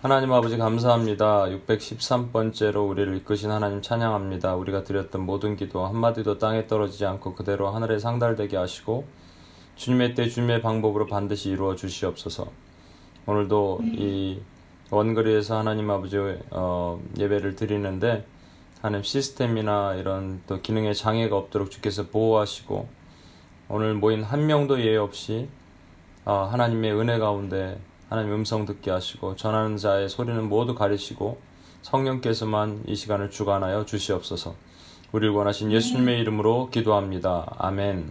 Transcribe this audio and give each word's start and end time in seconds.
하나님 0.00 0.32
아버지 0.32 0.56
감사합니다. 0.56 1.46
613번째로 1.46 2.88
우리를 2.88 3.16
이끄신 3.16 3.50
하나님 3.50 3.82
찬양합니다. 3.82 4.54
우리가 4.54 4.84
드렸던 4.84 5.22
모든 5.22 5.56
기도 5.56 5.84
한마디도 5.86 6.38
땅에 6.38 6.68
떨어지지 6.68 7.04
않고 7.04 7.34
그대로 7.34 7.70
하늘에 7.70 7.98
상달되게 7.98 8.56
하시고 8.56 9.08
주님의 9.74 10.14
때 10.14 10.28
주님의 10.28 10.62
방법으로 10.62 11.06
반드시 11.06 11.50
이루어 11.50 11.74
주시옵소서. 11.74 12.46
오늘도 13.26 13.80
이 13.86 14.40
원거리에서 14.92 15.58
하나님 15.58 15.90
아버지 15.90 16.16
어, 16.52 17.02
예배를 17.18 17.56
드리는데 17.56 18.24
하나님 18.80 19.02
시스템이나 19.02 19.96
이런 19.96 20.42
또 20.46 20.62
기능에 20.62 20.92
장애가 20.92 21.36
없도록 21.36 21.72
주께서 21.72 22.06
보호하시고 22.06 22.88
오늘 23.68 23.94
모인 23.94 24.22
한 24.22 24.46
명도 24.46 24.80
예외 24.80 24.96
없이 24.96 25.48
어, 26.24 26.48
하나님의 26.52 26.92
은혜 26.92 27.18
가운데 27.18 27.80
하나님 28.08 28.32
음성 28.32 28.64
듣게 28.64 28.90
하시고 28.90 29.36
전하는 29.36 29.76
자의 29.76 30.08
소리는 30.08 30.48
모두 30.48 30.74
가리시고 30.74 31.40
성령께서만 31.82 32.84
이 32.86 32.94
시간을 32.94 33.30
주관하여 33.30 33.84
주시옵소서. 33.84 34.54
우리를 35.12 35.32
원하신 35.34 35.70
예수님의 35.72 36.20
이름으로 36.20 36.70
기도합니다. 36.70 37.54
아멘. 37.58 38.10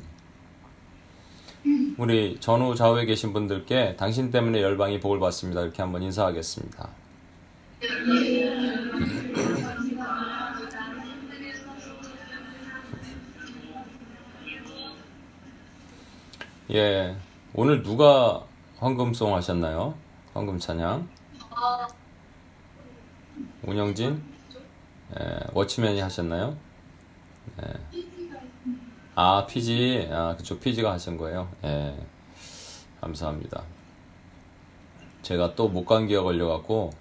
우리 1.97 2.37
전후 2.39 2.75
좌우에 2.75 3.05
계신 3.05 3.33
분들께 3.33 3.95
당신 3.97 4.29
때문에 4.29 4.61
열방이 4.61 4.99
복을 4.99 5.19
받습니다. 5.19 5.61
이렇게 5.61 5.81
한번 5.81 6.03
인사하겠습니다. 6.03 6.89
예, 16.69 17.15
오늘 17.53 17.81
누가 17.81 18.43
황금송 18.79 19.33
하셨나요? 19.35 19.95
황금 20.33 20.59
찬양. 20.59 21.07
운영진, 23.63 24.23
예, 25.19 25.39
워치맨이 25.53 25.99
하셨나요? 25.99 26.55
예. 27.63 27.73
아, 29.15 29.47
피지, 29.47 30.07
아, 30.11 30.35
그쪽 30.37 30.59
피지가 30.59 30.91
하신 30.91 31.17
거예요. 31.17 31.49
예, 31.63 31.97
감사합니다. 33.01 33.63
제가 35.23 35.55
또 35.55 35.69
목감기가 35.69 36.21
걸려갖고 36.21 36.91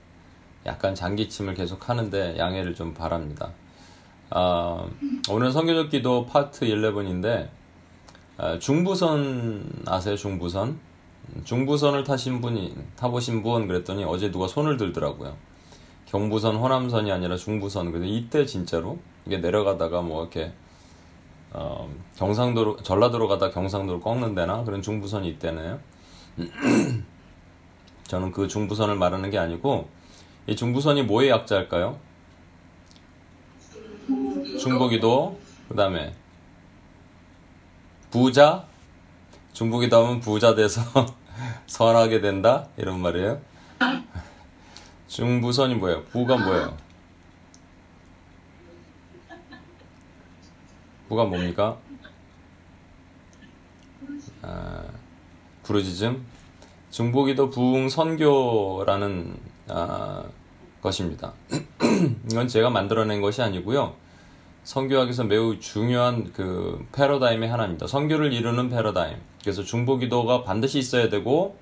약간 0.64 0.94
장기침을 0.94 1.52
계속 1.52 1.90
하는데 1.90 2.38
양해를 2.38 2.74
좀 2.74 2.94
바랍니다. 2.94 3.50
아, 4.30 4.88
오늘 5.28 5.52
성교적 5.52 5.90
기도 5.90 6.24
파트 6.24 6.64
11인데, 6.64 7.50
아, 8.38 8.58
중부선 8.58 9.82
아세요? 9.86 10.16
중부선? 10.16 10.85
중부선을 11.44 12.04
타신 12.04 12.40
분이 12.40 12.74
타보신 12.96 13.42
분 13.42 13.66
그랬더니 13.66 14.04
어제 14.04 14.30
누가 14.30 14.48
손을 14.48 14.76
들더라고요. 14.76 15.36
경부선, 16.06 16.56
호남선이 16.56 17.10
아니라 17.10 17.36
중부선. 17.36 17.92
근데 17.92 18.06
이때 18.06 18.46
진짜로 18.46 18.98
이게 19.26 19.38
내려가다가 19.38 20.02
뭐 20.02 20.22
이렇게 20.22 20.52
어, 21.52 21.90
경상도로 22.16 22.76
전라도로 22.82 23.28
가다 23.28 23.50
경상도로 23.50 24.00
꺾는 24.00 24.34
데나 24.34 24.64
그런 24.64 24.82
중부선이 24.82 25.28
있대네요. 25.30 25.80
저는 28.04 28.30
그 28.30 28.46
중부선을 28.46 28.94
말하는 28.96 29.30
게 29.30 29.38
아니고 29.38 29.88
이 30.46 30.54
중부선이 30.54 31.02
뭐의 31.04 31.30
약자일까요? 31.30 31.98
중보기도 34.60 35.38
그다음에 35.68 36.14
부자 38.10 38.66
중복이다 39.56 39.96
하면 39.96 40.20
부자 40.20 40.54
돼서 40.54 40.82
선하게 41.66 42.20
된다 42.20 42.68
이런 42.76 43.00
말이에요. 43.00 43.40
중부선이 45.08 45.76
뭐예요? 45.76 46.04
부가 46.04 46.36
뭐예요? 46.36 46.76
부가 51.08 51.24
뭡니까? 51.24 51.78
아, 54.42 54.84
부르짖음 55.62 56.26
중보기도 56.90 57.48
부흥 57.48 57.88
선교라는 57.88 59.38
아, 59.68 60.24
것입니다. 60.82 61.32
이건 62.30 62.46
제가 62.46 62.68
만들어낸 62.68 63.22
것이 63.22 63.40
아니고요. 63.40 63.94
선교학에서 64.66 65.22
매우 65.22 65.60
중요한 65.60 66.32
그 66.32 66.84
패러다임의 66.90 67.48
하나입니다. 67.48 67.86
선교를 67.86 68.32
이루는 68.32 68.68
패러다임. 68.68 69.16
그래서 69.40 69.62
중보기도가 69.62 70.42
반드시 70.42 70.80
있어야 70.80 71.08
되고 71.08 71.56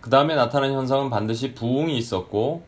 그 0.00 0.10
다음에 0.10 0.34
나타나는 0.34 0.74
현상은 0.74 1.08
반드시 1.08 1.54
부흥이 1.54 1.96
있었고 1.96 2.64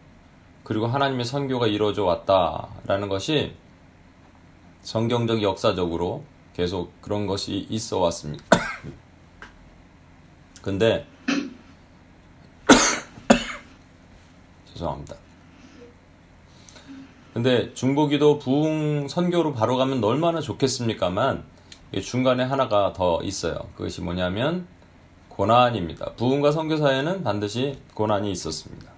그리고 0.63 0.87
하나님의 0.87 1.25
선교가 1.25 1.67
이루어져 1.67 2.05
왔다라는 2.05 3.09
것이 3.09 3.53
성경적 4.83 5.43
역사적으로 5.43 6.23
계속 6.55 6.93
그런 7.03 7.27
것이 7.27 7.67
있어 7.69 7.99
왔습니다. 7.99 8.45
근데 10.63 11.05
죄송합니다. 14.73 15.28
근데 17.35 17.73
중보기도 17.75 18.39
부흥 18.39 19.09
선교로 19.09 19.53
바로 19.53 19.77
가면 19.77 20.03
얼마나 20.03 20.41
좋겠습니까만 20.41 21.45
중간에 22.03 22.43
하나가 22.45 22.93
더 22.93 23.21
있어요. 23.23 23.59
그것이 23.77 24.03
뭐냐면 24.03 24.67
고난입니다. 25.29 26.15
부흥과 26.17 26.51
선교 26.51 26.77
사에는 26.77 27.23
반드시 27.23 27.79
고난이 27.95 28.31
있었습니다. 28.33 28.91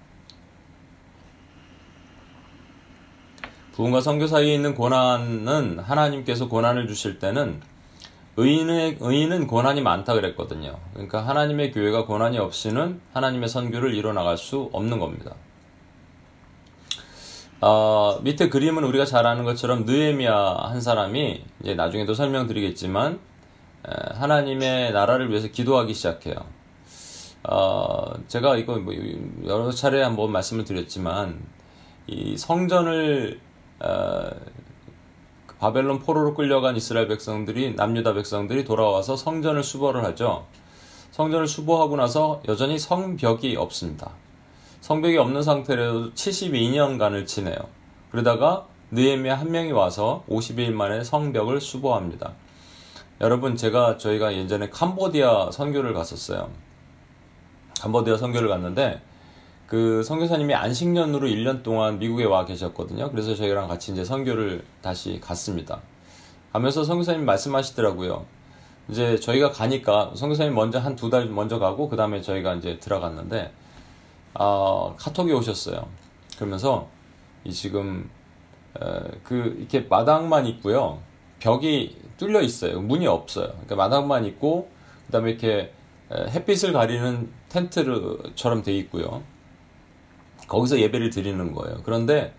부흥과 3.73 4.01
선교 4.01 4.27
사이에 4.27 4.53
있는 4.53 4.75
고난은 4.75 5.79
하나님께서 5.79 6.49
고난을 6.49 6.87
주실 6.87 7.19
때는 7.19 7.61
의인의, 8.37 8.97
의인은 8.99 9.47
고난이 9.47 9.81
많다 9.81 10.13
그랬거든요. 10.13 10.77
그러니까 10.93 11.25
하나님의 11.27 11.71
교회가 11.71 12.05
고난이 12.05 12.37
없이는 12.39 13.01
하나님의 13.13 13.49
선교를 13.49 13.93
이뤄나갈 13.93 14.37
수 14.37 14.69
없는 14.73 14.99
겁니다. 14.99 15.35
어, 17.61 18.19
밑에 18.23 18.49
그림은 18.49 18.83
우리가 18.83 19.05
잘 19.05 19.27
아는 19.27 19.43
것처럼 19.43 19.85
느에미아 19.85 20.69
한 20.69 20.81
사람이 20.81 21.43
이제 21.61 21.75
나중에도 21.75 22.15
설명드리겠지만 22.15 23.19
에, 23.87 24.15
하나님의 24.15 24.91
나라를 24.93 25.29
위해서 25.29 25.47
기도하기 25.47 25.93
시작해요. 25.93 26.35
어, 27.43 28.13
제가 28.27 28.57
이거 28.57 28.77
뭐 28.79 28.93
여러 29.45 29.71
차례 29.71 30.01
한번 30.01 30.31
말씀을 30.31 30.63
드렸지만 30.63 31.39
이 32.07 32.35
성전을 32.35 33.39
어, 33.79 34.29
바벨론 35.59 35.99
포로로 35.99 36.33
끌려간 36.33 36.75
이스라엘 36.75 37.07
백성들이 37.07 37.75
남유다 37.75 38.15
백성들이 38.15 38.65
돌아와서 38.65 39.15
성전을 39.15 39.61
수보를 39.61 40.03
하죠. 40.05 40.47
성전을 41.11 41.45
수보하고 41.45 41.95
나서 41.95 42.41
여전히 42.47 42.79
성벽이 42.79 43.55
없습니다. 43.57 44.11
성벽이 44.91 45.17
없는 45.17 45.41
상태로 45.41 46.11
72년간을 46.15 47.25
지내요. 47.25 47.55
그러다가 48.09 48.67
느헤미야 48.91 49.39
한 49.39 49.49
명이 49.49 49.71
와서 49.71 50.25
50일 50.27 50.73
만에 50.73 51.01
성벽을 51.01 51.61
수보합니다. 51.61 52.33
여러분 53.21 53.55
제가 53.55 53.97
저희가 53.97 54.35
예전에 54.35 54.69
캄보디아 54.69 55.51
선교를 55.51 55.93
갔었어요. 55.93 56.49
캄보디아 57.79 58.17
선교를 58.17 58.49
갔는데 58.49 59.01
그 59.65 60.03
선교사님이 60.03 60.55
안식년으로 60.55 61.25
1년 61.25 61.63
동안 61.63 61.97
미국에 61.97 62.25
와 62.25 62.43
계셨거든요. 62.43 63.11
그래서 63.11 63.33
저희랑 63.33 63.69
같이 63.69 63.93
이제 63.93 64.03
선교를 64.03 64.65
다시 64.81 65.21
갔습니다. 65.21 65.79
가면서 66.51 66.83
선교사님 66.83 67.23
말씀하시더라고요. 67.23 68.25
이제 68.89 69.17
저희가 69.17 69.51
가니까 69.53 70.11
선교사님 70.15 70.53
먼저 70.53 70.79
한 70.79 70.97
두 70.97 71.09
달 71.09 71.27
먼저 71.27 71.59
가고 71.59 71.87
그 71.87 71.95
다음에 71.95 72.19
저희가 72.21 72.55
이제 72.55 72.77
들어갔는데 72.79 73.53
어, 74.33 74.95
카톡이 74.97 75.31
오셨어요. 75.33 75.87
그러면서 76.37 76.89
이 77.43 77.51
지금 77.51 78.09
에, 78.79 78.85
그 79.23 79.55
이렇게 79.59 79.81
마당만 79.81 80.45
있고요. 80.47 80.99
벽이 81.39 81.97
뚫려 82.17 82.41
있어요. 82.41 82.81
문이 82.81 83.07
없어요. 83.07 83.47
그러니까 83.47 83.75
마당만 83.75 84.25
있고 84.25 84.69
그다음에 85.07 85.31
이렇게 85.31 85.73
햇빛을 86.11 86.73
가리는 86.73 87.31
텐트처럼 87.49 88.63
돼 88.63 88.73
있고요. 88.77 89.23
거기서 90.47 90.79
예배를 90.79 91.09
드리는 91.09 91.53
거예요. 91.53 91.81
그런데 91.83 92.33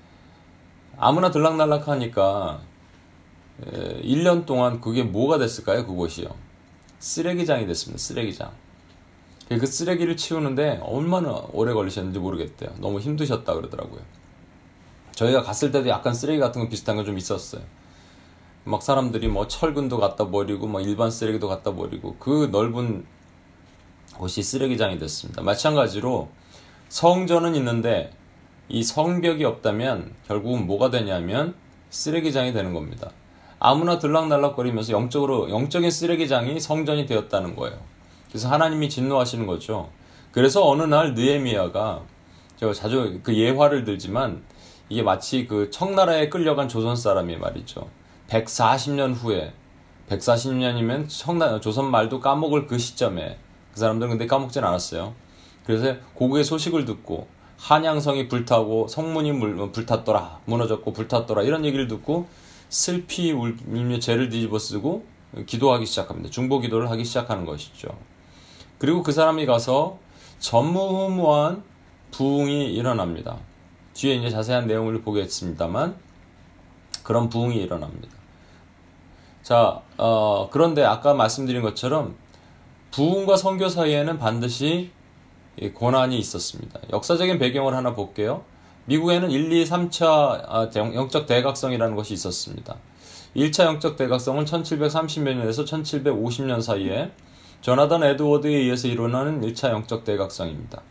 아무나 0.99 1.31
들락날락 1.31 1.88
하니까 1.88 2.61
1년 3.61 4.46
동안 4.46 4.81
그게 4.81 5.02
뭐가 5.02 5.38
됐을까요? 5.38 5.87
그곳이요. 5.87 6.28
쓰레기장이 6.99 7.66
됐습니다. 7.66 7.99
쓰레기장. 7.99 8.52
그 9.58 9.66
쓰레기를 9.66 10.16
치우는데 10.16 10.81
얼마나 10.82 11.43
오래 11.52 11.72
걸리셨는지 11.72 12.19
모르겠대요. 12.19 12.70
너무 12.78 13.00
힘드셨다 13.00 13.54
그러더라고요. 13.54 14.00
저희가 15.12 15.43
갔을 15.43 15.70
때도 15.70 15.88
약간 15.88 16.14
쓰레기 16.14 16.38
같은 16.38 16.62
거 16.62 16.69
비슷한 16.69 16.96
거좀 16.96 17.19
있었어요. 17.19 17.62
막 18.64 18.82
사람들이 18.82 19.28
뭐 19.28 19.49
철근도 19.49 19.99
갖다 19.99 20.31
버리고 20.31 20.66
뭐 20.66 20.81
일반 20.81 21.10
쓰레기도 21.10 21.49
갖다 21.49 21.75
버리고 21.75 22.16
그 22.19 22.49
넓은 22.52 23.04
곳이 24.14 24.43
쓰레기장이 24.43 24.99
됐습니다. 24.99 25.43
마찬가지로 25.43 26.28
성전은 26.88 27.54
있는데 27.56 28.12
이 28.69 28.84
성벽이 28.84 29.44
없다면 29.44 30.14
결국은 30.26 30.66
뭐가 30.66 30.90
되냐면 30.90 31.54
쓰레기장이 31.90 32.52
되는 32.52 32.72
겁니다. 32.72 33.10
아무나 33.58 33.99
들락날락거리면서 33.99 34.93
영적으로 34.93 35.50
영적인 35.50 35.90
쓰레기장이 35.90 36.58
성전이 36.60 37.06
되었다는 37.06 37.56
거예요. 37.56 37.78
그래서 38.32 38.49
하나님이 38.49 38.88
진노하시는 38.88 39.46
거죠. 39.46 39.90
그래서 40.31 40.67
어느 40.67 40.84
날 40.84 41.12
느에미아가 41.12 42.00
제가 42.56 42.73
자주 42.73 43.20
그 43.23 43.37
예화를 43.37 43.84
들지만 43.84 44.43
이게 44.88 45.02
마치 45.02 45.46
그 45.46 45.70
청나라에 45.70 46.31
끌려간 46.31 46.67
조선 46.67 46.96
사람이 46.96 47.37
말이죠. 47.37 47.87
140년 48.29 49.14
후에 49.14 49.52
140년이면 50.08 51.11
청나 51.11 51.61
조선 51.61 51.90
말도 51.90 52.20
까먹을 52.20 52.67
그 52.67 52.79
시점에 52.79 53.37
그 53.75 53.81
사람들은 53.81 54.12
근데 54.12 54.26
까먹진 54.26 54.64
않았어요. 54.64 55.14
그래서 55.67 55.96
고국의 56.14 56.44
소식을 56.44 56.87
듣고 56.87 57.28
한양성이 57.58 58.28
불타고 58.28 58.88
성문이 58.88 59.73
불탔더라 59.73 60.40
무너졌고 60.46 60.94
불탔더라 60.94 61.43
이런 61.43 61.67
얘기를 61.67 61.87
듣고 61.87 62.26
슬피 62.70 63.32
울며 63.32 63.99
죄를 63.99 64.31
뒤집어 64.31 64.58
쓰고 64.58 65.05
기도하기 65.44 65.85
시작합니다. 65.85 66.31
중보 66.31 66.61
기도를 66.61 66.90
하기 66.90 67.05
시작하는 67.05 67.44
것이죠. 67.44 67.90
그리고 68.82 69.05
그 69.05 69.12
사람이 69.12 69.46
가서 69.46 70.00
전무후무한 70.40 71.62
부흥이 72.11 72.75
일어납니다. 72.75 73.38
뒤에 73.94 74.17
이제 74.17 74.29
자세한 74.29 74.67
내용을 74.67 75.02
보겠습니다만 75.02 75.94
그런 77.05 77.29
부흥이 77.29 77.58
일어납니다. 77.58 78.08
자, 79.44 79.81
어, 79.99 80.49
그런데 80.50 80.82
아까 80.82 81.14
말씀드린 81.14 81.62
것처럼 81.62 82.17
부흥과 82.90 83.37
선교 83.37 83.69
사이에는 83.69 84.19
반드시 84.19 84.90
고난이 85.75 86.19
있었습니다. 86.19 86.81
역사적인 86.93 87.38
배경을 87.38 87.76
하나 87.76 87.94
볼게요. 87.94 88.43
미국에는 88.87 89.31
1, 89.31 89.52
2, 89.52 89.64
3차 89.64 90.75
영적 90.76 91.26
대각성이라는 91.26 91.94
것이 91.94 92.14
있었습니다. 92.14 92.75
1차 93.37 93.62
영적 93.62 93.96
대각성은 93.96 94.44
1730몇 94.44 95.37
년에서 95.37 95.64
1750년 95.67 96.61
사이에 96.61 97.12
조나단 97.62 98.03
에드워드에 98.03 98.50
의해서 98.50 98.88
일어나는 98.88 99.41
1차 99.41 99.70
영적 99.70 100.05
대각성입니다. 100.05 100.82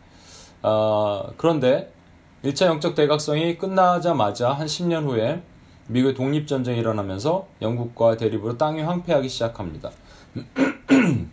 어, 0.62 1.30
그런데 1.36 1.92
1차 2.44 2.66
영적 2.66 2.94
대각성이 2.94 3.58
끝나자마자 3.58 4.52
한 4.52 4.66
10년 4.66 5.04
후에 5.04 5.42
미국의 5.88 6.14
독립전쟁이 6.14 6.78
일어나면서 6.78 7.46
영국과 7.60 8.16
대립으로 8.16 8.56
땅이 8.56 8.80
황폐하기 8.82 9.28
시작합니다. 9.28 9.90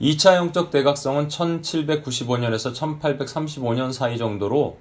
2차 0.00 0.36
영적 0.36 0.70
대각성은 0.70 1.26
1795년에서 1.26 2.72
1835년 2.72 3.92
사이 3.92 4.16
정도로 4.16 4.78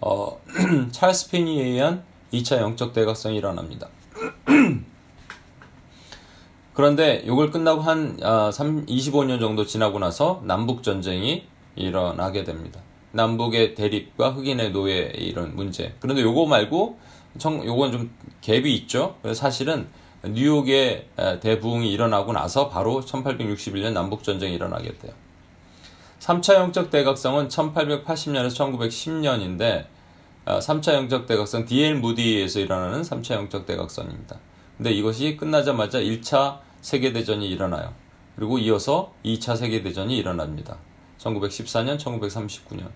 어, 0.00 0.40
찰스 0.92 1.30
페니에 1.30 1.64
의한 1.64 2.04
2차 2.32 2.58
영적 2.58 2.92
대각성이 2.92 3.38
일어납니다. 3.38 3.88
그런데 6.78 7.24
이걸 7.24 7.50
끝나고 7.50 7.80
한 7.80 8.16
25년 8.18 9.34
아, 9.34 9.38
정도 9.40 9.66
지나고 9.66 9.98
나서 9.98 10.40
남북 10.44 10.84
전쟁이 10.84 11.44
일어나게 11.74 12.44
됩니다. 12.44 12.78
남북의 13.10 13.74
대립과 13.74 14.30
흑인의 14.30 14.70
노예 14.70 15.10
이런 15.16 15.56
문제. 15.56 15.96
그런데 15.98 16.22
요거 16.22 16.46
말고 16.46 16.96
요건 17.64 17.90
좀 17.90 18.14
갭이 18.42 18.66
있죠. 18.66 19.16
사실은 19.34 19.88
뉴욕의 20.22 21.08
대부흥이 21.40 21.92
일어나고 21.92 22.32
나서 22.32 22.68
바로 22.68 23.00
1861년 23.00 23.90
남북 23.90 24.22
전쟁이 24.22 24.54
일어나게 24.54 24.96
돼요. 24.98 25.12
3차 26.20 26.54
영적 26.54 26.92
대각성은 26.92 27.48
1880년에서 27.48 28.54
1910년인데 28.54 29.86
3차 30.44 30.94
영적 30.94 31.26
대각성 31.26 31.64
D.L. 31.64 31.96
무디에서 31.96 32.60
일어나는 32.60 33.02
3차 33.02 33.34
영적 33.34 33.66
대각성입니다. 33.66 34.38
근데 34.76 34.92
이것이 34.92 35.36
끝나자마자 35.36 35.98
1차 35.98 36.67
세계대전이 36.80 37.48
일어나요. 37.48 37.92
그리고 38.36 38.58
이어서 38.58 39.12
2차 39.24 39.56
세계대전이 39.56 40.16
일어납니다. 40.16 40.76
1914년, 41.18 41.98
1939년. 41.98 42.88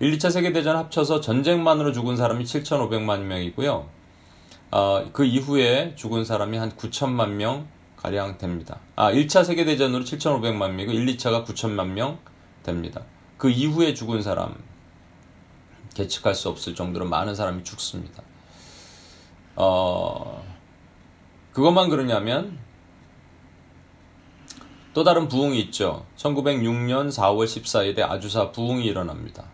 1, 0.00 0.18
2차 0.18 0.30
세계대전 0.30 0.76
합쳐서 0.76 1.20
전쟁만으로 1.20 1.92
죽은 1.92 2.16
사람이 2.16 2.44
7,500만 2.44 3.22
명이고요. 3.22 3.88
어, 4.72 5.08
그 5.12 5.24
이후에 5.24 5.94
죽은 5.94 6.24
사람이 6.24 6.58
한 6.58 6.72
9천만 6.72 7.30
명 7.30 7.66
가량 7.96 8.36
됩니다. 8.36 8.80
아, 8.94 9.10
1차 9.10 9.44
세계대전으로 9.44 10.04
7,500만 10.04 10.72
명이고 10.72 10.92
1, 10.92 11.06
2차가 11.16 11.46
9천만 11.46 11.88
명 11.88 12.18
됩니다. 12.62 13.02
그 13.38 13.48
이후에 13.48 13.94
죽은 13.94 14.22
사람 14.22 14.54
계측할 15.94 16.34
수 16.34 16.50
없을 16.50 16.74
정도로 16.74 17.06
많은 17.06 17.34
사람이 17.34 17.64
죽습니다. 17.64 18.22
어, 19.56 20.44
그것만 21.52 21.88
그러냐면 21.88 22.58
또 24.96 25.04
다른 25.04 25.28
부흥이 25.28 25.60
있죠. 25.64 26.06
1906년 26.16 27.08
4월 27.08 27.44
14일에 27.44 28.00
아주사 28.00 28.50
부흥이 28.50 28.82
일어납니다. 28.86 29.44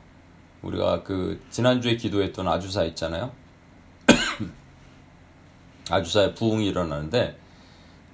우리가 0.63 1.03
그 1.03 1.45
지난주에 1.51 1.97
기도했던 1.97 2.47
아주사 2.47 2.85
있잖아요. 2.85 3.33
아주사의 5.91 6.37
부흥이 6.37 6.65
일어나는데 6.69 7.37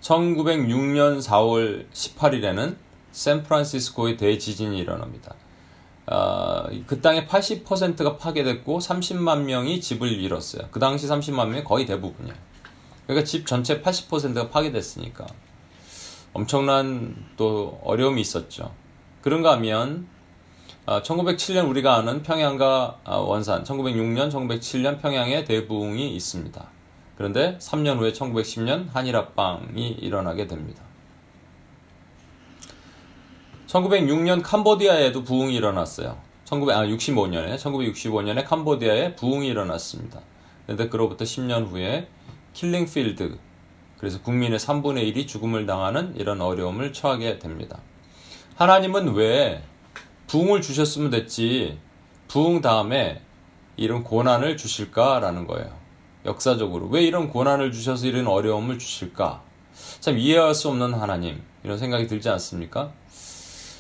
1906년 0.01 1.21
4월 1.21 1.87
18일에는 1.93 2.77
샌프란시스코의 3.13 4.17
대지진이 4.17 4.79
일어납니다. 4.79 5.35
어, 6.07 6.65
그 6.87 7.03
땅의 7.03 7.27
80%가 7.27 8.17
파괴됐고 8.17 8.79
30만 8.79 9.43
명이 9.43 9.83
집을 9.83 10.11
잃었어요. 10.11 10.69
그 10.71 10.81
당시 10.81 11.07
30만 11.07 11.49
명이 11.49 11.65
거의 11.65 11.85
대부분이에요. 11.85 12.35
그러니까 13.07 13.27
집 13.27 13.47
전체 13.47 13.83
80%가 13.83 14.49
파괴됐으니까 14.49 15.27
엄청난 16.33 17.17
또 17.37 17.81
어려움이 17.85 18.21
있었죠. 18.21 18.73
그런가 19.23 19.53
하면 19.53 20.07
1907년 20.87 21.65
어, 21.65 21.69
우리가 21.69 21.97
아는 21.97 22.23
평양과 22.23 23.01
어, 23.05 23.19
원산, 23.21 23.65
1906년, 23.65 24.31
1907년 24.31 25.01
평양에 25.01 25.45
대부흥이 25.45 26.15
있습니다. 26.15 26.71
그런데 27.17 27.59
3년 27.59 27.99
후에 27.99 28.13
1910년 28.13 28.91
한일합방이 28.93 29.89
일어나게 30.01 30.47
됩니다. 30.47 30.83
1906년 33.67 34.43
캄보디아에도 34.43 35.25
부흥이 35.25 35.55
일어났어요. 35.55 36.17
1965년에 36.47 37.57
1965년에 37.57 38.47
캄보디아에 38.47 39.17
부흥이 39.17 39.47
일어났습니다. 39.49 40.21
그런데 40.65 40.89
그로부터 40.89 41.25
10년 41.25 41.67
후에 41.67 42.09
킬링필드 42.55 43.39
그래서 43.99 44.21
국민의 44.23 44.59
3분의 44.59 45.13
1이 45.13 45.27
죽음을 45.27 45.67
당하는 45.67 46.15
이런 46.17 46.41
어려움을 46.41 46.93
처하게 46.93 47.39
됩니다. 47.39 47.81
하나님은 48.57 49.15
왜 49.15 49.63
부흥을 50.29 50.63
주셨으면 50.63 51.11
됐지 51.11 51.79
부흥 52.29 52.61
다음에 52.61 53.23
이런 53.77 54.05
고난을 54.05 54.57
주실까라는 54.57 55.47
거예요. 55.47 55.71
역사적으로 56.25 56.89
왜 56.89 57.03
이런 57.03 57.29
고난을 57.29 57.73
주셔서 57.73 58.07
이런 58.07 58.27
어려움을 58.27 58.79
주실까? 58.79 59.43
참 60.01 60.19
이해할 60.19 60.55
수 60.55 60.69
없는 60.69 60.95
하나님 60.95 61.43
이런 61.65 61.79
생각이 61.79 62.07
들지 62.07 62.29
않습니까? 62.29 62.93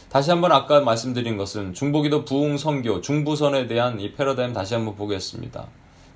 다시 0.08 0.30
한번 0.30 0.52
아까 0.52 0.80
말씀드린 0.80 1.36
것은 1.36 1.74
중보기도 1.74 2.24
부흥 2.24 2.56
선교 2.56 3.00
중부선에 3.00 3.66
대한 3.66 4.00
이 4.00 4.12
패러다임 4.12 4.52
다시 4.52 4.74
한번 4.74 4.96
보겠습니다. 4.96 5.66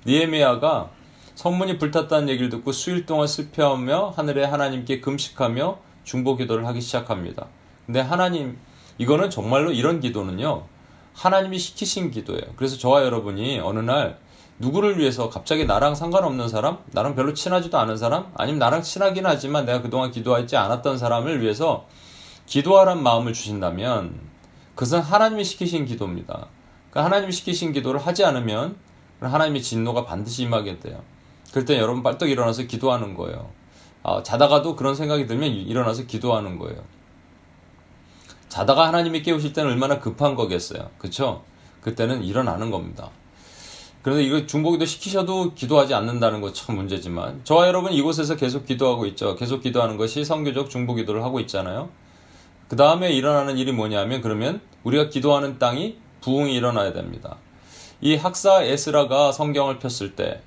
니에미아가 0.07 0.89
성문이 1.35 1.79
불탔다는 1.79 2.29
얘기를 2.29 2.49
듣고 2.49 2.71
수일 2.71 3.05
동안 3.05 3.27
슬퍼하며 3.27 4.13
하늘에 4.15 4.43
하나님께 4.43 5.01
금식하며 5.01 5.79
중보 6.03 6.35
기도를 6.35 6.65
하기 6.67 6.81
시작합니다. 6.81 7.47
근데 7.85 7.99
하나님 7.99 8.57
이거는 8.97 9.29
정말로 9.29 9.71
이런 9.71 9.99
기도는요 9.99 10.65
하나님이 11.13 11.59
시키신 11.59 12.11
기도예요. 12.11 12.43
그래서 12.55 12.77
저와 12.77 13.03
여러분이 13.03 13.59
어느 13.59 13.79
날 13.79 14.19
누구를 14.59 14.99
위해서 14.99 15.29
갑자기 15.29 15.65
나랑 15.65 15.95
상관없는 15.95 16.47
사람, 16.47 16.77
나랑 16.91 17.15
별로 17.15 17.33
친하지도 17.33 17.77
않은 17.79 17.97
사람, 17.97 18.31
아니면 18.35 18.59
나랑 18.59 18.81
친하긴 18.83 19.25
하지만 19.25 19.65
내가 19.65 19.81
그동안 19.81 20.11
기도하지 20.11 20.57
않았던 20.57 20.97
사람을 20.97 21.41
위해서 21.41 21.87
기도하란 22.45 23.01
마음을 23.01 23.33
주신다면 23.33 24.19
그것은 24.75 25.01
하나님이 25.01 25.43
시키신 25.43 25.85
기도입니다. 25.85 26.47
그 26.91 26.99
하나님이 26.99 27.31
시키신 27.31 27.73
기도를 27.73 27.99
하지 27.99 28.23
않으면 28.23 28.75
하나님의 29.19 29.61
진노가 29.61 30.05
반드시 30.05 30.43
임하게 30.43 30.79
돼요. 30.79 31.01
그럴 31.53 31.65
때 31.65 31.77
여러분 31.77 32.01
빨떡 32.01 32.31
일어나서 32.31 32.63
기도하는 32.63 33.13
거예요. 33.13 33.51
아, 34.01 34.23
자다가도 34.23 34.75
그런 34.75 34.95
생각이 34.95 35.27
들면 35.27 35.51
일어나서 35.51 36.07
기도하는 36.07 36.57
거예요. 36.57 36.83
자다가 38.49 38.87
하나님이 38.87 39.21
깨우실 39.21 39.53
때는 39.53 39.71
얼마나 39.71 39.99
급한 39.99 40.33
거겠어요. 40.33 40.89
그쵸? 40.97 41.43
그때는 41.81 42.23
일어나는 42.23 42.71
겁니다. 42.71 43.11
그런데 44.01 44.23
이거 44.23 44.47
중보기도 44.47 44.85
시키셔도 44.85 45.53
기도하지 45.53 45.93
않는다는 45.93 46.41
거 46.41 46.51
참 46.53 46.75
문제지만 46.75 47.41
저와 47.43 47.67
여러분 47.67 47.93
이곳에서 47.93 48.35
계속 48.35 48.65
기도하고 48.65 49.05
있죠. 49.07 49.35
계속 49.35 49.61
기도하는 49.61 49.97
것이 49.97 50.25
성교적 50.25 50.71
중보기도를 50.71 51.23
하고 51.23 51.39
있잖아요. 51.41 51.89
그 52.67 52.75
다음에 52.75 53.11
일어나는 53.11 53.59
일이 53.59 53.71
뭐냐면 53.71 54.21
그러면 54.21 54.59
우리가 54.83 55.09
기도하는 55.09 55.59
땅이 55.59 55.97
부흥이 56.21 56.53
일어나야 56.55 56.93
됩니다. 56.93 57.37
이 58.01 58.15
학사 58.15 58.63
에스라가 58.63 59.31
성경을 59.31 59.77
폈을 59.77 60.15
때 60.15 60.41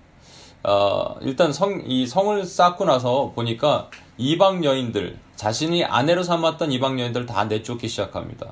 어, 0.69 1.15
일단 1.21 1.53
성, 1.53 1.81
이 1.87 2.09
성을 2.09 2.45
쌓고 2.45 2.87
나서 2.87 3.31
보니까 3.37 3.89
이방 4.19 4.65
여인들 4.65 5.17
자신이 5.37 5.85
아내로 5.85 6.25
삼았던 6.25 6.73
이방 6.73 6.99
여인들 6.99 7.25
다 7.25 7.45
내쫓기 7.45 7.87
시작합니다. 7.87 8.51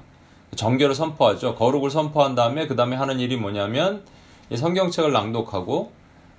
정결을 0.54 0.94
선포하죠. 0.94 1.56
거룩을 1.56 1.90
선포한 1.90 2.36
다음에 2.36 2.68
그 2.68 2.76
다음에 2.76 2.94
하는 2.94 3.18
일이 3.18 3.36
뭐냐면 3.36 4.04
성경책을 4.54 5.10
낭독하고 5.10 5.90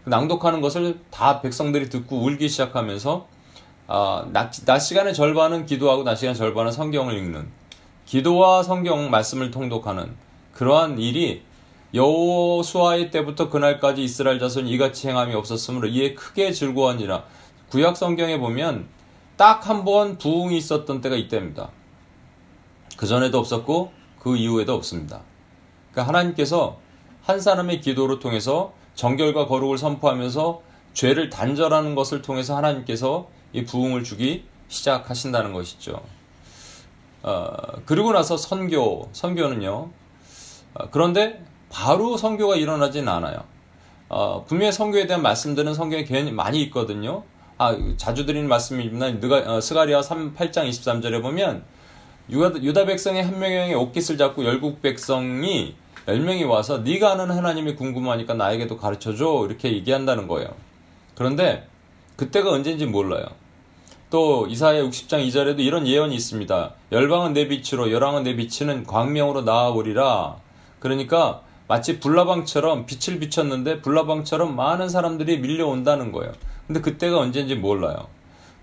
낭독하는 0.06 0.62
것을 0.62 1.02
다 1.12 1.42
백성들이 1.42 1.90
듣고 1.90 2.22
울기 2.24 2.48
시작하면서 2.48 3.28
아, 3.88 4.26
낮, 4.32 4.54
낮 4.66 4.80
시간의 4.80 5.14
절반은 5.14 5.66
기도하고 5.66 6.04
낮 6.04 6.16
시간 6.16 6.36
절반은 6.36 6.72
성경을 6.72 7.18
읽는 7.18 7.50
기도와 8.06 8.64
성경 8.64 9.10
말씀을 9.10 9.52
통독하는 9.52 10.16
그러한 10.54 11.00
일이 11.00 11.42
여호수아의 11.96 13.10
때부터 13.10 13.50
그날까지 13.50 14.04
이스라엘 14.04 14.38
자손 14.38 14.68
이같이 14.68 15.08
행함이 15.08 15.34
없었으므로 15.34 15.88
이에 15.88 16.14
크게 16.14 16.52
즐거워하니라. 16.52 17.24
구약 17.70 17.96
성경에 17.98 18.38
보면 18.38 18.88
딱 19.38 19.68
한 19.68 19.84
번 19.86 20.18
부흥이 20.18 20.58
있었던 20.58 21.02
때가 21.02 21.16
이때입니다. 21.16 21.70
그 22.98 23.08
전에도 23.08 23.40
없었고 23.40 23.92
그 24.20 24.36
이후에도 24.36 24.74
없습니다. 24.74 25.22
그러니까 25.92 26.10
하나님께서 26.10 26.78
한 27.24 27.40
사람의 27.40 27.82
기도를 27.82 28.20
통해서 28.20 28.74
정결과 28.96 29.48
거룩을 29.48 29.78
선포하면서 29.78 30.62
죄를 30.94 31.30
단절하는 31.30 31.96
것을 31.96 32.22
통해서 32.22 32.56
하나님께서 32.56 33.28
이 33.54 33.66
부흥을 33.66 34.04
주기 34.04 34.46
시작하신다는 34.68 35.54
것이죠. 35.54 36.02
어, 37.24 37.48
그리고 37.86 38.14
나서 38.14 38.38
선교, 38.38 39.10
선교는요. 39.12 39.90
어, 40.76 40.90
그런데 40.92 41.44
바로 41.76 42.16
선교가 42.16 42.56
일어나진 42.56 43.10
않아요. 43.10 43.44
어, 44.08 44.46
분명히 44.48 44.72
선교에 44.72 45.08
대한 45.08 45.22
말씀들은 45.22 45.74
성경에 45.74 46.06
괜히 46.06 46.32
많이 46.32 46.62
있거든요. 46.64 47.24
아, 47.58 47.76
자주 47.98 48.26
드리는 48.26 48.48
말씀이지만 48.48 49.22
어, 49.46 49.60
스가리아 49.60 50.02
3, 50.02 50.36
8장 50.36 50.70
23절에 50.70 51.22
보면 51.22 51.66
유다, 52.30 52.64
유다 52.64 52.86
백성의 52.86 53.24
한 53.24 53.40
명의 53.40 53.76
옷깃을 53.76 54.18
잡고 54.18 54.46
열국 54.46 54.82
백성이 54.82 55.76
10명이 56.06 56.48
와서 56.48 56.78
네가 56.78 57.12
아는 57.12 57.30
하나님이 57.30 57.76
궁금하니까 57.76 58.36
나에게도 58.36 58.78
가르쳐줘 58.78 59.46
이렇게 59.50 59.74
얘기한다는 59.74 60.30
거예요. 60.30 60.48
그런데 61.16 61.68
그때가 62.16 62.52
언제인지 62.52 62.86
몰라요. 62.86 63.26
또 64.10 64.48
이사야 64.48 64.82
60장 64.84 65.28
2절에도 65.28 65.60
이런 65.60 65.86
예언이 65.86 66.16
있습니다. 66.16 66.74
열방은 66.94 67.34
내 67.34 67.50
빛으로 67.50 67.92
열왕은 67.92 68.24
내 68.24 68.38
빛이는 68.38 68.86
광명으로 68.86 69.42
나아오리라. 69.42 70.38
그러니까 70.80 71.42
마치 71.68 72.00
불나방처럼 72.00 72.86
빛을 72.86 73.20
비췄는데 73.20 73.82
불나방처럼 73.82 74.56
많은 74.56 74.88
사람들이 74.90 75.40
밀려온다는 75.40 76.12
거예요. 76.12 76.32
근데 76.68 76.82
그때가 76.82 77.18
언제인지 77.18 77.56
몰라요. 77.56 78.08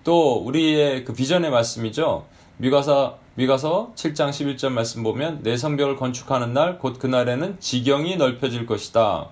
또 0.04 0.37
우리의 0.37 1.04
그 1.04 1.12
비전의 1.12 1.50
말씀이죠. 1.50 2.26
미가서 2.59 3.18
미가서 3.35 3.92
7장 3.97 4.30
11절 4.30 4.71
말씀 4.71 5.02
보면 5.02 5.40
내 5.42 5.56
성벽을 5.56 5.97
건축하는 5.97 6.52
날 6.52 6.78
곧 6.78 6.99
그날에는 6.99 7.59
지경이 7.61 8.16
넓혀질 8.16 8.66
것이다. 8.66 9.28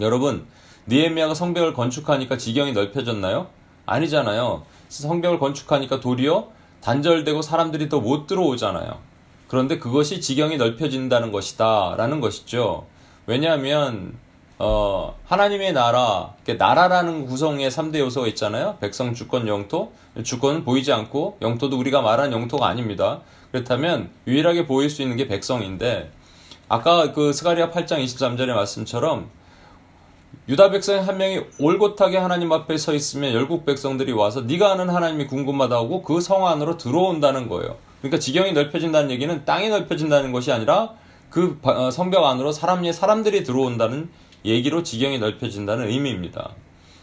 여러분, 0.00 0.46
니에미아가 0.88 1.34
성벽을 1.34 1.72
건축하니까 1.74 2.36
지경이 2.38 2.72
넓혀졌나요? 2.72 3.48
아니잖아요. 3.86 4.62
성벽을 4.88 5.38
건축하니까 5.38 6.00
도리어 6.00 6.48
단절되고 6.80 7.42
사람들이 7.42 7.88
더 7.88 8.00
못 8.00 8.26
들어오잖아요. 8.26 8.98
그런데 9.52 9.78
그것이 9.78 10.22
지경이 10.22 10.56
넓혀진다는 10.56 11.30
것이다. 11.30 11.96
라는 11.98 12.22
것이죠. 12.22 12.86
왜냐하면, 13.26 14.14
어, 14.58 15.14
하나님의 15.26 15.74
나라, 15.74 16.32
나라라는 16.56 17.26
구성의 17.26 17.70
3대 17.70 17.98
요소가 17.98 18.28
있잖아요. 18.28 18.78
백성, 18.80 19.12
주권, 19.12 19.46
영토. 19.48 19.92
주권은 20.24 20.64
보이지 20.64 20.90
않고, 20.90 21.36
영토도 21.42 21.78
우리가 21.78 22.00
말한 22.00 22.32
영토가 22.32 22.66
아닙니다. 22.66 23.20
그렇다면, 23.50 24.08
유일하게 24.26 24.66
보일 24.66 24.88
수 24.88 25.02
있는 25.02 25.18
게 25.18 25.28
백성인데, 25.28 26.10
아까 26.70 27.12
그 27.12 27.34
스가리아 27.34 27.70
8장 27.70 28.02
23절의 28.02 28.54
말씀처럼, 28.54 29.28
유다 30.48 30.70
백성 30.70 31.06
한 31.06 31.18
명이 31.18 31.42
올곧하게 31.60 32.16
하나님 32.16 32.52
앞에 32.52 32.78
서 32.78 32.94
있으면 32.94 33.34
열국 33.34 33.66
백성들이 33.66 34.12
와서 34.12 34.40
네가 34.40 34.72
아는 34.72 34.88
하나님이 34.88 35.26
궁금하다고 35.26 36.00
그 36.04 36.22
성 36.22 36.46
안으로 36.46 36.78
들어온다는 36.78 37.50
거예요. 37.50 37.91
그러니까 38.02 38.18
지경이 38.18 38.52
넓혀진다는 38.52 39.10
얘기는 39.12 39.44
땅이 39.44 39.68
넓혀진다는 39.68 40.32
것이 40.32 40.50
아니라 40.52 40.94
그 41.30 41.58
어, 41.62 41.90
성벽 41.90 42.24
안으로 42.24 42.52
사람의 42.52 42.92
사람들이 42.92 43.44
들어온다는 43.44 44.10
얘기로 44.44 44.82
지경이 44.82 45.20
넓혀진다는 45.20 45.88
의미입니다. 45.88 46.50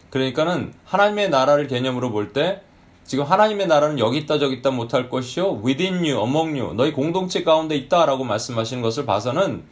그러니까는 0.09 0.73
하나님의 0.85 1.29
나라를 1.29 1.67
개념으로 1.67 2.11
볼 2.11 2.33
때 2.33 2.61
지금 3.05 3.23
하나님의 3.23 3.65
나라는 3.67 3.97
여기 3.97 4.19
있다 4.19 4.37
저기 4.37 4.57
있다 4.57 4.69
못할 4.69 5.09
것이요 5.09 5.61
within 5.65 5.95
you, 5.95 6.21
among 6.21 6.59
you 6.59 6.75
너희 6.75 6.91
공동체 6.91 7.43
가운데 7.43 7.75
있다라고 7.75 8.23
말씀하시는 8.23 8.83
것을 8.83 9.05
봐서는 9.05 9.63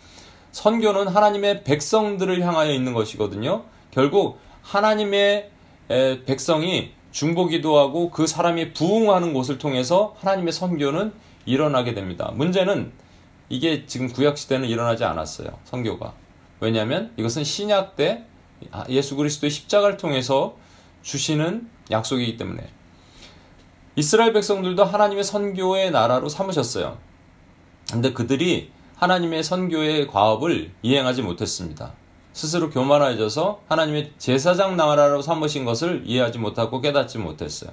선교는 0.54 1.08
하나님의 1.08 1.64
백성들을 1.64 2.42
향하여 2.42 2.72
있는 2.72 2.94
것이거든요. 2.94 3.66
결국 3.92 4.40
하나님의 4.64 5.52
백성이 6.26 6.94
중보기도하고 7.18 8.12
그 8.12 8.28
사람이 8.28 8.74
부흥하는 8.74 9.34
곳을 9.34 9.58
통해서 9.58 10.16
하나님의 10.20 10.54
선교는 10.54 11.14
일어나게 11.48 11.96
됩니다. 11.96 12.32
문제는 12.36 12.92
이게 13.50 13.88
지금 13.88 14.08
구약 14.08 14.38
시대는 14.38 14.68
일어나지 14.70 15.04
않았어요. 15.04 15.58
선교가. 15.64 16.14
왜냐하면 16.60 17.12
이것은 17.18 17.44
신약 17.44 17.96
때 17.96 18.24
예수 18.90 19.16
그리스도의 19.16 19.50
십자가를 19.50 19.98
통해서 19.98 20.58
주시는 21.02 21.68
약속이기 21.90 22.38
때문에 22.38 22.70
이스라엘 23.96 24.32
백성들도 24.34 24.84
하나님의 24.84 25.24
선교의 25.24 25.90
나라로 25.90 26.30
삼으셨어요. 26.30 27.00
근데 27.92 28.14
그들이 28.14 28.70
하나님의 28.98 29.44
선교의 29.44 30.08
과업을 30.08 30.72
이행하지 30.84 31.24
못했습니다. 31.24 31.94
스스로 32.38 32.70
교만해져서 32.70 33.62
하나님의 33.68 34.12
제사장 34.20 34.78
나라로 34.78 35.24
삼으신 35.24 35.66
것을 35.66 36.04
이해하지 36.06 36.38
못하고 36.38 36.82
깨닫지 36.82 37.18
못했어요. 37.18 37.72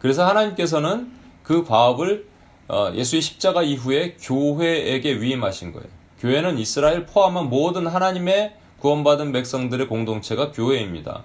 그래서 0.00 0.26
하나님께서는 0.26 1.12
그 1.44 1.62
과업을 1.62 2.26
어, 2.66 2.90
예수의 2.92 3.22
십자가 3.22 3.62
이후에 3.62 4.16
교회에게 4.20 5.20
위임하신 5.20 5.72
거예요. 5.72 5.86
교회는 6.18 6.58
이스라엘 6.58 7.06
포함한 7.06 7.48
모든 7.48 7.86
하나님의 7.86 8.56
구원받은 8.80 9.30
백성들의 9.30 9.86
공동체가 9.86 10.50
교회입니다. 10.50 11.22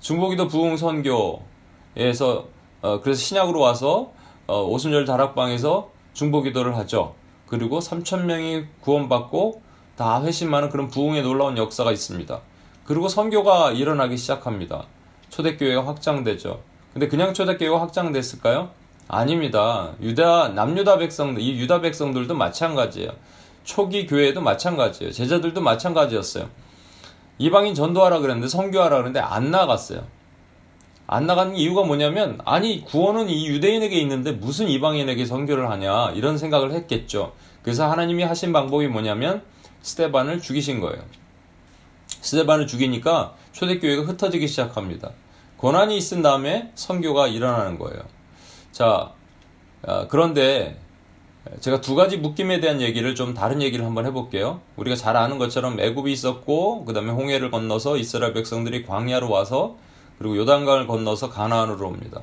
중보기도 0.00 0.46
부흥 0.46 0.76
선교에서 0.76 2.46
어, 2.80 3.00
그래서 3.00 3.20
신약으로 3.20 3.58
와서 3.58 4.12
어, 4.46 4.62
오순절 4.62 5.04
다락방에서 5.04 5.90
중보기도를 6.12 6.76
하죠. 6.76 7.16
그리고 7.46 7.80
3천 7.80 8.26
명이 8.26 8.66
구원받고 8.82 9.67
다 9.98 10.22
회심하는 10.22 10.70
그런 10.70 10.86
부흥에 10.86 11.22
놀라운 11.22 11.58
역사가 11.58 11.90
있습니다. 11.90 12.40
그리고 12.84 13.08
선교가 13.08 13.72
일어나기 13.72 14.16
시작합니다. 14.16 14.84
초대교회가 15.28 15.88
확장되죠. 15.88 16.62
근데 16.92 17.08
그냥 17.08 17.34
초대교회가 17.34 17.80
확장됐을까요? 17.80 18.70
아닙니다. 19.08 19.94
유다 20.00 20.50
남유다 20.50 20.98
백성들 20.98 21.42
이 21.42 21.58
유다 21.58 21.80
백성들도 21.80 22.32
마찬가지예요. 22.36 23.10
초기 23.64 24.06
교회도 24.06 24.40
마찬가지예요. 24.40 25.12
제자들도 25.12 25.60
마찬가지였어요. 25.60 26.48
이방인 27.38 27.74
전도하라 27.74 28.20
그랬는데 28.20 28.46
선교하라 28.46 28.98
그랬는데 28.98 29.18
안 29.18 29.50
나갔어요. 29.50 30.04
안 31.08 31.26
나가는 31.26 31.56
이유가 31.56 31.82
뭐냐면 31.82 32.38
아니 32.44 32.84
구원은 32.84 33.30
이 33.30 33.48
유대인에게 33.48 33.98
있는데 34.02 34.30
무슨 34.30 34.68
이방인에게 34.68 35.26
선교를 35.26 35.68
하냐 35.70 36.12
이런 36.12 36.38
생각을 36.38 36.70
했겠죠. 36.70 37.32
그래서 37.62 37.90
하나님이 37.90 38.22
하신 38.22 38.52
방법이 38.52 38.86
뭐냐면 38.86 39.42
스테반을 39.82 40.40
죽이신 40.40 40.80
거예요. 40.80 41.02
스테반을 42.20 42.66
죽이니까 42.66 43.34
초대교회가 43.52 44.02
흩어지기 44.02 44.48
시작합니다. 44.48 45.12
고난이 45.56 45.96
있은 45.96 46.22
다음에 46.22 46.72
선교가 46.74 47.28
일어나는 47.28 47.78
거예요. 47.78 48.00
자, 48.72 49.12
아, 49.86 50.06
그런데 50.08 50.78
제가 51.60 51.80
두 51.80 51.94
가지 51.94 52.18
묶임에 52.18 52.60
대한 52.60 52.80
얘기를 52.80 53.14
좀 53.14 53.34
다른 53.34 53.62
얘기를 53.62 53.84
한번 53.84 54.06
해볼게요. 54.06 54.60
우리가 54.76 54.96
잘 54.96 55.16
아는 55.16 55.38
것처럼 55.38 55.80
애굽이 55.80 56.12
있었고 56.12 56.84
그 56.84 56.92
다음에 56.92 57.10
홍해를 57.10 57.50
건너서 57.50 57.96
이스라엘 57.96 58.34
백성들이 58.34 58.84
광야로 58.84 59.30
와서 59.30 59.76
그리고 60.18 60.36
요단강을 60.36 60.86
건너서 60.86 61.30
가나안으로 61.30 61.86
옵니다. 61.86 62.22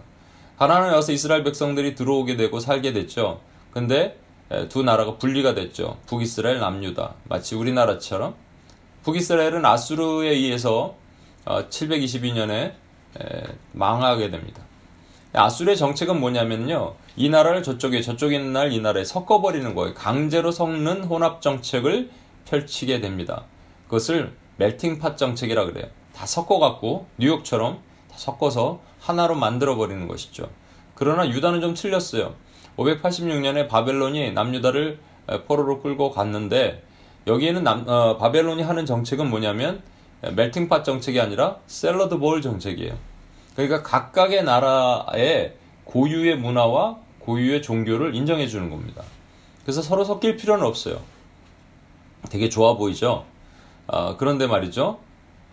가나안에 0.57 0.93
와서 0.93 1.11
이스라엘 1.11 1.43
백성들이 1.43 1.95
들어오게 1.95 2.37
되고 2.37 2.59
살게 2.59 2.93
됐죠. 2.93 3.41
근데 3.71 4.17
두 4.69 4.83
나라가 4.83 5.17
분리가 5.17 5.53
됐죠. 5.55 5.97
북이스라엘, 6.07 6.59
남유다. 6.59 7.15
마치 7.25 7.55
우리나라처럼. 7.55 8.35
북이스라엘은 9.03 9.65
아수르에 9.65 10.29
의해서 10.29 10.95
722년에 11.45 12.73
어, 13.19 13.25
망하게 13.71 14.29
됩니다. 14.29 14.61
아수르의 15.33 15.77
정책은 15.77 16.19
뭐냐면요. 16.19 16.95
이 17.15 17.29
나라를 17.29 17.63
저쪽에, 17.63 18.01
저쪽에 18.01 18.35
있는 18.37 18.53
날 18.53 18.71
이 18.71 18.79
나라에 18.79 19.03
섞어버리는 19.03 19.75
거예요. 19.75 19.93
강제로 19.93 20.51
섞는 20.51 21.03
혼합 21.05 21.41
정책을 21.41 22.09
펼치게 22.45 23.01
됩니다. 23.01 23.45
그것을 23.85 24.33
멜팅팟 24.57 25.15
정책이라 25.15 25.65
그래요. 25.65 25.87
다 26.15 26.25
섞어갖고 26.25 27.07
뉴욕처럼 27.17 27.79
다 28.09 28.17
섞어서 28.17 28.79
하나로 28.99 29.35
만들어버리는 29.35 30.07
것이죠. 30.07 30.49
그러나 30.93 31.27
유다는 31.29 31.61
좀 31.61 31.73
틀렸어요. 31.73 32.33
586년에 32.77 33.67
바벨론이 33.67 34.31
남유다를 34.33 34.99
포로로 35.47 35.81
끌고 35.81 36.11
갔는데 36.11 36.83
여기에는 37.27 37.63
남, 37.63 37.87
어, 37.87 38.17
바벨론이 38.17 38.61
하는 38.61 38.85
정책은 38.85 39.29
뭐냐면 39.29 39.81
멜팅팟 40.21 40.83
정책이 40.83 41.19
아니라 41.19 41.57
샐러드 41.67 42.17
볼 42.17 42.41
정책이에요. 42.41 42.95
그러니까 43.55 43.83
각각의 43.83 44.43
나라의 44.43 45.55
고유의 45.85 46.37
문화와 46.37 46.97
고유의 47.19 47.61
종교를 47.61 48.15
인정해 48.15 48.47
주는 48.47 48.69
겁니다. 48.69 49.03
그래서 49.63 49.81
서로 49.81 50.03
섞일 50.03 50.35
필요는 50.37 50.65
없어요. 50.65 50.99
되게 52.29 52.49
좋아 52.49 52.75
보이죠? 52.75 53.25
어, 53.87 54.17
그런데 54.17 54.47
말이죠. 54.47 54.99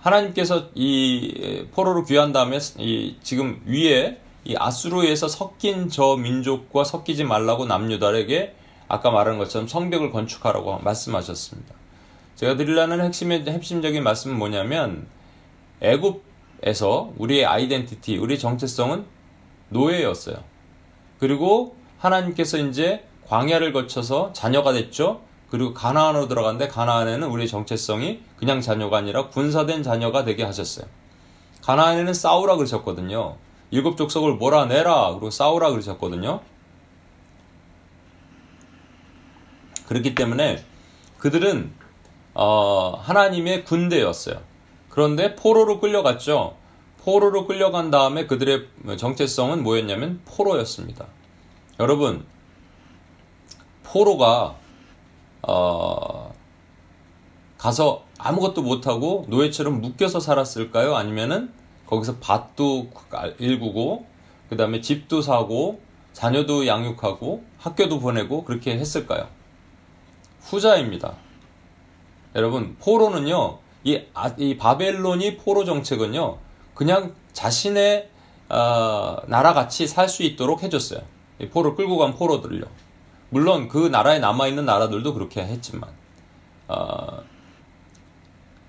하나님께서 0.01 0.69
이 0.75 1.67
포로로 1.73 2.05
귀한 2.05 2.33
다음에 2.33 2.59
이 2.79 3.17
지금 3.23 3.63
위에 3.67 4.19
이 4.45 4.57
아수르에서 4.59 5.29
섞인 5.29 5.89
저 5.89 6.17
민족과 6.17 6.85
섞이지 6.85 7.25
말라고 7.25 7.67
남유다에게 7.67 8.55
아까 8.89 9.11
말한 9.11 9.39
것처럼 9.39 9.69
성벽을 9.69 10.11
건축하라고 10.11 10.79
말씀하셨습니다. 10.81 11.75
제가 12.35 12.57
드리려는 12.57 13.01
핵심의 13.01 13.45
핵심적인 13.47 14.03
말씀은 14.03 14.37
뭐냐면 14.37 15.07
애굽에서 15.81 17.13
우리의 17.17 17.47
아이덴티티, 17.47 18.19
우리 18.19 18.39
정체성은 18.39 19.05
노예였어요. 19.69 20.37
그리고 21.19 21.77
하나님께서 21.99 22.59
이제 22.59 23.05
광야를 23.29 23.73
거쳐서 23.73 24.33
자녀가 24.33 24.73
됐죠. 24.73 25.23
그리고 25.51 25.73
가나안으로 25.73 26.29
들어갔는데 26.29 26.69
가나안에는 26.69 27.29
우리의 27.29 27.49
정체성이 27.49 28.23
그냥 28.37 28.61
자녀가 28.61 28.99
아니라 28.99 29.29
군사된 29.29 29.83
자녀가 29.83 30.25
되게 30.25 30.43
하셨어요. 30.43 30.87
가나안에는 31.63 32.13
싸우라 32.13 32.57
그러셨거든요. 32.57 33.37
일곱 33.73 33.97
족속을 33.97 34.35
몰아내라 34.35 35.13
그리고 35.13 35.31
싸우라 35.31 35.71
그러셨거든요. 35.71 36.41
그렇기 39.89 40.15
때문에 40.15 40.65
그들은 41.19 41.73
어, 42.35 42.99
하나님의 43.03 43.65
군대였어요. 43.65 44.41
그런데 44.91 45.35
포로로 45.35 45.81
끌려갔죠. 45.81 46.57
포로로 46.99 47.47
끌려간 47.47 47.91
다음에 47.91 48.27
그들의 48.27 48.69
정체성은 48.97 49.63
뭐였냐면 49.63 50.21
포로였습니다. 50.27 51.07
여러분, 51.81 52.27
포로가 53.83 54.57
어, 55.43 56.35
가서 57.57 58.05
아무것도 58.19 58.63
못하고 58.63 59.25
노예처럼 59.29 59.81
묶여서 59.81 60.21
살았을까요? 60.21 60.95
아니면은 60.95 61.53
거기서 61.87 62.17
밭도 62.21 62.91
일구고 63.39 64.07
그 64.49 64.57
다음에 64.57 64.81
집도 64.81 65.23
사고 65.23 65.81
자녀도 66.13 66.67
양육하고 66.67 67.45
학교도 67.59 68.01
보내고 68.01 68.45
그렇게 68.45 68.73
했을까요? 68.79 69.29
후자입니다. 70.41 71.15
여러분 72.35 72.77
포로는요 72.81 73.59
이, 73.85 74.01
아, 74.15 74.33
이 74.39 74.57
바벨론이 74.57 75.37
포로 75.39 75.65
정책은요 75.65 76.39
그냥 76.75 77.15
자신의 77.33 78.09
어, 78.49 79.17
나라 79.27 79.55
같이 79.55 79.87
살 79.87 80.09
수 80.09 80.23
있도록 80.23 80.63
해줬어요. 80.63 81.01
이 81.41 81.49
포로 81.49 81.75
끌고 81.75 81.97
간 81.97 82.15
포로들을요. 82.15 82.65
물론 83.31 83.69
그 83.69 83.89
나라에 83.89 84.19
남아 84.19 84.47
있는 84.49 84.67
나라들도 84.67 85.15
그렇게 85.15 85.43
했지만 85.43 85.91
어, 86.69 87.23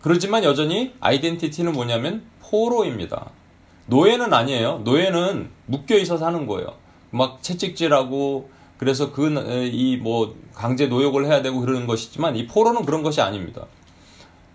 그러지만 0.01 0.43
여전히 0.43 0.93
아이덴티티는 0.99 1.73
뭐냐면 1.73 2.23
포로입니다. 2.53 3.31
노예는 3.87 4.31
아니에요. 4.31 4.81
노예는 4.83 5.49
묶여 5.65 5.97
있어 5.97 6.17
사는 6.17 6.45
거예요. 6.45 6.67
막 7.09 7.41
채찍질하고 7.41 8.51
그래서 8.77 9.11
그 9.11 9.23
이 9.73 9.97
뭐 9.97 10.35
강제 10.53 10.85
노역을 10.85 11.25
해야 11.25 11.41
되고 11.41 11.59
그러는 11.61 11.87
것이지만 11.87 12.35
이 12.35 12.45
포로는 12.45 12.85
그런 12.85 13.01
것이 13.01 13.21
아닙니다. 13.21 13.65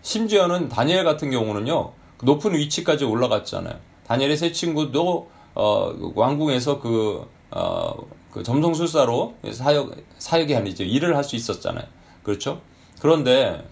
심지어는 0.02 0.68
다니엘 0.68 1.02
같은 1.02 1.32
경우는요 1.32 1.92
높은 2.22 2.54
위치까지 2.54 3.04
올라갔잖아요. 3.04 3.74
다니엘의 4.06 4.37
세 4.37 4.52
친구도 4.52 5.28
어, 5.56 5.92
왕궁에서 6.14 6.78
그, 6.78 7.28
어, 7.50 7.94
그 8.30 8.44
점성술사로 8.44 9.34
사역 9.50 9.96
사역이 10.18 10.54
아니죠 10.54 10.84
일을 10.84 11.16
할 11.16 11.24
수 11.24 11.34
있었잖아요. 11.34 11.84
그렇죠? 12.22 12.61
그런데 13.00 13.66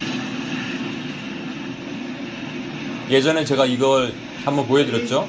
예전에 3.09 3.45
제가 3.45 3.65
이걸 3.65 4.13
한번 4.43 4.67
보여드렸죠. 4.67 5.27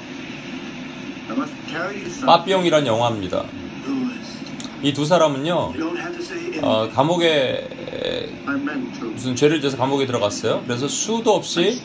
빠삐용이란 2.27 2.87
영화입니다. 2.87 3.45
이 4.83 4.93
두 4.93 5.05
사람은요, 5.05 5.73
어, 6.63 6.89
감옥에 6.95 7.69
무슨 9.13 9.35
죄를 9.35 9.61
져서 9.61 9.77
감옥에 9.77 10.07
들어갔어요. 10.07 10.63
그래서 10.67 10.87
수도 10.87 11.35
없이 11.35 11.81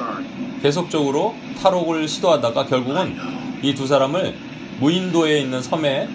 계속적으로 0.62 1.36
탈옥을 1.62 2.08
시도하다가 2.08 2.66
결국은 2.68 3.16
이 3.64 3.74
두 3.74 3.88
사람을 3.88 4.36
무인도에 4.80 5.40
있는 5.40 5.62
섬에 5.62 6.08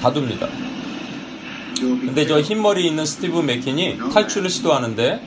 가둡니다. 0.00 0.48
근데 1.78 2.26
저 2.26 2.40
흰머리 2.40 2.86
있는 2.86 3.04
스티브 3.04 3.40
맥킨이 3.40 3.98
탈출을 4.12 4.48
시도하는데 4.48 5.20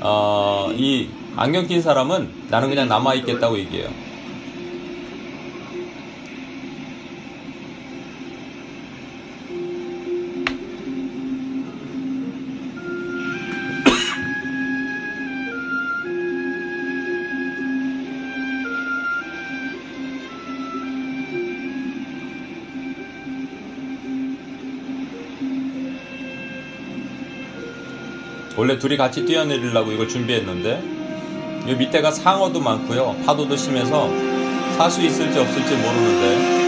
어, 0.00 0.72
이 0.74 1.08
안경 1.36 1.66
낀 1.66 1.80
사람은 1.80 2.30
나는 2.50 2.68
그냥 2.68 2.88
남아 2.88 3.14
있겠다고 3.14 3.58
얘기해요. 3.58 3.88
원래 28.54 28.78
둘이 28.78 28.96
같이 28.96 29.24
뛰어내리려고 29.24 29.90
이걸 29.90 30.06
준비했는데 30.06 31.01
이 31.66 31.74
밑에가 31.74 32.10
상어도 32.10 32.60
많고요. 32.60 33.16
파도도 33.24 33.56
심해서 33.56 34.08
살 34.76 34.90
수 34.90 35.00
있을지 35.02 35.38
없을지 35.38 35.74
모르는데 35.76 36.61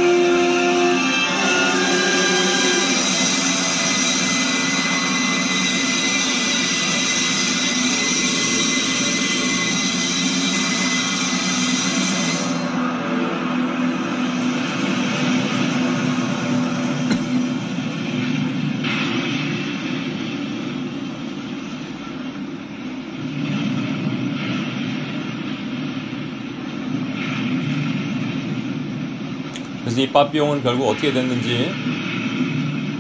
이 30.15 30.17
빠삐용은 30.17 30.63
결국 30.63 30.91
어떻게 30.91 31.13
됐는지 31.13 31.73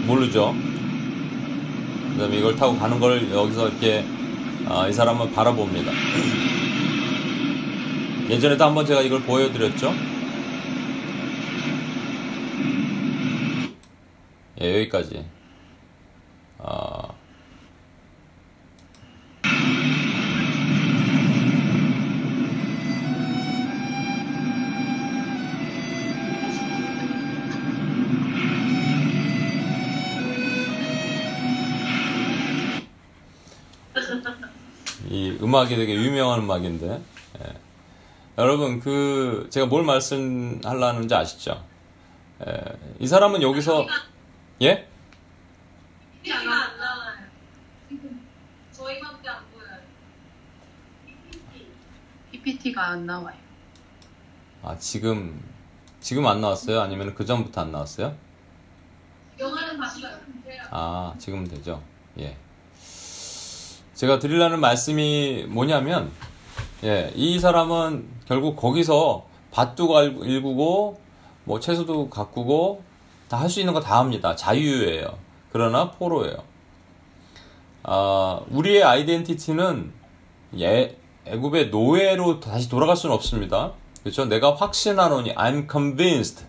모르죠. 0.04 0.52
그 2.12 2.18
다음에 2.18 2.38
이걸 2.38 2.56
타고 2.56 2.76
가는 2.76 2.98
걸 2.98 3.30
여기서 3.30 3.68
이렇게 3.68 4.04
아, 4.66 4.88
이 4.88 4.92
사람은 4.92 5.32
바라봅니다. 5.32 5.92
예전에도 8.28 8.64
한번 8.64 8.84
제가 8.84 9.02
이걸 9.02 9.22
보여드렸죠. 9.22 9.94
예, 14.60 14.80
여기까지. 14.80 15.33
음악이 35.64 35.76
되게 35.76 35.94
유명한 35.94 36.40
음악인데 36.40 37.02
예. 37.40 37.54
여러분 38.38 38.80
그 38.80 39.48
제가 39.50 39.66
뭘 39.66 39.84
말씀하려는지 39.84 41.14
아시죠? 41.14 41.64
예. 42.46 42.62
이 43.00 43.06
사람은 43.06 43.42
여기서 43.42 43.86
예? 44.62 44.88
PPT가 52.30 52.88
안 52.88 53.06
나와요. 53.06 53.36
아, 54.62 54.76
지금, 54.76 55.42
지금 56.00 56.26
안 56.26 56.40
나왔어요? 56.42 56.80
아니면 56.80 57.14
그 57.14 57.24
전부터 57.24 57.62
안 57.62 57.72
나왔어요? 57.72 58.14
영화는 59.38 59.78
봤어요. 59.78 60.08
아, 60.70 61.14
지금 61.18 61.46
되죠? 61.46 61.82
예. 62.18 62.36
제가 63.94 64.18
드리려는 64.18 64.60
말씀이 64.60 65.46
뭐냐면, 65.48 66.10
예, 66.82 67.12
이 67.14 67.38
사람은 67.38 68.06
결국 68.26 68.56
거기서 68.56 69.24
밭도 69.52 69.88
갈- 69.88 70.16
일구고, 70.22 71.00
뭐 71.44 71.60
채소도 71.60 72.10
가꾸고, 72.10 72.82
다 73.28 73.38
할 73.38 73.48
수 73.48 73.60
있는 73.60 73.72
거 73.72 73.80
다 73.80 73.98
합니다. 73.98 74.36
자유예요. 74.36 75.16
그러나 75.50 75.90
포로예요. 75.92 76.36
아, 77.84 78.40
우리의 78.50 78.82
아이덴티티는 78.82 79.92
예, 80.60 80.96
애굽의 81.26 81.70
노예로 81.70 82.40
다시 82.40 82.68
돌아갈 82.68 82.96
수는 82.96 83.14
없습니다. 83.14 83.72
그렇죠? 84.02 84.26
내가 84.26 84.54
확신하노니 84.54 85.34
I'm 85.34 85.70
convinced. 85.70 86.44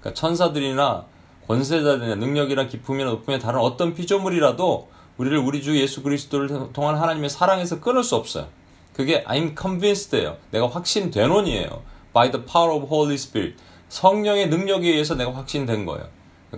그러니까 0.00 0.14
천사들이나 0.18 1.04
권세자들이나 1.46 2.14
능력이나 2.16 2.66
기품이나 2.68 3.10
높음에 3.10 3.38
다른 3.38 3.60
어떤 3.60 3.94
피조물이라도 3.94 4.88
우리를 5.18 5.36
우리 5.38 5.62
주 5.62 5.78
예수 5.78 6.02
그리스도를 6.02 6.72
통한 6.72 6.96
하나님의 6.96 7.30
사랑에서 7.30 7.80
끊을 7.80 8.02
수 8.02 8.16
없어요. 8.16 8.48
그게 8.94 9.24
I'm 9.24 9.58
convinced예요. 9.58 10.36
내가 10.50 10.68
확신되노니예요. 10.68 11.82
By 12.12 12.30
the 12.30 12.44
power 12.44 12.74
of 12.76 12.86
Holy 12.92 13.14
Spirit. 13.14 13.56
성령의 13.88 14.48
능력에 14.48 14.88
의해서 14.88 15.14
내가 15.14 15.34
확신된 15.34 15.84
거예요. 15.86 16.08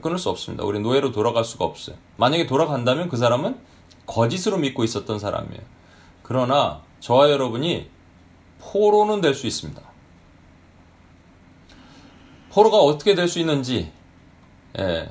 끊을 0.01 0.19
수 0.19 0.31
없습니다. 0.31 0.65
우리 0.65 0.81
노예로 0.81 1.13
돌아갈 1.13 1.45
수가 1.45 1.65
없어요. 1.65 1.97
만약에 2.17 2.47
돌아간다면 2.47 3.09
그 3.09 3.17
사람은 3.17 3.59
거짓으로 4.07 4.57
믿고 4.59 4.85
있었던 4.85 5.19
사람이에요. 5.19 5.63
그러나 6.23 6.83
저와 7.01 7.31
여러분이 7.31 7.89
포로는 8.61 9.21
될 9.21 9.35
수 9.35 9.47
있습니다. 9.47 9.81
포로가 12.51 12.79
어떻게 12.79 13.15
될 13.15 13.29
수 13.29 13.39
있는지 13.41 13.93
예, 14.79 15.09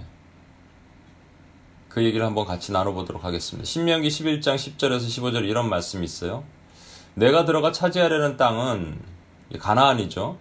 그 1.93 2.03
얘기를 2.03 2.25
한번 2.25 2.45
같이 2.45 2.71
나눠보도록 2.71 3.23
하겠습니다. 3.23 3.65
신명기 3.65 4.08
11장 4.08 4.56
10절에서 4.56 5.01
15절 5.01 5.47
이런 5.47 5.69
말씀이 5.69 6.03
있어요. 6.03 6.43
내가 7.13 7.45
들어가 7.45 7.71
차지하려는 7.71 8.36
땅은 8.36 8.99
가나안이죠. 9.60 10.39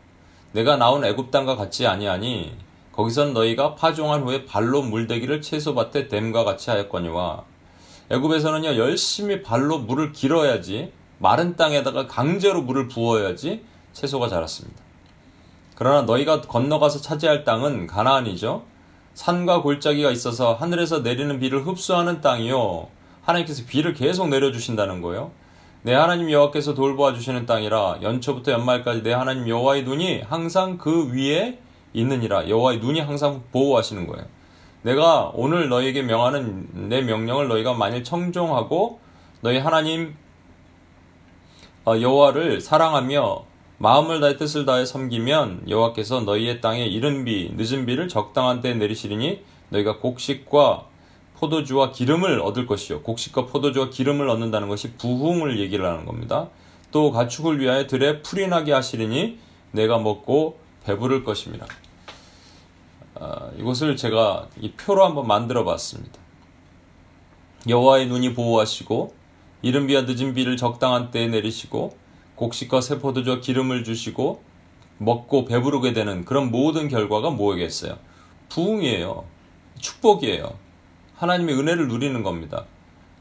내가 0.53 0.77
나온 0.77 1.05
애굽 1.05 1.31
땅과 1.31 1.57
같지 1.57 1.87
아니하니 1.87 2.57
거기선 2.93 3.35
너희가 3.35 3.75
파종한 3.75 4.23
후에 4.23 4.47
발로 4.47 4.81
물대기를 4.81 5.43
채소밭에 5.43 6.09
댐과 6.09 6.45
같이 6.45 6.71
하였거니와 6.71 7.45
애굽에서는요 8.09 8.77
열심히 8.77 9.43
발로 9.43 9.79
물을 9.79 10.12
길어야지 10.12 10.91
마른 11.19 11.57
땅에다가 11.57 12.07
강제로 12.07 12.62
물을 12.62 12.88
부어야지 12.88 13.62
채소가 13.93 14.29
자랐습니다. 14.29 14.81
그러나 15.75 16.03
너희가 16.03 16.41
건너가서 16.41 17.03
차지할 17.03 17.45
땅은 17.45 17.88
가나안이죠. 17.88 18.72
산과 19.14 19.62
골짜기가 19.62 20.11
있어서 20.11 20.55
하늘에서 20.55 21.01
내리는 21.01 21.38
비를 21.38 21.66
흡수하는 21.66 22.20
땅이요. 22.20 22.88
하나님께서 23.22 23.64
비를 23.68 23.94
계속 23.94 24.29
내려주신다는 24.29 25.03
거예요. 25.03 25.31
내 25.83 25.94
하나님 25.94 26.31
여호와께서 26.31 26.75
돌보아 26.75 27.12
주시는 27.12 27.44
땅이라 27.46 27.98
연초부터 28.03 28.53
연말까지 28.53 29.03
내 29.03 29.12
하나님 29.12 29.48
여호와의 29.48 29.83
눈이 29.83 30.22
항상 30.22 30.79
그 30.79 31.12
위에 31.12 31.59
있느니라. 31.92 32.48
여호와의 32.48 32.79
눈이 32.79 33.01
항상 33.01 33.42
보호하시는 33.53 34.07
거예요. 34.07 34.25
내가 34.83 35.31
오늘 35.35 35.68
너희에게 35.68 36.03
명하는 36.03 36.88
내 36.88 37.03
명령을 37.03 37.48
너희가 37.48 37.75
만일 37.75 38.03
청종하고 38.03 39.01
너희 39.40 39.59
하나님 39.59 40.16
어, 41.85 42.01
여호와를 42.01 42.61
사랑하며 42.61 43.44
마음을 43.83 44.21
다해 44.21 44.37
뜻을 44.37 44.64
다해 44.64 44.87
섬기면 44.87 45.64
여호와께서 45.68 46.21
너희의 46.21 46.61
땅에 46.61 46.87
이른 46.87 47.25
비 47.25 47.51
늦은 47.57 47.85
비를 47.85 48.07
적당한 48.07 48.61
때에 48.61 48.75
내리시리니 48.75 49.42
너희가 49.71 49.99
곡식과 49.99 50.87
포도주와 51.35 51.90
기름을 51.90 52.38
얻을 52.42 52.66
것이요 52.66 53.03
곡식과 53.03 53.47
포도주와 53.47 53.90
기름을 53.90 54.29
얻는다는 54.29 54.68
것이 54.68 54.92
부흥을 54.92 55.59
얘기를 55.59 55.85
하는 55.85 56.05
겁니다. 56.05 56.49
또 56.92 57.11
가축을 57.11 57.59
위하여 57.59 57.88
들에 57.88 58.23
풀이 58.23 58.47
나게 58.47 58.73
하시리니 58.73 59.40
내가 59.73 59.99
먹고 59.99 60.61
배부를 60.85 61.25
것입니다. 61.25 61.66
아, 63.16 63.51
이것을 63.59 63.97
제가 63.97 64.47
이 64.61 64.71
표로 64.71 65.05
한번 65.05 65.27
만들어 65.27 65.64
봤습니다. 65.64 66.21
여호와의 67.68 68.07
눈이 68.07 68.35
보호하시고 68.35 69.12
이른 69.62 69.88
비와 69.88 70.03
늦은 70.03 70.35
비를 70.35 70.57
적당한 70.57 71.11
때에 71.11 71.27
내리시고 71.27 72.01
곡식과 72.37 72.81
세포도주와 72.81 73.40
기름을 73.40 73.85
주시고 73.85 74.42
먹고 74.99 75.45
배부르게 75.45 75.92
되는 75.92 76.25
그런 76.25 76.51
모든 76.51 76.88
결과가 76.88 77.31
뭐겠어요? 77.31 77.99
부흥이에요. 78.49 79.25
축복이에요. 79.79 80.57
하나님의 81.16 81.59
은혜를 81.59 81.88
누리는 81.88 82.23
겁니다. 82.23 82.64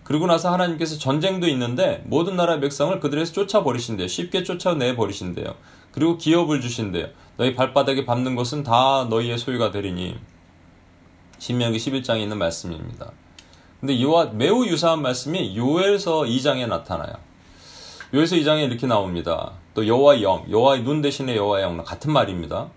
그리고 0.04 0.28
나서 0.28 0.52
하나님께서 0.52 0.97
전쟁도 0.97 1.47
있는데 1.50 2.04
모든 2.06 2.36
나라의 2.36 2.60
백성을 2.60 3.00
그들에서 3.00 3.32
쫓아버리신대요. 3.34 4.08
쉽게 4.08 4.43
쫓아내버리신대요. 4.43 5.56
그리고 5.91 6.17
기업을 6.17 6.62
주신대요. 6.62 7.08
너희 7.38 7.56
발바닥에 7.56 8.06
밟는 8.06 8.36
것은 8.36 8.63
다 8.63 9.08
너희의 9.10 9.38
소유가 9.38 9.71
되리니. 9.71 10.17
신명기 11.38 11.78
11장에 11.78 12.19
있는 12.19 12.38
말씀입니다. 12.38 13.12
근데 13.80 13.93
이와 13.93 14.32
매우 14.34 14.65
유사한 14.65 15.02
말씀이 15.02 15.58
요엘서 15.58 16.21
2장에 16.24 16.67
나타나요. 16.67 17.13
요엘서 18.13 18.36
2장에 18.38 18.65
이렇게 18.65 18.88
나옵니다. 18.88 19.54
또 19.74 19.88
여호와의 19.88 20.24
영, 20.24 20.45
여호와의 20.50 20.84
눈 20.84 21.02
대신에 21.02 21.36
여호와의 21.36 21.63
영 21.63 21.78
같은 21.84 22.12
말입니다. 22.12 22.69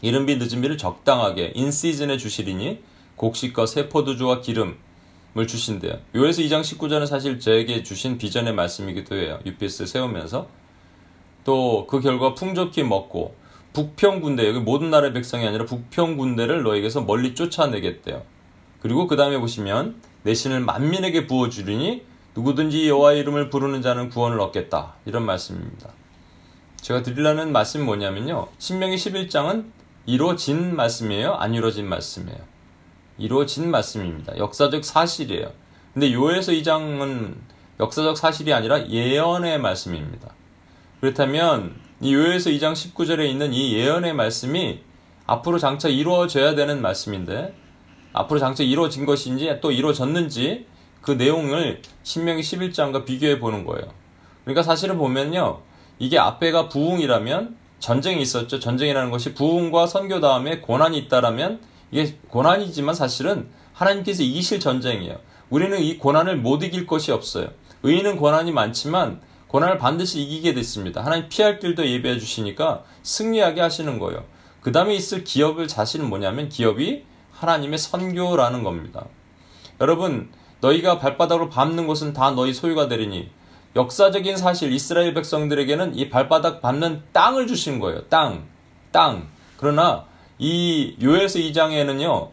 이른 0.00 0.24
비 0.24 0.36
늦은 0.36 0.62
비를 0.62 0.78
적당하게 0.78 1.52
인 1.54 1.70
시즌에 1.70 2.16
주시리니 2.16 2.82
곡식과 3.16 3.66
세포도주와 3.66 4.40
기름을 4.40 5.46
주신대요. 5.46 5.98
요엘서 6.14 6.42
2장 6.42 6.62
19절은 6.62 7.06
사실 7.06 7.38
저에게 7.40 7.82
주신 7.82 8.16
비전의 8.16 8.54
말씀이기도 8.54 9.16
해요. 9.16 9.38
UPS 9.44 9.86
세우면서 9.86 10.48
또 11.44 11.86
그 11.86 12.00
결과 12.00 12.34
풍족히 12.34 12.82
먹고 12.84 13.34
북평 13.74 14.22
군대 14.22 14.46
여기 14.48 14.60
모든 14.60 14.90
나라의 14.90 15.12
백성이 15.12 15.46
아니라 15.46 15.66
북평 15.66 16.16
군대를 16.16 16.62
너에게서 16.62 17.02
멀리 17.02 17.34
쫓아내겠대요. 17.34 18.22
그리고 18.80 19.06
그 19.06 19.16
다음에 19.16 19.38
보시면 19.38 20.00
내 20.22 20.32
신을 20.34 20.60
만민에게 20.60 21.26
부어주리니 21.26 22.11
누구든지 22.34 22.88
여호와의 22.88 23.20
이름을 23.20 23.50
부르는 23.50 23.82
자는 23.82 24.08
구원을 24.08 24.40
얻겠다. 24.40 24.94
이런 25.04 25.24
말씀입니다. 25.24 25.90
제가 26.80 27.02
드리려는 27.02 27.52
말씀이 27.52 27.84
뭐냐면요. 27.84 28.48
신명기 28.58 28.96
11장은 28.96 29.66
이루어진 30.06 30.74
말씀이에요? 30.74 31.34
안 31.34 31.54
이루어진 31.54 31.88
말씀이에요? 31.88 32.40
이루어진 33.18 33.70
말씀입니다. 33.70 34.36
역사적 34.36 34.84
사실이에요. 34.84 35.52
근데 35.92 36.12
요에서 36.12 36.52
2장은 36.52 37.36
역사적 37.78 38.16
사실이 38.16 38.52
아니라 38.52 38.88
예언의 38.88 39.60
말씀입니다. 39.60 40.34
그렇다면 41.00 41.76
이 42.00 42.14
요에서 42.14 42.50
2장 42.50 42.72
19절에 42.72 43.28
있는 43.28 43.52
이 43.52 43.74
예언의 43.74 44.14
말씀이 44.14 44.80
앞으로 45.26 45.58
장차 45.58 45.88
이루어져야 45.88 46.54
되는 46.54 46.80
말씀인데 46.80 47.54
앞으로 48.12 48.40
장차 48.40 48.62
이루어진 48.62 49.06
것인지 49.06 49.58
또 49.60 49.70
이루어졌는지 49.70 50.66
그 51.02 51.12
내용을 51.12 51.82
신명기 52.04 52.42
11장과 52.42 53.04
비교해 53.04 53.38
보는 53.38 53.64
거예요. 53.64 53.92
그러니까 54.44 54.62
사실은 54.62 54.96
보면요. 54.96 55.60
이게 55.98 56.18
앞에가 56.18 56.68
부흥이라면 56.68 57.56
전쟁이 57.78 58.22
있었죠. 58.22 58.60
전쟁이라는 58.60 59.10
것이 59.10 59.34
부흥과 59.34 59.86
선교 59.86 60.20
다음에 60.20 60.60
고난이 60.60 60.96
있다라면 60.98 61.60
이게 61.90 62.16
고난이지만 62.28 62.94
사실은 62.94 63.48
하나님께서 63.72 64.22
이기실 64.22 64.60
전쟁이에요. 64.60 65.18
우리는 65.50 65.78
이 65.80 65.98
고난을 65.98 66.38
못 66.38 66.62
이길 66.62 66.86
것이 66.86 67.12
없어요. 67.12 67.48
의인은 67.82 68.16
고난이 68.16 68.52
많지만 68.52 69.20
고난을 69.48 69.78
반드시 69.78 70.22
이기게 70.22 70.54
됐습니다. 70.54 71.04
하나님 71.04 71.28
피할 71.28 71.58
길도 71.58 71.86
예배해 71.86 72.18
주시니까 72.18 72.84
승리하게 73.02 73.60
하시는 73.60 73.98
거예요. 73.98 74.24
그 74.60 74.72
다음에 74.72 74.94
있을 74.94 75.24
기업을 75.24 75.68
자신은 75.68 76.08
뭐냐면 76.08 76.48
기업이 76.48 77.04
하나님의 77.32 77.78
선교라는 77.78 78.62
겁니다. 78.62 79.06
여러분, 79.80 80.30
너희가 80.62 80.98
발바닥으로 80.98 81.50
밟는 81.50 81.86
곳은 81.86 82.12
다 82.12 82.30
너희 82.30 82.54
소유가 82.54 82.88
되리니 82.88 83.28
역사적인 83.74 84.36
사실 84.36 84.72
이스라엘 84.72 85.12
백성들에게는 85.12 85.96
이 85.96 86.08
발바닥 86.08 86.62
밟는 86.62 87.02
땅을 87.12 87.46
주신 87.46 87.80
거예요. 87.80 88.02
땅, 88.08 88.44
땅. 88.92 89.28
그러나 89.56 90.04
이 90.38 90.96
요엘서 91.02 91.38
2장에는요. 91.40 92.28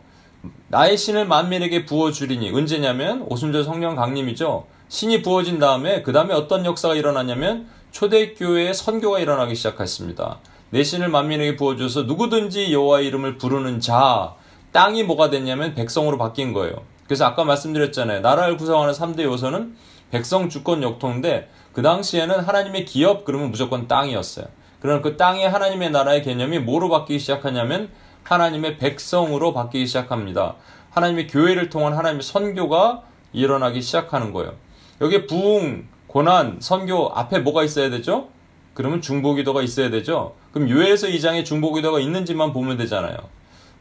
나의 0.67 0.97
신을 0.97 1.25
만민에게 1.25 1.85
부어 1.85 2.11
주리니 2.11 2.51
언제냐면 2.51 3.25
오순절 3.29 3.63
성령 3.63 3.95
강림이죠. 3.95 4.67
신이 4.89 5.21
부어진 5.21 5.59
다음에 5.59 6.01
그 6.01 6.11
다음에 6.11 6.33
어떤 6.33 6.65
역사가 6.65 6.95
일어나냐면 6.95 7.67
초대교회의 7.91 8.73
선교가 8.73 9.19
일어나기 9.19 9.55
시작했습니다. 9.55 10.39
내 10.71 10.83
신을 10.83 11.09
만민에게 11.09 11.55
부어줘서 11.55 12.03
누구든지 12.03 12.71
여호와의 12.73 13.07
이름을 13.07 13.37
부르는 13.37 13.79
자 13.79 14.35
땅이 14.71 15.03
뭐가 15.03 15.29
됐냐면 15.29 15.73
백성으로 15.73 16.17
바뀐 16.17 16.53
거예요. 16.53 16.83
그래서 17.09 17.25
아까 17.25 17.43
말씀드렸잖아요. 17.43 18.19
나라를 18.19 18.55
구성하는 18.55 18.93
3대 18.93 19.23
요소는 19.23 19.75
백성, 20.11 20.47
주권, 20.47 20.83
역통인데 20.83 21.49
그그 21.69 21.81
당시에는 21.81 22.41
하나님의 22.41 22.85
기업 22.85 23.25
그러면 23.25 23.49
무조건 23.49 23.87
땅이었어요. 23.87 24.45
그러나 24.79 25.01
그 25.01 25.17
땅이 25.17 25.43
하나님의 25.43 25.89
나라의 25.89 26.21
개념이 26.21 26.59
뭐로 26.59 26.87
바뀌기 26.89 27.17
시작하냐면 27.17 27.89
하나님의 28.21 28.77
백성으로 28.77 29.53
바뀌기 29.53 29.87
시작합니다. 29.87 30.53
하나님의 30.91 31.25
교회를 31.25 31.71
통한 31.71 31.93
하나님의 31.93 32.21
선교가 32.21 33.01
일어나기 33.33 33.81
시작하는 33.81 34.31
거예요. 34.31 34.53
여기에 35.01 35.25
부흥, 35.25 35.87
고난, 36.05 36.57
선교 36.59 37.11
앞에 37.15 37.39
뭐가 37.39 37.63
있어야 37.63 37.89
되죠? 37.89 38.27
그러면 38.75 39.01
중보기도가 39.01 39.63
있어야 39.63 39.89
되죠? 39.89 40.35
그럼 40.51 40.69
요에서 40.69 41.07
2장에 41.07 41.43
중보기도가 41.43 41.99
있는지만 42.01 42.53
보면 42.53 42.77
되잖아요. 42.77 43.17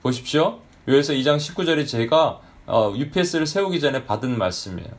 보십시오. 0.03 0.61
요에서 0.89 1.13
2장 1.13 1.37
19절에 1.37 1.87
제가 1.87 2.41
어, 2.69 2.93
UPS를 2.95 3.47
세우기 3.47 3.81
전에 3.81 4.05
받은 4.05 4.37
말씀이에요. 4.39 4.91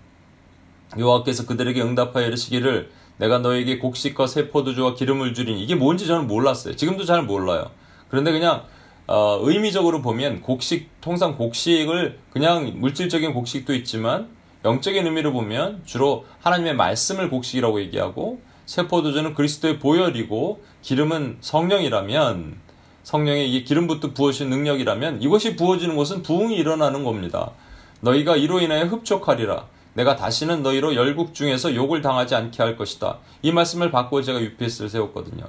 여호와께서 0.97 1.45
그들에게 1.45 1.79
응답하여 1.81 2.27
이르시기를 2.27 2.89
내가 3.17 3.37
너에게 3.39 3.77
곡식과 3.77 4.25
새 4.27 4.49
포도주와 4.49 4.95
기름을 4.95 5.33
주리니 5.35 5.61
이게 5.61 5.75
뭔지 5.75 6.07
저는 6.07 6.25
몰랐어요. 6.27 6.75
지금도 6.75 7.05
잘 7.05 7.21
몰라요. 7.23 7.69
그런데 8.09 8.31
그냥 8.31 8.63
어, 9.05 9.39
의미적으로 9.41 10.01
보면 10.01 10.41
곡식 10.41 10.89
통상 11.01 11.35
곡식을 11.35 12.19
그냥 12.31 12.79
물질적인 12.79 13.33
곡식도 13.33 13.73
있지만 13.75 14.29
영적인 14.65 15.05
의미로 15.05 15.31
보면 15.31 15.83
주로 15.85 16.25
하나님의 16.41 16.75
말씀을 16.75 17.29
곡식이라고 17.29 17.81
얘기하고 17.81 18.41
새 18.65 18.87
포도주는 18.87 19.33
그리스도의 19.33 19.79
보혈이고 19.79 20.63
기름은 20.81 21.37
성령이라면 21.41 22.57
성령의 23.09 23.51
이 23.51 23.63
기름부터 23.63 24.13
부어주신 24.13 24.51
능력이라면 24.51 25.23
이것이 25.23 25.55
부어지는 25.55 25.95
것은 25.95 26.21
부흥이 26.21 26.55
일어나는 26.55 27.03
겁니다. 27.03 27.49
너희가 28.01 28.35
이로 28.35 28.59
인하여 28.59 28.85
흡족하리라. 28.85 29.65
내가 29.95 30.15
다시는 30.15 30.61
너희로 30.61 30.93
열국 30.93 31.33
중에서 31.33 31.73
욕을 31.73 32.03
당하지 32.03 32.35
않게 32.35 32.61
할 32.61 32.77
것이다. 32.77 33.17
이 33.41 33.51
말씀을 33.51 33.89
받고 33.89 34.21
제가 34.21 34.39
UPS를 34.39 34.89
세웠거든요. 34.89 35.43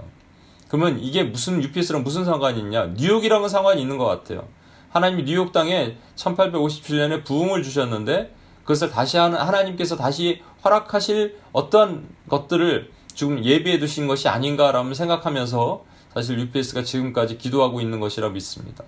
그러면 0.68 1.00
이게 1.00 1.22
무슨 1.22 1.62
UPS랑 1.62 2.02
무슨 2.02 2.24
상관이 2.24 2.58
있냐? 2.60 2.86
뉴욕이랑은 2.96 3.50
상관이 3.50 3.82
있는 3.82 3.98
것 3.98 4.06
같아요. 4.06 4.48
하나님이 4.88 5.24
뉴욕 5.24 5.52
땅에 5.52 5.98
1857년에 6.16 7.24
부흥을 7.24 7.62
주셨는데 7.62 8.34
그것을 8.62 8.88
다시 8.88 9.18
하나님께서 9.18 9.96
다시 9.96 10.40
허락하실 10.64 11.36
어떤 11.52 12.08
것들을 12.30 12.90
지금 13.12 13.44
예비해 13.44 13.78
두신 13.78 14.06
것이 14.06 14.28
아닌가라는 14.28 14.94
생각하면서 14.94 15.89
사실 16.12 16.38
UPS가 16.38 16.82
지금까지 16.82 17.38
기도하고 17.38 17.80
있는 17.80 18.00
것이라 18.00 18.30
믿습니다. 18.30 18.84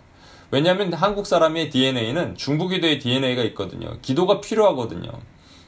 왜냐하면 0.51 0.93
한국 0.93 1.27
사람의 1.27 1.71
DNA는 1.71 2.37
중부 2.37 2.69
기도의 2.69 2.99
DNA가 2.99 3.43
있거든요. 3.45 3.97
기도가 4.03 4.41
필요하거든요. 4.41 5.11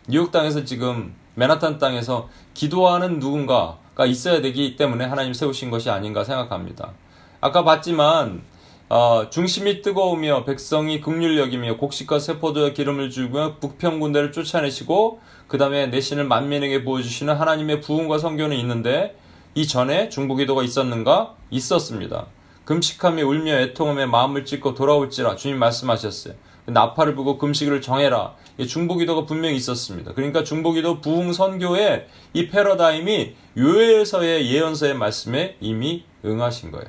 뉴욕 0.08 0.30
땅에서 0.30 0.64
지금 0.64 1.14
맨하탄 1.34 1.78
땅에서 1.78 2.28
기도하는 2.52 3.18
누군가가 3.18 4.04
있어야 4.06 4.42
되기 4.42 4.76
때문에 4.76 5.04
하나님 5.04 5.32
세우신 5.32 5.70
것이 5.70 5.88
아닌가 5.90 6.24
생각합니다. 6.24 6.92
아까 7.40 7.64
봤지만 7.64 8.42
어, 8.90 9.28
중심이 9.30 9.80
뜨거우며 9.80 10.44
백성이 10.44 11.00
극률 11.00 11.38
여기며 11.38 11.78
곡식과 11.78 12.18
세포도와 12.18 12.70
기름을 12.70 13.10
주며 13.10 13.56
북평 13.58 13.98
군대를 14.00 14.30
쫓아내시고 14.32 15.20
그 15.48 15.56
다음에 15.56 15.86
내신을 15.86 16.24
만민에게 16.24 16.84
보여주시는 16.84 17.34
하나님의 17.34 17.80
부흥과 17.80 18.18
성교는 18.18 18.56
있는데 18.58 19.16
이전에 19.54 20.08
중보기도가 20.08 20.62
있었는가? 20.62 21.36
있었습니다. 21.50 22.26
금식하며 22.64 23.24
울며 23.24 23.60
애통하며 23.60 24.06
마음을 24.08 24.44
찢고 24.44 24.74
돌아올지라 24.74 25.36
주님 25.36 25.58
말씀하셨어요. 25.58 26.34
나팔을 26.66 27.14
부고 27.14 27.38
금식을 27.38 27.82
정해라. 27.82 28.34
중보기도가 28.66 29.26
분명히 29.26 29.56
있었습니다. 29.56 30.14
그러니까 30.14 30.44
중보기도 30.44 31.00
부흥 31.00 31.32
선교의 31.32 32.06
이 32.32 32.48
패러다임이 32.48 33.34
요엘서의 33.56 34.50
예언서의 34.50 34.94
말씀에 34.94 35.56
이미 35.60 36.04
응하신 36.24 36.70
거예요. 36.70 36.86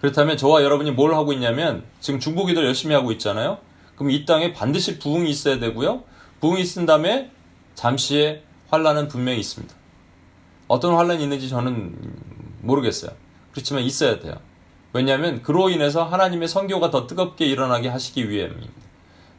그렇다면 0.00 0.36
저와 0.36 0.62
여러분이 0.62 0.92
뭘 0.92 1.14
하고 1.14 1.32
있냐면 1.32 1.84
지금 2.00 2.20
중보기도를 2.20 2.68
열심히 2.68 2.94
하고 2.94 3.10
있잖아요. 3.12 3.58
그럼 3.96 4.10
이 4.10 4.24
땅에 4.24 4.52
반드시 4.52 4.98
부흥이 4.98 5.28
있어야 5.28 5.58
되고요. 5.58 6.04
부흥이 6.40 6.60
있은 6.60 6.86
다음에 6.86 7.32
잠시의 7.74 8.42
환란은 8.68 9.08
분명히 9.08 9.38
있습니다. 9.40 9.74
어떤 10.68 10.94
환란이 10.94 11.22
있는지 11.22 11.48
저는 11.48 11.94
모르겠어요. 12.62 13.12
그렇지만 13.52 13.82
있어야 13.84 14.18
돼요. 14.18 14.34
왜냐하면 14.92 15.42
그로 15.42 15.70
인해서 15.70 16.04
하나님의 16.04 16.48
성교가 16.48 16.90
더 16.90 17.06
뜨겁게 17.06 17.46
일어나게 17.46 17.88
하시기 17.88 18.28
위함입니다. 18.28 18.72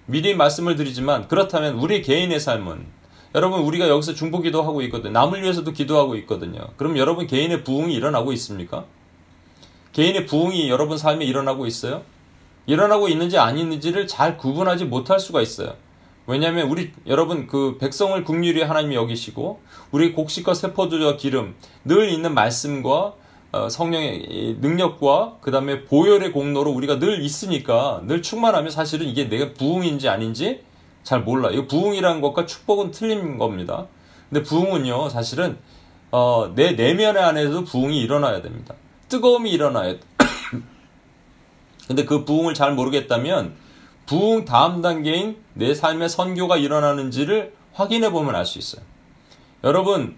미리 0.06 0.36
말씀을 0.36 0.76
드리지만 0.76 1.28
그렇다면 1.28 1.76
우리 1.76 2.02
개인의 2.02 2.40
삶은 2.40 2.86
여러분 3.36 3.62
우리가 3.62 3.90
여기서 3.90 4.14
중보기도 4.14 4.64
하고 4.64 4.82
있거든요. 4.84 5.12
남을 5.12 5.44
위해서도 5.44 5.74
기도하고 5.74 6.16
있거든요. 6.18 6.60
그럼 6.78 6.98
여러분 6.98 7.28
개인의 7.28 7.64
부흥이 7.64 7.94
일어나고 7.94 8.32
있습니까? 8.34 8.86
개인의 9.92 10.26
부흥이 10.28 10.70
여러분 10.70 10.98
삶에 10.98 11.26
일어나고 11.26 11.66
있어요? 11.66 12.04
일어나고 12.68 13.10
있는지 13.10 13.38
아닌지를 13.38 14.08
잘 14.08 14.38
구분하지 14.38 14.86
못할 14.86 15.20
수가 15.20 15.42
있어요. 15.42 15.76
왜냐하면 16.28 16.68
우리 16.68 16.92
여러분 17.08 17.48
그 17.48 17.78
백성을 17.80 18.22
국률이 18.24 18.62
하나님이 18.62 18.96
여기시고 18.96 19.62
우리 19.92 20.12
곡식과 20.12 20.54
세포들과 20.54 21.16
기름 21.16 21.56
늘 21.86 22.10
있는 22.10 22.34
말씀과 22.34 23.14
어, 23.54 23.70
성령의 23.70 24.58
능력과 24.60 25.38
그 25.40 25.52
다음에 25.52 25.86
보혈의 25.86 26.34
공로로 26.34 26.70
우리가 26.72 27.00
늘 27.00 27.22
있으니까 27.22 28.02
늘 28.06 28.22
충만하면 28.22 28.70
사실은 28.70 29.08
이게 29.08 29.30
내가 29.30 29.54
부흥인지 29.54 30.10
아닌지 30.10 30.62
잘 31.04 31.22
몰라. 31.22 31.50
이거 31.50 31.66
부흥이라는 31.66 32.20
것과 32.20 32.46
축복은 32.46 32.92
틀린 32.92 33.38
겁니다. 33.38 33.88
근데 34.30 34.44
부흥은요 34.44 35.08
사실은 35.08 35.58
어, 36.12 36.52
내 36.56 36.76
내면 36.76 37.16
안에도 37.16 37.64
부흥이 37.64 38.02
일어나야 38.02 38.42
됩니다. 38.42 38.76
뜨거움이 39.08 39.50
일어나야 39.50 39.94
돼. 39.94 40.00
근데 41.88 42.04
그 42.04 42.26
부흥을 42.26 42.54
잘 42.54 42.74
모르겠다면 42.74 43.56
부흥 44.08 44.46
다음 44.46 44.82
단계인 44.82 45.38
내 45.54 45.76
삶의 45.76 46.10
선교가 46.10 46.58
일어나는지를 46.58 47.54
확인해 47.74 48.10
보면 48.10 48.36
알 48.36 48.46
수 48.46 48.58
있어요. 48.58 48.82
여러분, 49.64 50.16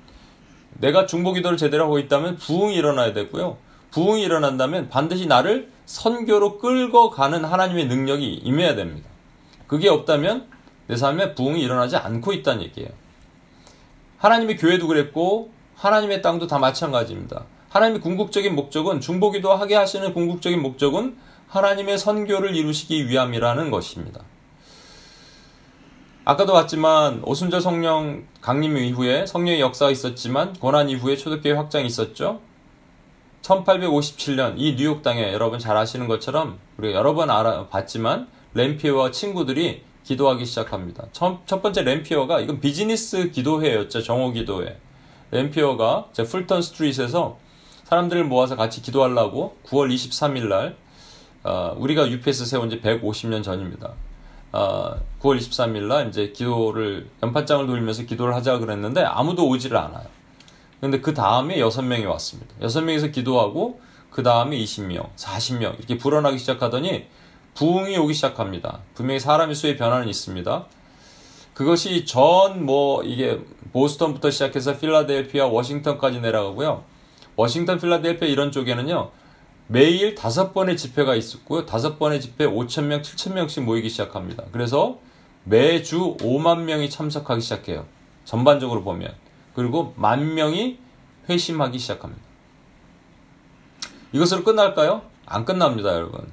내가 0.75 1.05
중보 1.05 1.33
기도를 1.33 1.57
제대로 1.57 1.85
하고 1.85 1.99
있다면 1.99 2.37
부흥이 2.37 2.75
일어나야 2.75 3.13
되고요. 3.13 3.57
부흥이 3.91 4.21
일어난다면 4.21 4.89
반드시 4.89 5.25
나를 5.25 5.69
선교로 5.85 6.59
끌고 6.59 7.09
가는 7.09 7.43
하나님의 7.43 7.87
능력이 7.87 8.41
임해야 8.43 8.75
됩니다. 8.75 9.09
그게 9.65 9.89
없다면 9.89 10.47
내 10.87 10.95
삶에 10.95 11.33
부흥이 11.33 11.59
일어나지 11.59 11.97
않고 11.97 12.31
있다는 12.33 12.61
얘기예요. 12.63 12.89
하나님의 14.19 14.57
교회도 14.57 14.87
그랬고 14.87 15.51
하나님의 15.75 16.21
땅도 16.21 16.45
다 16.45 16.59
마찬가지입니다. 16.59 17.45
하나님의 17.69 18.01
궁극적인 18.01 18.55
목적은 18.55 19.01
중보기도 19.01 19.53
하게 19.53 19.75
하시는 19.75 20.13
궁극적인 20.13 20.61
목적은 20.61 21.17
하나님의 21.49 21.97
선교를 21.97 22.55
이루시기 22.55 23.09
위함이라는 23.09 23.71
것입니다. 23.71 24.21
아까도 26.23 26.53
봤지만 26.53 27.21
오순절 27.25 27.59
성령 27.59 28.25
강림 28.39 28.77
이후에 28.77 29.25
성령의 29.25 29.59
역사가 29.59 29.89
있었지만 29.89 30.53
고난 30.53 30.89
이후에 30.89 31.17
초대교회 31.17 31.53
확장이 31.53 31.87
있었죠. 31.87 32.39
1857년 33.41 34.55
이 34.57 34.75
뉴욕 34.75 35.01
땅에 35.01 35.33
여러분 35.33 35.57
잘 35.57 35.75
아시는 35.75 36.07
것처럼 36.07 36.59
우리가 36.77 36.99
여러 36.99 37.15
번 37.15 37.31
알아봤지만 37.31 38.27
램피어와 38.53 39.09
친구들이 39.09 39.81
기도하기 40.03 40.45
시작합니다. 40.45 41.05
첫, 41.13 41.39
첫 41.47 41.63
번째 41.63 41.81
램피어가 41.81 42.41
이건 42.41 42.59
비즈니스 42.59 43.31
기도회였죠. 43.31 44.03
정오 44.03 44.33
기도회. 44.33 44.77
램피어가 45.31 46.09
제 46.13 46.23
풀턴 46.23 46.61
스트리트에서 46.61 47.37
사람들을 47.85 48.23
모아서 48.25 48.55
같이 48.55 48.83
기도하려고 48.83 49.57
9월 49.65 49.91
23일 49.91 50.47
날 50.47 50.75
어, 51.43 51.73
우리가 51.77 52.09
UPS 52.09 52.45
세운 52.45 52.69
지 52.69 52.81
150년 52.81 53.43
전입니다. 53.43 53.93
어, 54.51 54.95
9월 55.21 55.37
23일 55.37 55.83
날 55.83 56.09
이제 56.09 56.29
기도를 56.29 57.09
연판장을 57.23 57.67
돌리면서 57.67 58.03
기도를 58.03 58.35
하자 58.35 58.59
그랬는데 58.59 59.03
아무도 59.03 59.47
오지를 59.47 59.77
않아요. 59.77 60.05
근데 60.81 61.01
그 61.01 61.13
다음에 61.13 61.57
6명이 61.57 62.05
왔습니다. 62.07 62.55
6명이서 62.61 63.11
기도하고 63.11 63.81
그 64.09 64.23
다음에 64.23 64.57
20명, 64.57 65.09
40명 65.15 65.77
이렇게 65.77 65.97
불어나기 65.97 66.37
시작하더니 66.37 67.05
부흥이 67.53 67.97
오기 67.97 68.13
시작합니다. 68.13 68.79
분명히 68.95 69.19
사람의 69.19 69.55
수의 69.55 69.75
변화는 69.77 70.07
있습니다. 70.07 70.65
그것이 71.53 72.05
전 72.05 72.63
뭐 72.63 73.03
이게 73.03 73.39
보스턴부터 73.73 74.31
시작해서 74.31 74.77
필라델피아, 74.77 75.47
워싱턴까지 75.47 76.21
내려가고요. 76.21 76.83
워싱턴, 77.35 77.77
필라델피아 77.79 78.27
이런 78.27 78.51
쪽에는요. 78.51 79.11
매일 79.71 80.15
다섯 80.15 80.51
번의 80.51 80.77
집회가 80.77 81.13
있었고요. 81.13 81.67
다섯 81.67 81.99
번의 81.99 82.21
집회 82.21 82.47
5천 82.47 82.85
명, 82.85 83.03
7천 83.03 83.33
명씩 83.33 83.63
모이기 83.63 83.87
시작합니다. 83.89 84.45
그래서 84.51 84.97
매주 85.43 86.17
5만 86.17 86.61
명이 86.61 86.89
참석하기 86.89 87.39
시작해요. 87.39 87.85
전반적으로 88.25 88.83
보면. 88.83 89.13
그리고 89.53 89.93
만 89.95 90.33
명이 90.33 90.79
회심하기 91.29 91.77
시작합니다. 91.77 92.23
이것으로 94.11 94.43
끝날까요? 94.43 95.03
안 95.27 95.45
끝납니다, 95.45 95.93
여러분. 95.93 96.31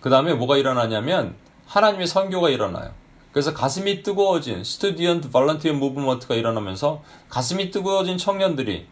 그 0.00 0.08
다음에 0.08 0.32
뭐가 0.32 0.56
일어나냐면 0.56 1.34
하나님의 1.66 2.06
선교가 2.06 2.48
일어나요. 2.48 2.92
그래서 3.32 3.52
가슴이 3.52 4.02
뜨거워진 4.02 4.64
Student 4.64 5.30
Volunteer 5.30 5.74
Movement가 5.74 6.34
일어나면서 6.34 7.02
가슴이 7.28 7.70
뜨거워진 7.70 8.16
청년들이 8.16 8.86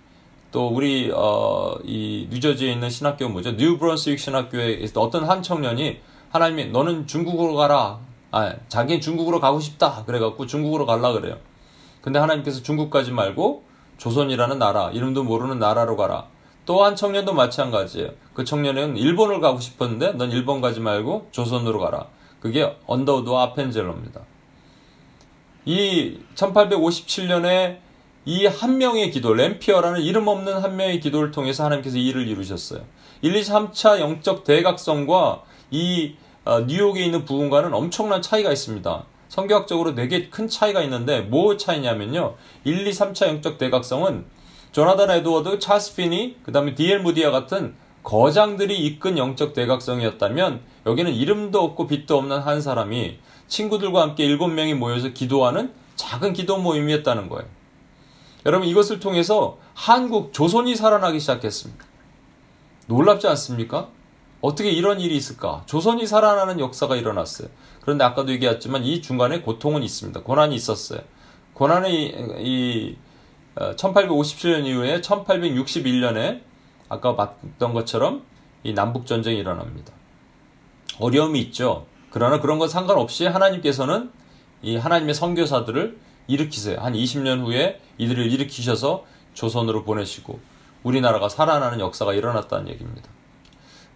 또 0.50 0.68
우리 0.68 1.11
어, 1.14 1.74
이 1.84 2.26
뉴저지에 2.30 2.72
있는 2.72 2.88
신학교 2.90 3.28
뭐죠? 3.28 3.52
뉴브런스윅 3.52 4.18
신학교에 4.18 4.87
어떤 4.94 5.24
한 5.24 5.42
청년이 5.42 5.98
하나님이 6.30 6.66
너는 6.66 7.06
중국으로 7.06 7.54
가라. 7.54 8.00
아, 8.30 8.54
자기는 8.68 9.00
중국으로 9.00 9.40
가고 9.40 9.61
싶다. 9.61 10.04
그래갖고 10.04 10.46
중국으로 10.46 10.87
갈라 10.87 11.12
그래요. 11.12 11.37
근데 12.00 12.18
하나님께서 12.18 12.62
중국 12.62 12.90
가지 12.90 13.11
말고 13.11 13.64
조선이라는 13.98 14.58
나라, 14.58 14.90
이름도 14.90 15.24
모르는 15.24 15.58
나라로 15.58 15.96
가라. 15.96 16.26
또 16.64 16.84
한 16.84 16.94
청년도 16.96 17.32
마찬가지예요. 17.32 18.11
그 18.34 18.44
청년은 18.44 18.98
일본을 18.98 19.40
가고 19.40 19.58
싶었는데 19.58 20.12
넌 20.12 20.30
일본 20.30 20.61
가지 20.61 20.80
말고 20.80 21.28
조선으로 21.30 21.78
가라. 21.80 22.06
그게 22.40 22.76
언더우드와 22.87 23.42
아펜젤로입니다. 23.44 24.20
이 25.64 26.18
1857년에 26.34 27.78
이 28.24 28.46
한 28.46 28.78
명의 28.78 29.11
기도, 29.11 29.33
램피어라는 29.33 30.00
이름 30.02 30.28
없는 30.28 30.59
한 30.59 30.76
명의 30.76 31.00
기도를 31.00 31.31
통해서 31.31 31.64
하나님께서 31.64 31.96
일을 31.96 32.28
이루셨어요. 32.28 32.83
1, 33.22 33.35
2, 33.35 33.42
3차 33.42 34.00
영적 34.00 34.44
대각성과 34.44 35.42
이 35.70 36.14
어, 36.44 36.61
뉴욕에 36.61 37.04
있는 37.04 37.24
부흥과는 37.24 37.74
엄청난 37.74 38.22
차이가 38.22 38.52
있습니다. 38.52 39.04
성교학적으로 39.28 39.94
되게 39.94 40.28
큰 40.31 40.48
차이가 40.48 40.83
있는데 40.83 41.20
뭐 41.20 41.57
차이냐면요. 41.57 42.37
1, 42.64 42.87
2, 42.87 42.90
3차 42.90 43.28
영적 43.28 43.59
대각성은 43.59 44.24
조나단 44.72 45.11
에드워드, 45.11 45.59
찰스 45.59 45.96
피니, 45.96 46.37
그 46.42 46.52
다음에 46.52 46.74
디엘 46.74 47.00
무디아 47.00 47.31
같은 47.31 47.74
거장들이 48.02 48.78
이끈 48.87 49.18
영적 49.18 49.52
대각성이었다면 49.52 50.61
여기는 50.87 51.12
이름도 51.12 51.61
없고 51.62 51.87
빛도 51.87 52.16
없는 52.16 52.38
한 52.38 52.62
사람이 52.62 53.18
친구들과 53.48 54.02
함께 54.02 54.24
일곱 54.24 54.48
명이 54.48 54.74
모여서 54.74 55.09
기도하는 55.09 55.72
작은 55.96 56.33
기도 56.33 56.57
모임이었다는 56.59 57.28
거예요. 57.28 57.57
여러분 58.48 58.66
이것을 58.66 58.98
통해서 58.98 59.58
한국 59.74 60.32
조선이 60.32 60.74
살아나기 60.74 61.20
시작했습니다. 61.20 61.84
놀랍지 62.87 63.26
않습니까? 63.26 63.88
어떻게 64.40 64.70
이런 64.70 65.00
일이 65.00 65.14
있을까? 65.16 65.64
조선이 65.66 66.06
살아나는 66.06 66.58
역사가 66.58 66.96
일어났어요. 66.96 67.48
그런데 67.82 68.04
아까도 68.04 68.32
얘기했지만 68.32 68.84
이 68.84 69.02
중간에 69.02 69.42
고통은 69.42 69.82
있습니다. 69.82 70.22
고난이 70.22 70.54
있었어요. 70.54 71.00
고난이 71.52 72.06
이 72.38 72.96
1857년 73.54 74.62
어, 74.62 74.66
이후에 74.66 75.00
1861년에 75.02 76.40
아까 76.88 77.16
봤던 77.16 77.74
것처럼 77.74 78.22
이 78.64 78.72
남북 78.72 79.04
전쟁이 79.04 79.37
일어납니다. 79.40 79.92
어려움이 81.00 81.38
있죠. 81.40 81.84
그러나 82.08 82.40
그런 82.40 82.58
건 82.58 82.70
상관없이 82.70 83.26
하나님께서는 83.26 84.11
이 84.62 84.78
하나님의 84.78 85.12
선교사들을 85.12 85.98
일으키세요. 86.28 86.80
한 86.80 86.94
20년 86.94 87.44
후에 87.44 87.78
이들을 87.98 88.30
일으키셔서 88.32 89.04
조선으로 89.34 89.84
보내시고 89.84 90.38
우리나라가 90.82 91.28
살아나는 91.28 91.80
역사가 91.80 92.14
일어났다는 92.14 92.68
얘기입니다. 92.68 93.08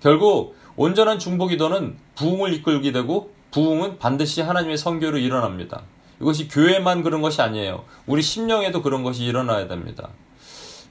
결국 0.01 0.57
온전한 0.77 1.19
중보기도는 1.19 1.97
부흥을 2.17 2.53
이끌게 2.55 2.93
되고 2.93 3.33
부흥은 3.51 3.99
반드시 3.99 4.41
하나님의 4.41 4.77
선교로 4.77 5.19
일어납니다. 5.19 5.83
이것이 6.21 6.49
교회만 6.49 7.03
그런 7.03 7.23
것이 7.23 7.41
아니에요. 7.43 7.85
우리 8.07 8.23
심령에도 8.23 8.83
그런 8.83 9.03
것이 9.03 9.25
일어나야 9.25 9.69
됩니다. 9.69 10.11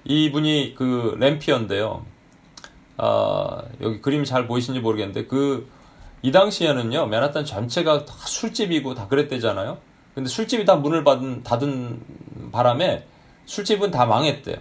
이분이 0.06 0.76
그 0.78 1.15
램피언데요. 1.19 2.06
아, 2.97 3.63
여기 3.82 4.02
그림이 4.02 4.26
잘 4.26 4.47
보이시는지 4.47 4.82
모르겠는데 4.82 5.26
그 5.28 5.82
이 6.24 6.32
당시에는요 6.32 7.08
맨하탄 7.08 7.45
전체가 7.45 8.06
다 8.06 8.13
술집이고 8.26 8.93
다 8.93 9.08
그랬대잖아요. 9.08 9.78
근데 10.13 10.30
술집이 10.30 10.65
다 10.65 10.76
문을 10.76 11.04
닫은, 11.04 11.43
닫은 11.43 12.02
바람에 12.52 13.06
술집은 13.45 13.91
다 13.91 14.06
망했대요. 14.06 14.58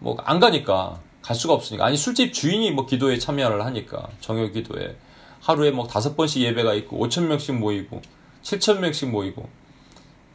뭐 0.00 0.16
안 0.24 0.40
가니까 0.40 1.00
갈 1.22 1.36
수가 1.36 1.54
없으니까 1.54 1.84
아니 1.86 1.96
술집 1.96 2.32
주인이 2.32 2.70
뭐 2.70 2.86
기도에 2.86 3.18
참여를 3.18 3.64
하니까 3.66 4.08
정요 4.20 4.50
기도에 4.50 4.96
하루에 5.40 5.70
뭐 5.70 5.86
다섯 5.86 6.16
번씩 6.16 6.42
예배가 6.42 6.74
있고 6.74 6.98
오천 6.98 7.28
명씩 7.28 7.56
모이고 7.56 8.00
칠천 8.42 8.80
명씩 8.80 9.10
모이고 9.10 9.48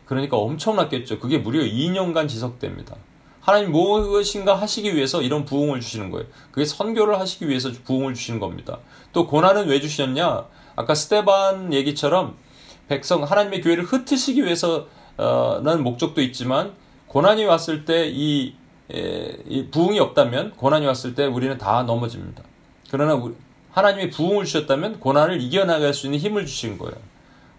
그러니까 0.05 0.37
엄청났겠죠. 0.37 1.19
그게 1.19 1.39
무려 1.39 1.63
2년간 1.63 2.29
지속됩니다. 2.29 2.95
하나님 3.41 3.71
무엇인가 3.71 4.55
하시기 4.55 4.95
위해서 4.95 5.21
이런 5.21 5.45
부흥을 5.45 5.79
주시는 5.81 6.11
거예요. 6.11 6.27
그게 6.51 6.65
선교를 6.65 7.19
하시기 7.19 7.47
위해서 7.47 7.71
부흥을 7.83 8.13
주시는 8.13 8.39
겁니다. 8.39 8.79
또 9.13 9.27
고난은 9.27 9.67
왜 9.67 9.79
주셨냐? 9.79 10.45
아까 10.75 10.95
스테반 10.95 11.73
얘기처럼 11.73 12.37
백성 12.87 13.23
하나님의 13.23 13.61
교회를 13.61 13.83
흩으시기 13.83 14.43
위해서는 14.43 15.83
목적도 15.83 16.21
있지만 16.21 16.73
고난이 17.07 17.45
왔을 17.45 17.85
때이 17.85 18.55
부흥이 19.71 19.99
없다면 19.99 20.51
고난이 20.51 20.85
왔을 20.85 21.15
때 21.15 21.25
우리는 21.25 21.57
다 21.57 21.83
넘어집니다. 21.83 22.43
그러나 22.91 23.21
하나님이 23.71 24.09
부흥을 24.09 24.45
주셨다면 24.45 24.99
고난을 24.99 25.41
이겨나갈 25.41 25.93
수 25.93 26.07
있는 26.07 26.19
힘을 26.19 26.45
주신 26.45 26.77
거예요. 26.77 26.95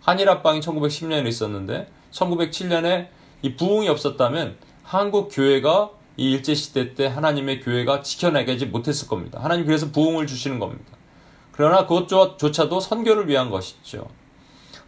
한일 0.00 0.30
합방이 0.30 0.60
1910년에 0.60 1.26
있었는데 1.26 1.88
1907년에 2.12 3.08
이 3.42 3.56
부흥이 3.56 3.88
없었다면 3.88 4.56
한국 4.82 5.28
교회가 5.32 5.90
이 6.16 6.32
일제 6.32 6.54
시대 6.54 6.94
때 6.94 7.06
하나님의 7.06 7.60
교회가 7.60 8.02
지켜내지 8.02 8.66
못했을 8.66 9.08
겁니다. 9.08 9.40
하나님 9.42 9.66
그래서 9.66 9.90
부흥을 9.90 10.26
주시는 10.26 10.58
겁니다. 10.58 10.84
그러나 11.52 11.86
그것조차도 11.86 12.80
선교를 12.80 13.28
위한 13.28 13.50
것이죠. 13.50 14.06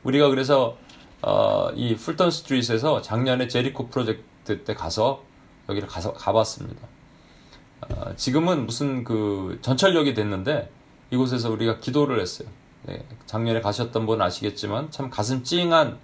우리가 0.08 0.28
그래서 0.30 0.76
어, 1.20 1.70
이 1.74 1.94
풀턴 1.94 2.30
스트리트에서 2.30 3.02
작년에 3.02 3.48
제리코 3.48 3.88
프로젝트 3.88 4.64
때 4.64 4.74
가서 4.74 5.24
여기를 5.68 5.88
가서 5.88 6.12
가봤습니다. 6.14 6.86
어, 7.82 8.16
지금은 8.16 8.66
무슨 8.66 9.04
그 9.04 9.58
전철역이 9.60 10.14
됐는데 10.14 10.70
이곳에서 11.10 11.50
우리가 11.50 11.78
기도를 11.80 12.20
했어요. 12.20 12.48
네, 12.84 13.04
작년에 13.26 13.60
가셨던 13.60 14.06
분은 14.06 14.24
아시겠지만 14.24 14.90
참 14.90 15.10
가슴 15.10 15.42
찡한 15.42 15.98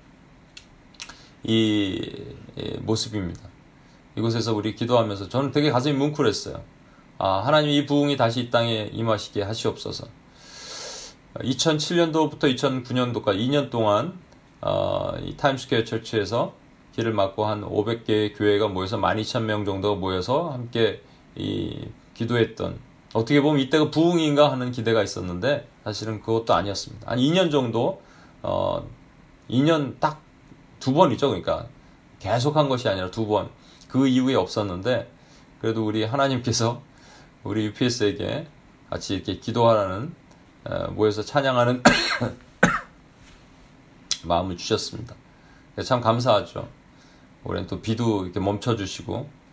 이, 1.45 2.25
이 2.57 2.79
모습입니다. 2.81 3.49
이곳에서 4.17 4.55
우리 4.55 4.75
기도하면서 4.75 5.29
저는 5.29 5.51
되게 5.51 5.71
가슴이 5.71 5.95
뭉클했어요. 5.95 6.63
아, 7.19 7.43
하나님 7.45 7.71
이 7.71 7.87
부흥이 7.87 8.17
다시 8.17 8.41
이 8.41 8.51
땅에 8.51 8.91
임하시게 8.93 9.43
하시옵소서. 9.43 10.09
2007년도부터 11.35 12.55
2009년도까지 12.55 13.39
2년 13.39 13.71
동안 13.71 14.19
어, 14.61 15.15
이 15.23 15.37
타임스퀘어 15.37 15.85
처치에서 15.85 16.55
길을 16.93 17.13
막고 17.13 17.45
한 17.45 17.63
500개의 17.63 18.37
교회가 18.37 18.69
모여서 18.69 18.97
12,000명 18.99 19.67
정도가 19.67 19.99
모여서 19.99 20.51
함께 20.51 21.03
이 21.35 21.89
기도했던 22.15 22.79
어떻게 23.15 23.41
보면 23.41 23.61
이때가 23.61 23.91
부흥인가 23.91 24.51
하는 24.53 24.71
기대가 24.71 25.03
있었는데 25.03 25.69
사실은 25.83 26.21
그것도 26.21 26.55
아니었습니다. 26.55 27.11
한 27.11 27.19
2년 27.19 27.51
정도 27.51 28.01
어 28.43 28.87
2년 29.49 29.99
딱 30.01 30.25
두 30.85 30.93
번이죠. 30.93 31.29
그러니까 31.29 31.67
계속 32.19 32.57
한 32.57 32.69
것이 32.69 32.87
아니라 32.91 33.11
두 33.11 33.27
번. 33.27 33.49
그 33.89 34.07
이후에 34.07 34.35
없었는데 34.35 35.11
그래도 35.63 35.87
우리 35.87 36.05
하나님께서 36.05 36.83
우리 37.43 37.65
UPS에게 37.65 38.47
같이 38.91 39.15
이렇게 39.15 39.39
기도하라는 39.39 40.15
어, 40.15 40.24
모여서 40.91 41.23
찬양하는 41.23 41.83
마음을 44.25 44.57
주셨습니다. 44.57 45.15
참 45.85 46.01
감사하죠. 46.01 46.69
올해는 47.45 47.69
또 47.69 47.81
비도 47.81 48.25
이렇게 48.25 48.41
멈춰주시고. 48.41 49.45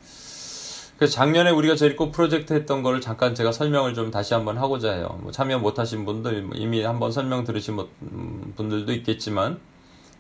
그래서 0.98 1.16
작년에 1.16 1.50
우리가 1.50 1.76
제리코 1.76 2.12
프로젝트 2.12 2.54
했던 2.54 2.84
거를 2.84 3.02
잠깐 3.02 3.34
제가 3.34 3.52
설명을 3.52 3.96
좀 3.96 4.12
다시 4.12 4.36
한번 4.36 4.60
하고자 4.60 4.94
해요. 4.94 5.18
뭐 5.22 5.32
참여 5.32 5.58
못하신 5.58 6.06
분들 6.06 6.44
뭐 6.44 6.56
이미 6.56 6.84
한번 6.84 7.12
설명 7.12 7.44
들으신 7.44 7.80
음, 7.80 8.54
분들도 8.56 8.94
있겠지만 8.94 9.60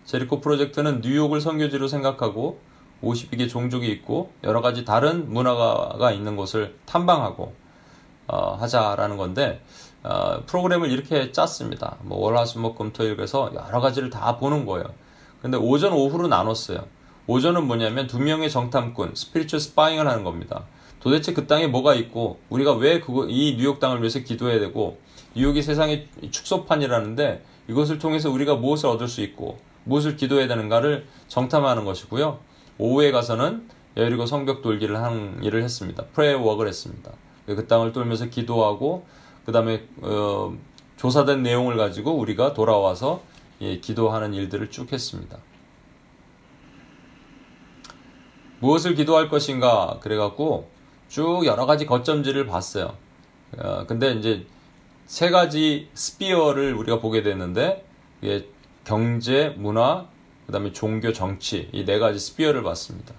제리코 0.06 0.42
프로젝트는 0.42 1.02
뉴욕을 1.02 1.40
선교지로 1.40 1.88
생각하고 1.88 2.60
52개 3.04 3.48
종족이 3.48 3.92
있고 3.92 4.34
여러 4.44 4.62
가지 4.62 4.84
다른 4.84 5.32
문화가 5.32 6.12
있는 6.12 6.36
곳을 6.36 6.76
탐방하고 6.86 7.54
어, 8.28 8.56
하자라는 8.56 9.18
건데 9.18 9.62
어, 10.04 10.44
프로그램을 10.46 10.92
이렇게 10.92 11.32
짰습니다. 11.32 11.98
뭐 12.02 12.20
월화수목 12.20 12.78
금토일 12.78 13.16
그래서 13.16 13.52
여러 13.54 13.80
가지를 13.80 14.10
다 14.10 14.38
보는 14.38 14.66
거예요. 14.66 14.86
근데 15.42 15.58
오전 15.58 15.94
오후로 15.94 16.28
나눴어요. 16.28 16.86
오전은 17.28 17.68
뭐냐면 17.68 18.08
두 18.08 18.20
명의 18.20 18.50
정탐꾼 18.50 19.14
spiritual 19.16 19.60
spying을 19.60 20.08
하는 20.08 20.24
겁니다. 20.24 20.66
도대체 21.00 21.34
그 21.34 21.48
땅에 21.48 21.68
뭐가 21.68 21.96
있고 21.96 22.40
우리가 22.50 22.74
왜 22.74 23.00
그거 23.00 23.26
이 23.28 23.56
뉴욕 23.58 23.80
땅을 23.80 24.00
위해서 24.00 24.20
기도해야 24.20 24.60
되고 24.60 25.00
뉴욕이 25.36 25.62
세상의 25.62 26.10
축소판이라는데 26.30 27.44
이것을 27.70 28.00
통해서 28.00 28.30
우리가 28.30 28.56
무엇을 28.56 28.90
얻을 28.90 29.08
수 29.08 29.22
있고 29.22 29.58
무엇을 29.84 30.16
기도해야 30.16 30.48
되는가를 30.48 31.08
정탐하는 31.28 31.86
것이고요. 31.86 32.40
오후에 32.78 33.12
가서는 33.12 33.68
여리고 33.98 34.26
성벽 34.26 34.62
돌기를 34.62 34.98
하는 34.98 35.44
일을 35.44 35.64
했습니다. 35.64 36.06
prayer 36.14 36.40
walk를 36.42 36.70
했습니다. 36.70 37.12
그 37.46 37.68
땅을 37.68 37.92
돌면서 37.92 38.28
기도하고 38.28 39.06
그 39.46 39.52
다음에 39.52 39.88
어, 40.02 40.56
조사된 40.98 41.44
내용을 41.44 41.78
가지고 41.78 42.14
우리가 42.14 42.54
돌아와서 42.54 43.22
예, 43.62 43.80
기도하는 43.80 44.34
일들을 44.34 44.70
쭉 44.72 44.92
했습니다. 44.92 45.38
무엇을 48.60 48.96
기도할 48.96 49.30
것인가 49.30 50.00
그래갖고 50.02 50.70
쭉 51.10 51.46
여러 51.46 51.66
가지 51.66 51.86
거점지를 51.86 52.46
봤어요. 52.46 52.96
어, 53.58 53.86
근데 53.88 54.14
이제 54.14 54.46
세 55.06 55.30
가지 55.30 55.90
sphere를 55.94 56.74
우리가 56.74 57.00
보게 57.00 57.22
됐는데 57.24 57.86
이게 58.22 58.48
경제, 58.86 59.50
문화, 59.58 60.08
그 60.46 60.52
다음에 60.52 60.72
종교, 60.72 61.12
정치 61.14 61.70
이 61.74 61.86
네 61.86 62.00
가지 62.00 62.20
sphere를 62.20 62.64
봤습니다. 62.64 63.14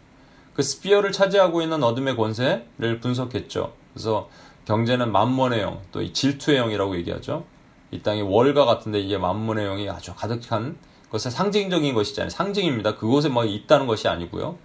그 0.55 0.63
sphere를 0.63 1.13
차지하고 1.13 1.63
있는 1.63 1.83
어둠의 1.83 2.17
권세를 2.17 3.01
분석했죠. 3.01 3.73
그래서 3.93 4.29
경제는 4.67 5.13
맘몬의 5.13 5.61
영, 5.61 5.81
또 5.93 6.01
이 6.03 6.13
질투의 6.13 6.59
영이라고 6.59 6.97
얘기하죠. 6.97 7.45
이 7.91 8.01
땅이 8.01 8.23
월가 8.23 8.65
같은데 8.65 9.01
이게 9.01 9.19
맘몬의 9.19 9.67
영이 9.67 9.91
아주 9.91 10.15
가득한 10.15 10.77
것의 11.11 11.31
상징적인 11.31 11.95
것이잖아요. 11.95 12.31
상징입니다. 12.31 12.97
그곳에 12.97 13.29
뭐 13.29 13.45
있다는 13.45 13.87
것이 13.87 14.09
아니고요. 14.09 14.57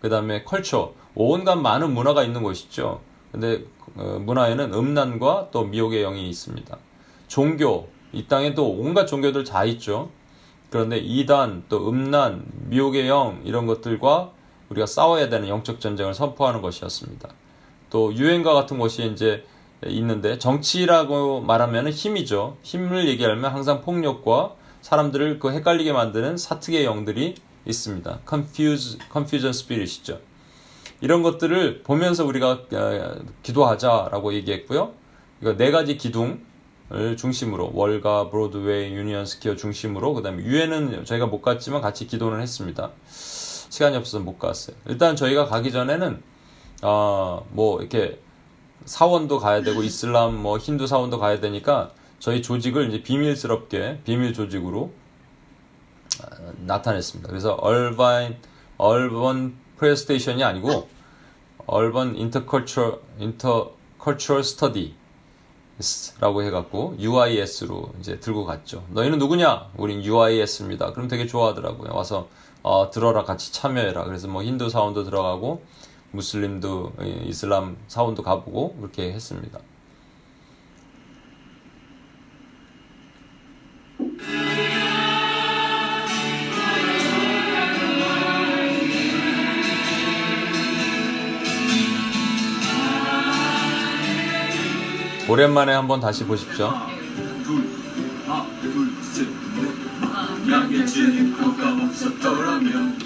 그 0.00 0.08
다음에 0.08 0.44
culture, 0.44 0.92
온갖 1.14 1.56
많은 1.56 1.92
문화가 1.92 2.22
있는 2.22 2.42
것이죠. 2.42 3.00
근데 3.32 3.64
어, 3.96 4.20
문화에는 4.20 4.72
음란과 4.72 5.48
또 5.50 5.64
미혹의 5.64 6.02
영이 6.02 6.28
있습니다. 6.28 6.76
종교, 7.26 7.88
이 8.12 8.26
땅에 8.26 8.54
또 8.54 8.70
온갖 8.70 9.06
종교들 9.06 9.44
다 9.44 9.64
있죠. 9.64 10.10
그런데 10.70 10.98
이단, 10.98 11.64
또 11.68 11.88
음란, 11.88 12.44
미혹의 12.68 13.08
영 13.08 13.40
이런 13.44 13.66
것들과 13.66 14.32
우리가 14.68 14.86
싸워야 14.86 15.28
되는 15.28 15.48
영적 15.48 15.80
전쟁을 15.80 16.14
선포하는 16.14 16.60
것이었습니다. 16.62 17.30
또 17.90 18.14
유행과 18.14 18.54
같은 18.54 18.78
것이 18.78 19.06
이제 19.06 19.44
있는데 19.86 20.38
정치라고 20.38 21.40
말하면 21.40 21.88
힘이죠. 21.90 22.56
힘을 22.62 23.08
얘기하면 23.08 23.52
항상 23.52 23.82
폭력과 23.82 24.54
사람들을 24.80 25.38
그 25.38 25.50
헷갈리게 25.52 25.92
만드는 25.92 26.36
사특의 26.36 26.84
영들이 26.84 27.34
있습니다. 27.66 28.20
confuse, 28.28 28.98
confusion 29.12 29.50
spirit이죠. 29.50 30.20
이런 31.00 31.22
것들을 31.22 31.82
보면서 31.82 32.24
우리가 32.24 32.62
어, 32.72 33.16
기도하자라고 33.42 34.32
얘기했고요. 34.34 34.92
이거 35.42 35.56
네 35.56 35.70
가지 35.70 35.96
기둥을 35.96 37.16
중심으로 37.18 37.72
월가, 37.74 38.30
브로드웨이, 38.30 38.94
유니언 38.94 39.26
스퀘어 39.26 39.56
중심으로 39.56 40.14
그다음에 40.14 40.42
유엔은 40.42 41.04
저희가 41.04 41.26
못 41.26 41.42
갔지만 41.42 41.82
같이 41.82 42.06
기도는 42.06 42.40
했습니다. 42.40 42.92
시간이 43.08 43.96
없어서 43.96 44.20
못 44.20 44.38
갔어요. 44.38 44.76
일단 44.86 45.16
저희가 45.16 45.46
가기 45.46 45.70
전에는 45.70 46.22
어뭐 46.82 47.80
이렇게 47.80 48.20
사원도 48.84 49.38
가야 49.38 49.62
되고 49.62 49.82
이슬람 49.82 50.36
뭐 50.36 50.58
힌두 50.58 50.86
사원도 50.86 51.18
가야 51.18 51.40
되니까 51.40 51.90
저희 52.18 52.42
조직을 52.42 52.88
이제 52.88 53.02
비밀스럽게 53.02 54.00
비밀 54.04 54.32
조직으로 54.32 54.90
나타냈습니다. 56.64 57.28
그래서 57.28 57.54
얼바인 57.54 58.36
얼번 58.78 59.56
프레스테이션이 59.76 60.44
아니고 60.44 60.88
얼번 61.66 62.16
인터컬처 62.16 63.00
인터컬처럴 63.18 64.44
스터디라고 64.44 64.94
해갖고 66.44 66.96
UIS로 66.98 67.92
이제 68.00 68.20
들고 68.20 68.44
갔죠. 68.44 68.84
너희는 68.90 69.18
누구냐? 69.18 69.70
우린 69.76 70.04
UIS입니다. 70.04 70.92
그럼 70.92 71.08
되게 71.08 71.26
좋아하더라고요. 71.26 71.94
와서 71.94 72.28
어, 72.62 72.90
들어라 72.90 73.24
같이 73.24 73.52
참여해라. 73.52 74.04
그래서 74.04 74.28
뭐 74.28 74.42
힌두 74.42 74.68
사원도 74.68 75.04
들어가고 75.04 75.62
무슬림도 76.16 76.94
이슬람 77.26 77.76
사원도 77.86 78.22
가보고 78.22 78.76
그렇게 78.76 79.12
했습니다. 79.12 79.60
오랜만에 95.28 95.74
한번 95.74 96.00
다시 96.00 96.24
보십시오. 96.24 96.72
둘, 99.56 99.68
하나, 100.00 100.26
둘, 100.36 100.44
셋, 100.44 100.46
넷. 100.46 100.52
양계치 100.52 101.32
효과 101.32 101.72
없었더라면 101.72 102.98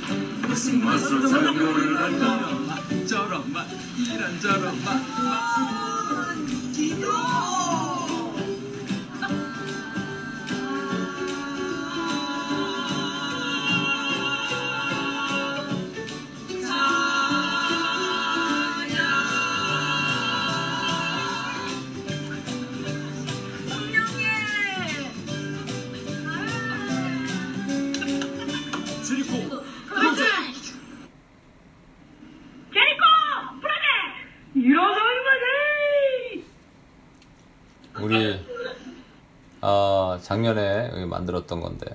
무슨 0.49 0.85
맛으로 0.85 1.29
설명을 1.29 2.03
한다면 2.03 3.07
저런 3.07 3.53
맛, 3.53 3.67
이런 3.97 4.41
저런 4.41 4.85
맛, 4.85 4.97
맛. 5.23 6.73
기도. 6.75 8.00
작년에 40.31 41.07
만들었던 41.07 41.61
건데. 41.61 41.87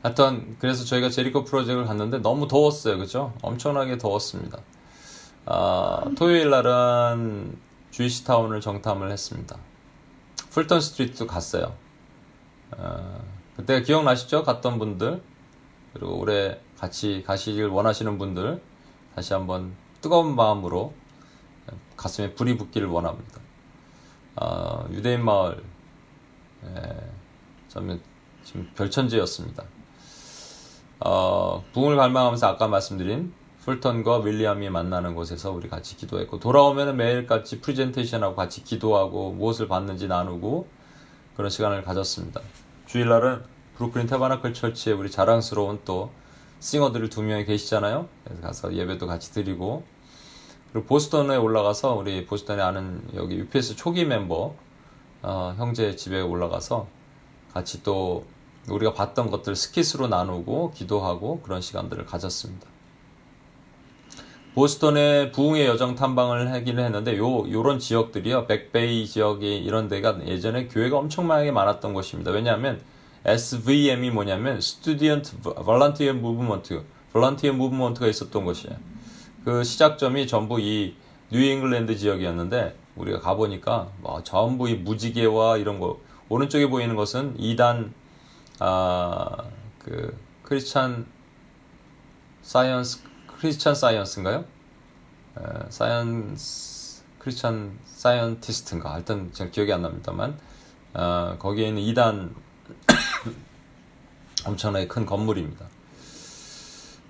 하여튼 0.00 0.56
그래서 0.60 0.84
저희가 0.84 1.10
제리코 1.10 1.42
프로젝트를 1.42 1.84
갔는데 1.86 2.18
너무 2.18 2.46
더웠어요. 2.46 2.98
그죠? 2.98 3.34
엄청나게 3.42 3.98
더웠습니다. 3.98 4.58
아, 5.44 6.04
토요일 6.16 6.50
날은 6.50 7.58
주이시타운을 7.90 8.60
정탐을 8.60 9.10
했습니다. 9.10 9.56
풀턴 10.50 10.80
스트리트도 10.80 11.26
갔어요. 11.26 11.74
아, 12.78 13.18
그때 13.56 13.82
기억나시죠? 13.82 14.44
갔던 14.44 14.78
분들. 14.78 15.20
그리고 15.94 16.18
올해 16.18 16.60
같이 16.78 17.24
가시길 17.26 17.66
원하시는 17.66 18.18
분들 18.18 18.62
다시 19.16 19.32
한번 19.32 19.74
뜨거운 20.00 20.36
마음으로 20.36 20.92
가슴에 21.96 22.34
불이 22.34 22.56
붙기를 22.56 22.86
원합니다. 22.86 23.40
아, 24.36 24.84
유대인 24.90 25.24
마을 25.24 25.62
예, 26.66 27.13
저는 27.74 28.00
지금 28.44 28.70
별천지였습니다. 28.76 29.64
어, 31.00 31.64
부흥을 31.72 31.96
갈망하면서 31.96 32.46
아까 32.46 32.68
말씀드린 32.68 33.32
풀턴과 33.64 34.18
윌리엄이 34.18 34.70
만나는 34.70 35.14
곳에서 35.14 35.50
우리 35.50 35.68
같이 35.68 35.96
기도했고 35.96 36.38
돌아오면 36.38 36.96
매일같이 36.96 37.60
프리젠테이션하고 37.60 38.36
같이 38.36 38.62
기도하고 38.62 39.32
무엇을 39.32 39.66
받는지 39.66 40.06
나누고 40.06 40.68
그런 41.36 41.50
시간을 41.50 41.82
가졌습니다. 41.82 42.40
주일날은 42.86 43.42
Brooklyn 43.76 44.06
Tabernacle 44.06 44.54
Church에 44.54 44.92
우리 44.92 45.10
자랑스러운 45.10 45.80
또 45.84 46.12
singer들이 46.60 47.10
두 47.10 47.22
명이 47.22 47.44
계시잖아요. 47.44 48.06
그래서 48.22 48.40
가서 48.40 48.74
예배도 48.74 49.08
같이 49.08 49.32
드리고 49.32 49.82
그리고 50.72 50.86
보스턴에 50.86 51.36
올라가서 51.36 51.94
우리 51.94 52.24
보스턴에 52.24 52.62
아는 52.62 53.02
여기 53.14 53.36
UPS 53.36 53.74
초기 53.74 54.04
멤버 54.04 54.54
어, 55.22 55.54
형제 55.56 55.96
집에 55.96 56.20
올라가서 56.20 56.86
같이 57.54 57.82
또 57.82 58.26
우리가 58.68 58.92
봤던 58.92 59.30
것들 59.30 59.54
스킷으로 59.54 60.08
나누고 60.08 60.72
기도하고 60.72 61.40
그런 61.40 61.60
시간들을 61.60 62.04
가졌습니다. 62.04 62.66
보스턴의 64.54 65.32
부흥의 65.32 65.66
여정 65.66 65.94
탐방을 65.94 66.52
하기는 66.52 66.84
했는데 66.84 67.18
요 67.18 67.50
요런 67.50 67.78
지역들이요 67.78 68.46
백베이 68.46 69.06
지역이 69.06 69.56
이런 69.58 69.88
데가 69.88 70.18
예전에 70.26 70.68
교회가 70.68 70.96
엄청나게 70.98 71.50
많았던 71.50 71.92
곳입니다. 71.92 72.30
왜냐하면 72.30 72.80
SVM이 73.24 74.10
뭐냐면 74.10 74.58
Student 74.58 75.42
Volunteer 75.42 76.16
Movement, 76.16 76.80
Volunteer 77.12 77.56
Movement가 77.56 78.06
있었던 78.06 78.44
곳이에요. 78.44 78.76
그 79.44 79.64
시작점이 79.64 80.26
전부 80.26 80.60
이 80.60 80.94
뉴잉글랜드 81.30 81.96
지역이었는데 81.96 82.76
우리가 82.96 83.20
가보니까 83.20 83.88
뭐 84.00 84.22
전부 84.22 84.68
이 84.68 84.74
무지개와 84.74 85.56
이런 85.56 85.80
거 85.80 85.98
오른쪽에 86.28 86.68
보이는 86.68 86.94
것은 86.96 87.36
이단 87.38 87.92
아 88.60 89.44
그 89.84 90.18
Christian 90.42 91.06
Science 92.40 93.00
Christian 93.26 93.74
Science인가요? 93.74 94.44
에, 95.38 95.42
Science 95.68 97.02
Christian 97.18 97.78
Scientist인가 97.84 98.94
하여튼 98.94 99.30
잘 99.34 99.50
기억이 99.50 99.72
안 99.72 99.82
납니다만 99.82 100.38
어, 100.94 101.36
거기에 101.38 101.68
있는 101.68 101.82
이단 101.82 102.30
엄청나게 104.46 104.88
큰 104.88 105.04
건물입니다. 105.04 105.66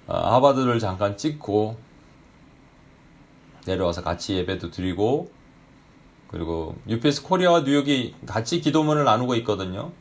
아, 0.08 0.34
하바드를 0.34 0.80
잠깐 0.80 1.16
찍고 1.16 1.78
내려와서 3.66 4.02
같이 4.02 4.34
예배도 4.34 4.72
드리고 4.72 5.30
그리고 6.28 6.74
UPS 6.88 7.22
코리아와 7.22 7.60
뉴욕이 7.60 8.14
같이 8.26 8.60
기도문을 8.60 9.04
나누고 9.04 9.34
있거든요. 9.36 9.92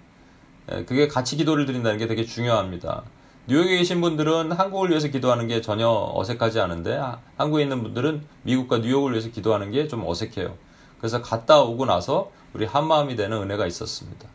예, 0.72 0.86
그게 0.86 1.08
같이 1.08 1.36
기도를 1.36 1.66
드린다는 1.66 1.98
게 1.98 2.08
되게 2.08 2.24
중요합니다. 2.26 3.04
뉴욕에 3.48 3.78
계신 3.78 4.00
분들은 4.00 4.54
한국을 4.54 4.90
위해서 4.90 5.10
기도하는 5.10 5.48
게 5.48 5.60
전혀 5.62 5.90
어색하지 5.90 6.62
않은데 6.62 6.98
아, 6.98 7.20
한국에 7.38 7.64
있는 7.64 7.84
분들은 7.84 8.24
미국과 8.44 8.78
뉴욕을 8.80 9.12
위해서 9.12 9.30
기도하는 9.30 9.72
게 9.72 9.88
좀 9.88 10.08
어색해요. 10.08 10.56
그래서 10.98 11.22
갔다 11.22 11.62
오고 11.62 11.86
나서 11.86 12.32
우리 12.54 12.66
한 12.66 12.88
마음이 12.88 13.18
되는 13.18 13.42
은혜가 13.42 13.68
있었습니다. 13.68 14.30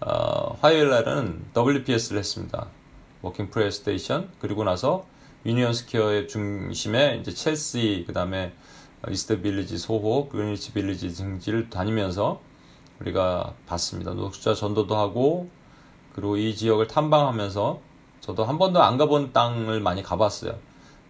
어, 0.00 0.56
화요일 0.60 0.90
날은 0.90 1.46
WPS를 1.56 2.20
했습니다. 2.20 2.68
Walking 3.22 3.50
Prayer 3.50 3.70
Station 3.70 4.28
그리고 4.38 4.62
나서 4.62 5.04
유니언 5.44 5.72
스퀘어의 5.72 6.28
중심에 6.28 7.18
이제 7.20 7.32
첼시 7.32 8.04
그다음에 8.06 8.52
이스트 9.10 9.40
빌리지 9.40 9.78
소호 9.78 10.28
그리니치 10.28 10.72
빌리지 10.72 11.14
등지를 11.14 11.70
다니면서 11.70 12.40
우리가 13.00 13.54
봤습니다. 13.66 14.12
노숙자 14.12 14.54
전도도 14.54 14.96
하고 14.96 15.48
그리고 16.14 16.36
이 16.36 16.54
지역을 16.54 16.88
탐방하면서 16.88 17.80
저도 18.20 18.44
한 18.44 18.58
번도 18.58 18.82
안 18.82 18.98
가본 18.98 19.32
땅을 19.32 19.80
많이 19.80 20.02
가봤어요. 20.02 20.58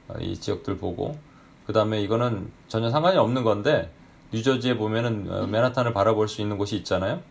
어, 0.08 0.14
이 0.20 0.38
지역들 0.38 0.76
보고 0.76 1.18
그 1.66 1.72
다음에 1.72 2.02
이거는 2.02 2.52
전혀 2.68 2.90
상관이 2.90 3.16
없는 3.16 3.42
건데 3.42 3.90
뉴저지에 4.32 4.76
보면은 4.76 5.26
어, 5.30 5.46
맨하탄을 5.46 5.94
바라볼 5.94 6.28
수 6.28 6.42
있는 6.42 6.58
곳이 6.58 6.76
있잖아요. 6.76 7.22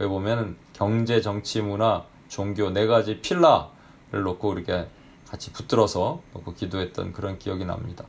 여기 0.00 0.08
보면은 0.08 0.56
경제, 0.72 1.20
정치, 1.20 1.60
문화, 1.60 2.04
종교 2.28 2.70
네 2.70 2.86
가지 2.86 3.20
필라를 3.20 4.22
놓고 4.24 4.54
이렇게 4.54 4.88
같이 5.28 5.52
붙들어서 5.52 6.22
놓고 6.32 6.54
기도했던 6.54 7.12
그런 7.12 7.38
기억이 7.38 7.64
납니다. 7.64 8.04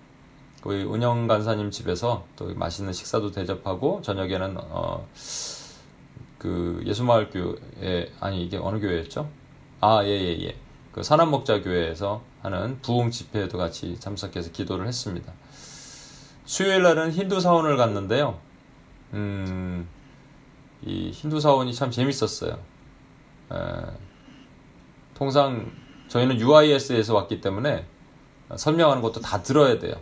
거기 0.68 0.84
은영 0.84 1.28
간사님 1.28 1.72
집에서 1.72 2.26
또 2.36 2.54
맛있는 2.54 2.92
식사도 2.92 3.32
대접하고 3.32 4.02
저녁에는 4.02 4.58
어, 4.60 5.08
그 6.38 6.84
예수마을 6.86 7.30
교회 7.30 8.12
아니 8.20 8.44
이게 8.44 8.58
어느 8.58 8.78
교회였죠? 8.82 9.30
아 9.80 10.04
예 10.04 10.10
예 10.10 10.44
예. 10.44 10.56
그 10.92 11.02
산안목자 11.04 11.62
교회에서 11.62 12.22
하는 12.42 12.82
부흥 12.82 13.12
집회에도 13.12 13.58
같이 13.58 13.98
참석해서 13.98 14.52
기도를 14.52 14.88
했습니다. 14.88 15.32
수요일 16.44 16.84
날은 16.84 17.12
힌두 17.12 17.40
사원을 17.40 17.78
갔는데요. 17.78 18.38
음, 19.14 19.88
이 20.86 21.12
힌두 21.12 21.40
사원이 21.40 21.74
참 21.74 21.92
재밌었어요. 21.92 22.60
에, 23.54 23.58
통상 25.14 25.72
저희는 26.10 26.42
UIS에서 26.42 27.16
왔기 27.16 27.40
때문에 27.40 27.86
설명하는 28.58 29.02
것도 29.02 29.22
다 29.22 29.42
들어야 29.42 29.80
돼요. 29.80 29.96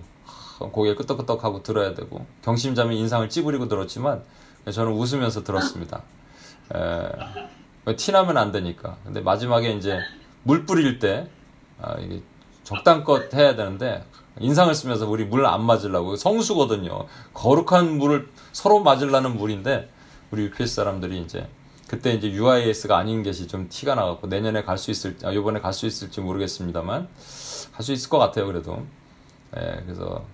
고개 0.60 0.96
끄덕끄덕하고 0.96 1.64
들어야 1.64 1.94
되고 1.94 2.26
경심자면 2.44 2.94
인상을 2.94 3.28
찌푸리고 3.30 3.68
들었지만 3.68 4.24
저는 4.72 4.94
웃으면서 4.94 5.44
들었습니다. 5.44 6.02
에, 6.74 7.96
티나면 7.96 8.38
안 8.38 8.52
되니까. 8.52 8.98
근데 9.04 9.22
마지막에 9.22 9.72
이제 9.74 10.00
물 10.44 10.66
뿌릴 10.66 11.00
때 11.00 11.28
아, 11.82 11.96
이게 12.00 12.22
적당껏 12.64 13.32
해야 13.34 13.56
되는데 13.56 14.04
인상을 14.40 14.74
쓰면서 14.74 15.08
우리 15.08 15.24
물 15.26 15.46
안 15.46 15.64
맞으려고 15.64 16.16
성수거든요. 16.16 17.06
거룩한 17.34 17.98
물을 17.98 18.30
서로 18.54 18.80
맞으려는 18.80 19.38
물인데 19.38 19.90
우리 20.32 20.44
UPS 20.44 20.76
사람들이 20.76 21.22
이제 21.22 21.48
그때 21.88 22.14
이제 22.14 22.32
UIS가 22.32 22.98
아닌 22.98 23.22
것이 23.24 23.48
좀 23.48 23.68
티가 23.70 23.94
나갖고 23.94 24.28
내년에 24.28 24.64
갈 24.64 24.78
수 24.78 24.90
있을 24.90 25.16
아, 25.24 25.32
이번에 25.32 25.60
갈 25.60 25.72
수 25.74 25.86
있을지 25.86 26.22
모르겠습니다만 26.22 27.08
갈 27.74 27.84
수 27.84 27.92
있을 27.94 28.10
것 28.10 28.18
같아요. 28.18 28.48
그래도 28.48 28.84
예, 29.56 29.84
그래서 29.86 30.26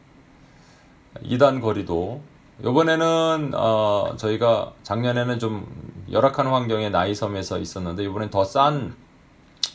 2단 1.23 1.61
거리도 1.61 2.21
이번에는 2.61 3.51
어, 3.55 4.13
저희가 4.17 4.73
작년에는 4.83 5.39
좀 5.39 5.65
열악한 6.11 6.47
환경에 6.47 6.89
나이섬에서 6.89 7.59
있었는데 7.59 8.03
이번엔 8.03 8.29
더 8.29 8.43
싼 8.43 8.95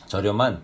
저렴한 0.07 0.63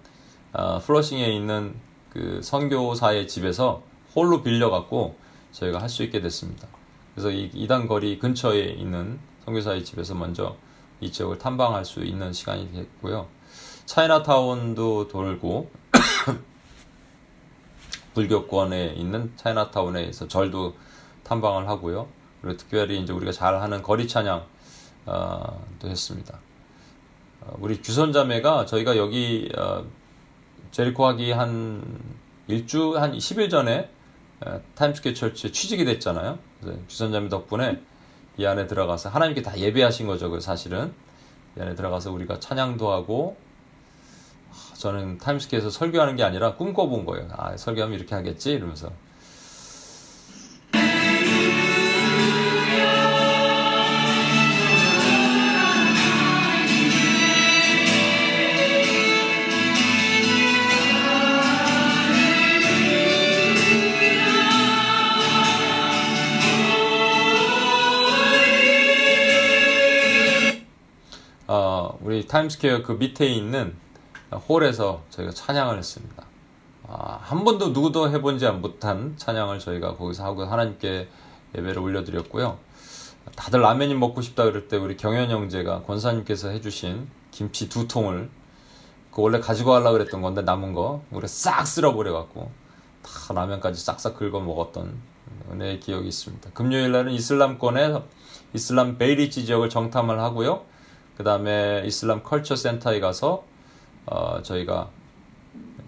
어, 0.53 0.79
플러싱에 0.79 1.27
있는 1.35 1.75
그 2.09 2.39
선교사의 2.43 3.27
집에서 3.27 3.81
홀로 4.15 4.41
빌려갖고 4.43 5.15
저희가 5.51 5.81
할 5.81 5.89
수 5.89 6.03
있게 6.03 6.21
됐습니다. 6.21 6.67
그래서 7.13 7.29
이 7.31 7.49
2단 7.51 7.87
거리 7.87 8.17
근처에 8.19 8.59
있는 8.69 9.19
선교사의 9.45 9.83
집에서 9.83 10.15
먼저 10.15 10.55
이 11.01 11.11
지역을 11.11 11.37
탐방할 11.39 11.83
수 11.85 12.03
있는 12.03 12.31
시간이 12.31 12.71
됐고요. 12.71 13.27
차이나타운도 13.85 15.09
돌고 15.09 15.69
불교권에 18.13 18.93
있는 18.95 19.31
차이나타운에서 19.35 20.27
절도 20.27 20.75
탐방을 21.23 21.67
하고요. 21.67 22.07
그리고 22.41 22.57
특별히 22.57 22.99
이제 22.99 23.13
우리가 23.13 23.31
잘 23.31 23.61
하는 23.61 23.81
거리 23.81 24.07
찬양도 24.07 24.45
어, 25.05 25.65
했습니다. 25.83 26.39
어, 27.41 27.57
우리 27.59 27.81
규선자매가 27.81 28.65
저희가 28.65 28.97
여기 28.97 29.49
어, 29.57 29.85
제리코 30.71 31.05
하기 31.07 31.31
한 31.31 31.83
일주 32.47 32.97
한 32.97 33.13
10일 33.13 33.49
전에 33.49 33.89
Times 34.75 34.93
Square 34.93 35.13
Church에 35.13 35.51
취직이 35.51 35.85
됐잖아요. 35.85 36.37
규선자매 36.89 37.29
덕분에 37.29 37.81
이 38.37 38.45
안에 38.45 38.67
들어가서 38.67 39.09
하나님께 39.09 39.41
다 39.41 39.57
예비하신 39.57 40.07
거죠. 40.07 40.29
그 40.29 40.41
사실은 40.41 40.93
이 41.57 41.61
안에 41.61 41.75
들어가서 41.75 42.11
우리가 42.11 42.39
찬양도 42.39 42.91
하고 42.91 43.37
저는 44.83 45.17
타임스퀘어에서 45.17 45.69
설교하는 45.69 46.17
게 46.17 46.23
아니라 46.23 46.55
꿈꿔본 46.55 47.05
거예요. 47.05 47.29
아 47.31 47.55
설교하면 47.55 47.97
이렇게 47.97 48.15
하겠지 48.15 48.51
이러면서 48.51 48.91
어, 71.47 71.97
우리 72.01 72.27
타임스퀘어 72.27 72.83
그 72.83 72.91
밑에 72.91 73.27
있는 73.27 73.81
홀에서 74.35 75.01
저희가 75.09 75.31
찬양을 75.31 75.77
했습니다. 75.77 76.23
아, 76.87 77.19
한 77.21 77.43
번도 77.43 77.69
누구도 77.69 78.09
해본지 78.11 78.47
못한 78.49 79.13
찬양을 79.17 79.59
저희가 79.59 79.95
거기서 79.95 80.23
하고 80.23 80.43
하나님께 80.43 81.07
예배를 81.55 81.79
올려드렸고요. 81.79 82.57
다들 83.35 83.61
라면이 83.61 83.95
먹고 83.95 84.21
싶다 84.21 84.43
그럴 84.43 84.67
때 84.67 84.77
우리 84.77 84.97
경현 84.97 85.29
형제가 85.31 85.83
권사님께서 85.83 86.49
해주신 86.49 87.07
김치 87.31 87.69
두 87.69 87.87
통을 87.87 88.29
그 89.11 89.21
원래 89.21 89.39
가지고 89.39 89.71
가려고 89.71 89.93
그랬던 89.93 90.21
건데 90.21 90.41
남은 90.41 90.73
거 90.73 91.03
우리 91.11 91.27
싹 91.27 91.65
쓸어버려갖고 91.65 92.51
다 93.01 93.33
라면까지 93.33 93.83
싹싹 93.83 94.17
긁어 94.17 94.39
먹었던 94.39 94.93
은혜의 95.51 95.79
기억이 95.79 96.07
있습니다. 96.07 96.49
금요일 96.53 96.91
날은 96.91 97.11
이슬람권의 97.13 98.03
이슬람 98.53 98.97
베이리지 98.97 99.45
지역을 99.45 99.69
정탐을 99.69 100.19
하고요. 100.19 100.65
그 101.17 101.23
다음에 101.23 101.83
이슬람 101.85 102.23
컬처 102.23 102.55
센터에 102.55 102.99
가서 102.99 103.45
어, 104.05 104.41
저희가 104.41 104.89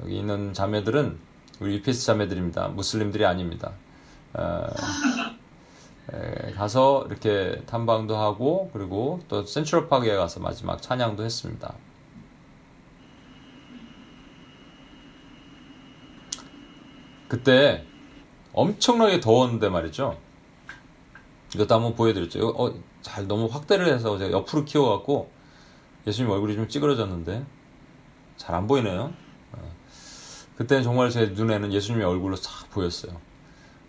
여기 0.01 0.17
있는 0.17 0.53
자매들은 0.53 1.19
우리 1.59 1.75
UPS 1.75 2.05
자매들입니다. 2.05 2.69
무슬림들이 2.69 3.25
아닙니다. 3.25 3.73
어, 4.33 4.67
에, 6.13 6.51
가서 6.53 7.05
이렇게 7.07 7.61
탐방도 7.65 8.15
하고 8.15 8.69
그리고 8.73 9.21
또 9.27 9.45
센트럴 9.45 9.87
파크에 9.87 10.15
가서 10.15 10.39
마지막 10.39 10.81
찬양도 10.81 11.23
했습니다. 11.23 11.75
그때 17.27 17.85
엄청나게 18.53 19.19
더웠는데 19.19 19.69
말이죠. 19.69 20.17
이것도 21.55 21.73
한번 21.75 21.95
보여드렸죠. 21.95 22.49
어, 22.49 22.73
잘 23.01 23.27
너무 23.27 23.47
확대를 23.47 23.87
해서 23.87 24.17
제가 24.17 24.31
옆으로 24.31 24.65
키워갖고 24.65 25.31
예수님 26.05 26.29
얼굴이 26.29 26.55
좀 26.55 26.67
찌그러졌는데 26.67 27.45
잘 28.37 28.55
안 28.55 28.67
보이네요. 28.67 29.13
어, 29.53 29.75
그때는 30.57 30.83
정말 30.83 31.09
제 31.09 31.27
눈에는 31.27 31.73
예수님의 31.73 32.05
얼굴로 32.05 32.35
싹 32.35 32.69
보였어요. 32.71 33.19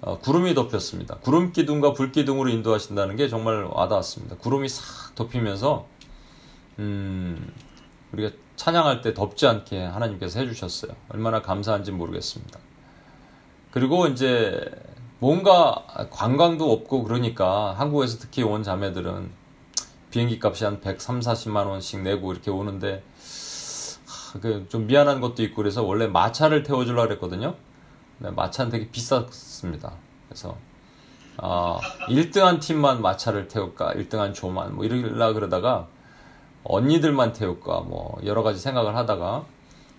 어, 0.01 0.19
구름이 0.19 0.55
덮였습니다. 0.55 1.17
구름 1.19 1.53
기둥과 1.53 1.93
불 1.93 2.13
기둥으로 2.13 2.51
인도하신다는 2.51 3.17
게 3.17 3.29
정말 3.29 3.65
와닿았습니다. 3.65 4.37
구름이 4.37 4.69
싹 4.69 5.15
덮이면서 5.15 5.87
음, 6.79 7.53
우리가 8.13 8.31
찬양할 8.57 9.01
때 9.03 9.15
덥지 9.15 9.47
않게 9.47 9.83
하나님께서 9.83 10.41
해주셨어요. 10.41 10.93
얼마나 11.09 11.43
감사한지 11.43 11.93
모르겠습니다. 11.93 12.59
그리고 13.71 14.07
이제 14.07 14.71
뭔가 15.19 15.87
관광도 16.11 16.71
없고 16.71 17.05
그러니까 17.05 17.75
한국에서 17.79 18.19
특히 18.19 18.43
온 18.43 18.63
자매들은 18.63 19.31
비행기 20.11 20.41
값이 20.43 20.65
한 20.65 20.81
130, 20.81 21.29
40만 21.29 21.67
원씩 21.67 22.03
내고 22.03 22.33
이렇게 22.33 22.51
오는데 22.51 23.03
그 23.16 23.16
좀 24.69 24.87
미안한 24.87 25.21
것도 25.21 25.43
있고 25.45 25.57
그래서 25.57 25.83
원래 25.83 26.07
마차를 26.07 26.63
태워주려고 26.63 27.09
그랬거든요. 27.09 27.55
근데 28.19 28.33
마차는 28.33 28.71
되게 28.71 28.91
비쌌습니다. 28.91 29.93
그래서 30.29 30.57
아, 31.39 31.79
1등한 32.09 32.61
팀만 32.61 33.03
마차를 33.03 33.49
태울까, 33.49 33.93
1등한 33.95 34.35
조만 34.35 34.75
뭐 34.75 34.85
이러려 34.85 35.35
그러다가 35.35 35.87
언니들만 36.65 37.33
태울까 37.33 37.81
뭐 37.81 38.19
여러 38.25 38.43
가지 38.43 38.59
생각을 38.59 38.97
하다가 38.97 39.45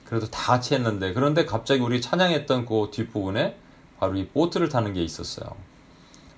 그래도 0.03 0.27
다 0.27 0.53
같이 0.53 0.73
했는데 0.73 1.13
그런데 1.13 1.45
갑자기 1.45 1.81
우리 1.81 2.01
찬양했던 2.01 2.65
그 2.65 2.89
뒷부분에 2.91 3.57
바로 3.99 4.15
이 4.15 4.27
보트를 4.27 4.69
타는 4.69 4.93
게 4.93 5.03
있었어요. 5.03 5.49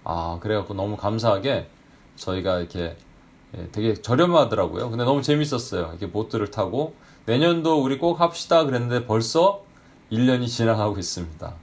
아 0.04 0.40
그래갖고 0.42 0.74
너무 0.74 0.98
감사하게 0.98 1.70
저희가 2.16 2.60
이렇게 2.60 2.98
예, 3.58 3.70
되게 3.72 3.94
저렴하더라고요. 3.94 4.90
근데 4.90 5.04
너무 5.04 5.22
재밌었어요. 5.22 5.88
이렇게 5.90 6.12
보트를 6.12 6.52
타고 6.52 6.96
내년도 7.30 7.84
우리 7.84 7.99
꼭 7.99 8.21
합시다 8.21 8.65
그랬는데 8.65 9.05
벌써 9.05 9.63
1년이 10.11 10.47
지나가고 10.47 10.97
있습니다. 10.97 11.53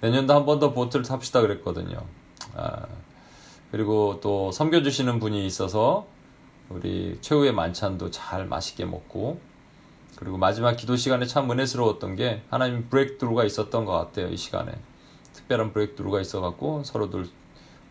내년도 0.00 0.32
한 0.34 0.46
번 0.46 0.58
더 0.60 0.72
보트를 0.72 1.04
탑시다 1.04 1.42
그랬거든요. 1.42 1.98
아, 2.56 2.86
그리고 3.70 4.18
또 4.22 4.50
섬겨주시는 4.50 5.20
분이 5.20 5.44
있어서 5.46 6.06
우리 6.70 7.18
최후의 7.20 7.52
만찬도 7.52 8.10
잘 8.10 8.46
맛있게 8.46 8.86
먹고 8.86 9.38
그리고 10.16 10.38
마지막 10.38 10.74
기도 10.76 10.96
시간에 10.96 11.26
참 11.26 11.50
은혜스러웠던 11.50 12.16
게 12.16 12.40
하나님 12.48 12.88
브레이크드루가 12.88 13.44
있었던 13.44 13.84
것 13.84 13.92
같아요. 13.92 14.28
이 14.28 14.38
시간에 14.38 14.72
특별한 15.34 15.74
브레이크드루가 15.74 16.22
있어갖고 16.22 16.82
서로들 16.84 17.28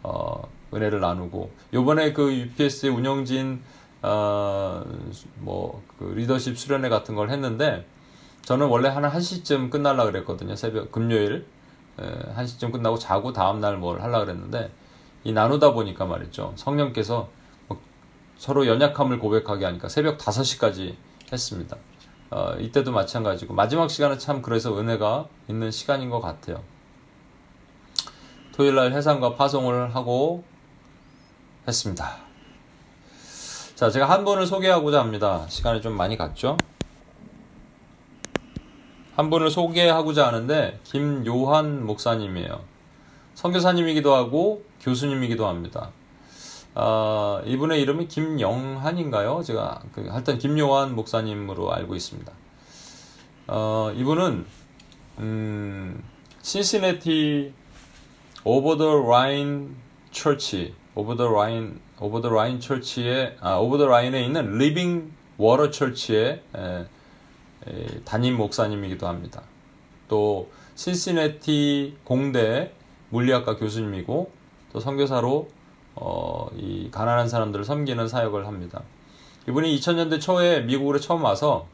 어, 0.01 0.49
은혜를 0.73 0.99
나누고 0.99 1.51
요번에 1.75 2.11
그 2.11 2.33
UPS의 2.33 2.91
운영진 2.91 3.61
어, 4.01 4.83
뭐그 5.39 6.13
리더십 6.15 6.57
수련회 6.57 6.89
같은 6.89 7.15
걸 7.15 7.29
했는데 7.29 7.85
저는 8.43 8.67
원래 8.67 8.89
한 8.89 9.03
1시쯤 9.03 9.69
끝날라 9.69 10.05
그랬거든요. 10.05 10.55
새벽 10.55 10.91
금요일 10.91 11.45
에, 11.99 12.33
1시쯤 12.35 12.71
끝나고 12.71 12.97
자고 12.97 13.33
다음 13.33 13.59
날 13.59 13.77
뭘 13.77 14.01
하려 14.01 14.19
그랬는데 14.19 14.71
이 15.23 15.33
나누다 15.33 15.73
보니까 15.73 16.05
말이죠. 16.05 16.53
성령께서 16.55 17.29
뭐 17.67 17.79
서로 18.37 18.65
연약함을 18.67 19.19
고백하게 19.19 19.65
하니까 19.65 19.89
새벽 19.89 20.17
5시까지 20.17 20.95
했습니다. 21.31 21.77
어, 22.31 22.53
이때도 22.59 22.91
마찬가지고 22.91 23.53
마지막 23.53 23.89
시간은 23.89 24.17
참 24.19 24.41
그래서 24.41 24.77
은혜가 24.79 25.27
있는 25.47 25.71
시간인 25.71 26.09
것 26.09 26.21
같아요. 26.21 26.63
토요일 28.53 28.75
날 28.75 28.93
해상과 28.93 29.35
파송을 29.35 29.95
하고 29.95 30.43
했습니다. 31.67 32.28
자, 33.79 33.89
제가 33.89 34.09
한 34.09 34.25
분을 34.25 34.45
소개하고자 34.45 34.99
합니다. 34.99 35.45
시간이 35.47 35.81
좀 35.81 35.95
많이 35.95 36.17
갔죠? 36.17 36.57
한 39.15 39.29
분을 39.29 39.49
소개하고자 39.49 40.27
하는데 40.27 40.77
김요한 40.83 41.85
목사님이에요. 41.85 42.59
선교사님이기도 43.35 44.13
하고 44.13 44.65
교수님이기도 44.81 45.47
합니다. 45.47 45.91
아, 46.75 47.41
이분의 47.45 47.81
이름이 47.81 48.09
김영한인가요? 48.09 49.43
제가 49.43 49.81
그, 49.93 50.09
하여튼 50.09 50.39
김요한 50.39 50.93
목사님으로 50.93 51.71
알고 51.71 51.95
있습니다. 51.95 52.33
어, 53.47 53.93
이분은 53.95 54.45
음, 55.19 56.03
신시내티 56.41 57.53
Over 58.43 58.75
the 58.75 59.01
Rhine 59.09 59.77
Church 60.11 60.75
Over 60.95 61.15
the 61.15 61.31
Rhine 61.31 61.79
Over 62.01 62.21
the 62.21 62.29
Rhine 62.29 62.59
Church에 62.59 63.37
아 63.41 63.55
Over 63.55 63.77
the 63.77 63.87
Rhine에 63.87 64.23
있는 64.23 64.57
Living 64.57 65.11
Water 65.37 65.71
Church의 65.71 66.43
담임 68.05 68.37
목사님이기도 68.37 69.07
합니다. 69.07 69.43
또 70.07 70.49
신시내티 70.75 71.97
공대 72.03 72.73
물리학과 73.09 73.57
교수님이고 73.57 74.31
또 74.71 74.79
선교사로 74.79 75.49
어, 75.95 76.47
이 76.55 76.89
가난한 76.91 77.27
사람들을 77.27 77.65
섬기는 77.65 78.07
사역을 78.07 78.47
합니다. 78.47 78.81
이분이 79.47 79.75
2000년대 79.77 80.21
초에 80.21 80.61
미국으로 80.61 80.99
처음 80.99 81.23
와서 81.23 81.67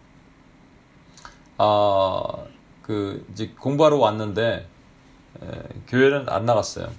아, 1.58 2.22
그 2.82 3.26
이제 3.32 3.52
공부하러 3.60 3.98
왔는데 3.98 4.68
에, 5.42 5.62
교회는 5.88 6.30
안 6.30 6.46
나갔어요. 6.46 6.90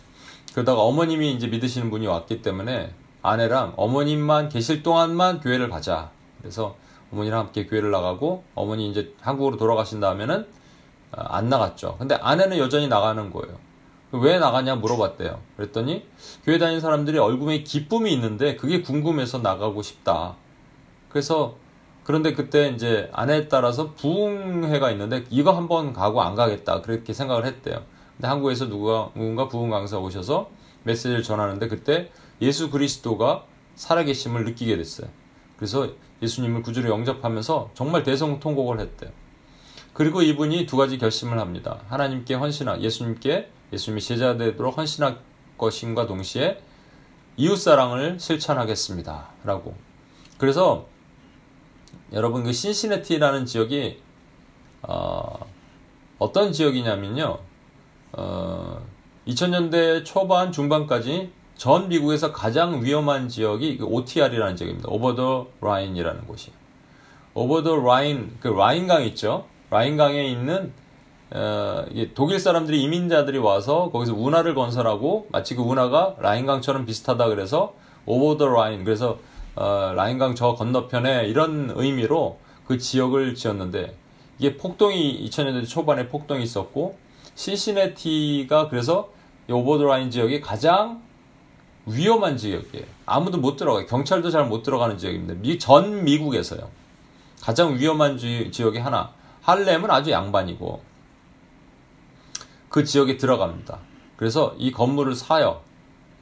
그러다가 0.52 0.82
어머님이 0.82 1.32
이제 1.32 1.48
믿으시는 1.48 1.90
분이 1.90 2.06
왔기 2.06 2.42
때문에 2.42 2.92
아내랑 3.26 3.74
어머님만 3.76 4.48
계실 4.48 4.82
동안만 4.82 5.40
교회를 5.40 5.68
가자. 5.68 6.10
그래서 6.40 6.76
어머니랑 7.12 7.40
함께 7.40 7.66
교회를 7.66 7.90
나가고 7.90 8.44
어머니 8.54 8.88
이제 8.90 9.14
한국으로 9.20 9.56
돌아가신 9.56 10.00
다음에는 10.00 10.46
아, 11.12 11.36
안 11.36 11.48
나갔죠. 11.48 11.96
근데 11.98 12.14
아내는 12.16 12.58
여전히 12.58 12.88
나가는 12.88 13.30
거예요. 13.30 13.56
왜 14.12 14.38
나가냐 14.38 14.76
물어봤대요. 14.76 15.40
그랬더니 15.56 16.06
교회 16.44 16.58
다니는 16.58 16.80
사람들이 16.80 17.18
얼굴에 17.18 17.62
기쁨이 17.62 18.12
있는데 18.12 18.56
그게 18.56 18.82
궁금해서 18.82 19.38
나가고 19.38 19.82
싶다. 19.82 20.36
그래서 21.08 21.56
그런데 22.04 22.34
그때 22.34 22.68
이제 22.68 23.10
아내에 23.12 23.48
따라서 23.48 23.92
부흥회가 23.94 24.92
있는데 24.92 25.24
이거 25.28 25.52
한번 25.52 25.92
가고 25.92 26.22
안 26.22 26.36
가겠다 26.36 26.82
그렇게 26.82 27.12
생각을 27.12 27.44
했대요. 27.44 27.82
근데 28.16 28.28
한국에서 28.28 28.68
누가 28.68 29.10
누군가 29.14 29.48
부흥 29.48 29.70
강사 29.70 29.98
오셔서 29.98 30.48
메시지를 30.84 31.22
전하는데 31.24 31.66
그때 31.66 32.10
예수 32.40 32.70
그리스도가 32.70 33.44
살아계심을 33.74 34.44
느끼게 34.44 34.76
됐어요. 34.76 35.08
그래서 35.56 35.88
예수님을 36.22 36.62
구주로 36.62 36.90
영접하면서 36.90 37.70
정말 37.74 38.02
대성통곡을 38.02 38.80
했대요. 38.80 39.10
그리고 39.92 40.22
이분이 40.22 40.66
두 40.66 40.76
가지 40.76 40.98
결심을 40.98 41.38
합니다. 41.38 41.80
하나님께 41.88 42.34
헌신하, 42.34 42.80
예수님께 42.80 43.50
예수님이 43.72 44.02
제자 44.02 44.36
되도록 44.36 44.76
헌신할 44.76 45.18
것임과 45.56 46.06
동시에 46.06 46.60
이웃 47.38 47.56
사랑을 47.56 48.18
실천하겠습니다. 48.18 49.28
라고. 49.44 49.74
그래서 50.38 50.86
여러분 52.12 52.44
그 52.44 52.52
신시내티라는 52.52 53.46
지역이 53.46 54.00
어, 54.82 55.46
어떤 56.18 56.52
지역이냐면요. 56.52 57.38
어, 58.12 58.86
2000년대 59.26 60.04
초반 60.04 60.52
중반까지 60.52 61.32
전 61.56 61.88
미국에서 61.88 62.32
가장 62.32 62.84
위험한 62.84 63.28
지역이 63.28 63.78
OTR이라는 63.82 64.56
지역입니다. 64.56 64.88
Over 64.90 65.14
the 65.14 65.46
Rhine이라는 65.60 66.26
곳이에요. 66.26 66.56
Over 67.34 67.62
the 67.62 67.76
Rhine, 67.76 68.36
그 68.40 68.48
라인강 68.48 69.04
있죠? 69.04 69.46
라인강에 69.70 70.26
있는 70.26 70.72
어, 71.30 71.84
독일 72.14 72.38
사람들이 72.38 72.82
이민자들이 72.82 73.38
와서 73.38 73.90
거기서 73.90 74.14
운하를 74.14 74.54
건설하고 74.54 75.26
마치 75.32 75.54
그 75.56 75.62
운하가 75.62 76.16
라인강처럼 76.20 76.86
비슷하다 76.86 77.28
그래서 77.28 77.74
Over 78.04 78.36
the 78.36 78.48
Rhine 78.48 78.84
그래서 78.84 79.18
어, 79.56 79.92
라인강 79.96 80.34
저 80.34 80.54
건너편에 80.54 81.26
이런 81.26 81.72
의미로 81.74 82.38
그 82.66 82.78
지역을 82.78 83.34
지었는데 83.34 83.96
이게 84.38 84.56
폭동이 84.56 85.26
2000년대 85.26 85.68
초반에 85.68 86.08
폭동이 86.08 86.42
있었고 86.42 86.96
시시네티가 87.34 88.68
그래서 88.68 89.10
오버 89.50 89.78
더 89.78 89.84
라인 89.84 90.10
지역이 90.10 90.40
가장 90.40 91.05
위험한 91.86 92.36
지역이에요. 92.36 92.84
아무도 93.06 93.38
못 93.38 93.56
들어가요. 93.56 93.86
경찰도 93.86 94.30
잘 94.30 94.44
못 94.46 94.62
들어가는 94.62 94.98
지역입니다. 94.98 95.34
미, 95.40 95.58
전 95.58 96.04
미국에서요. 96.04 96.68
가장 97.40 97.76
위험한 97.78 98.18
지, 98.18 98.50
지역이 98.52 98.78
하나. 98.78 99.12
할렘은 99.42 99.90
아주 99.90 100.10
양반이고 100.10 100.82
그 102.68 102.84
지역에 102.84 103.16
들어갑니다. 103.16 103.78
그래서 104.16 104.54
이 104.58 104.72
건물을 104.72 105.14
사요. 105.14 105.60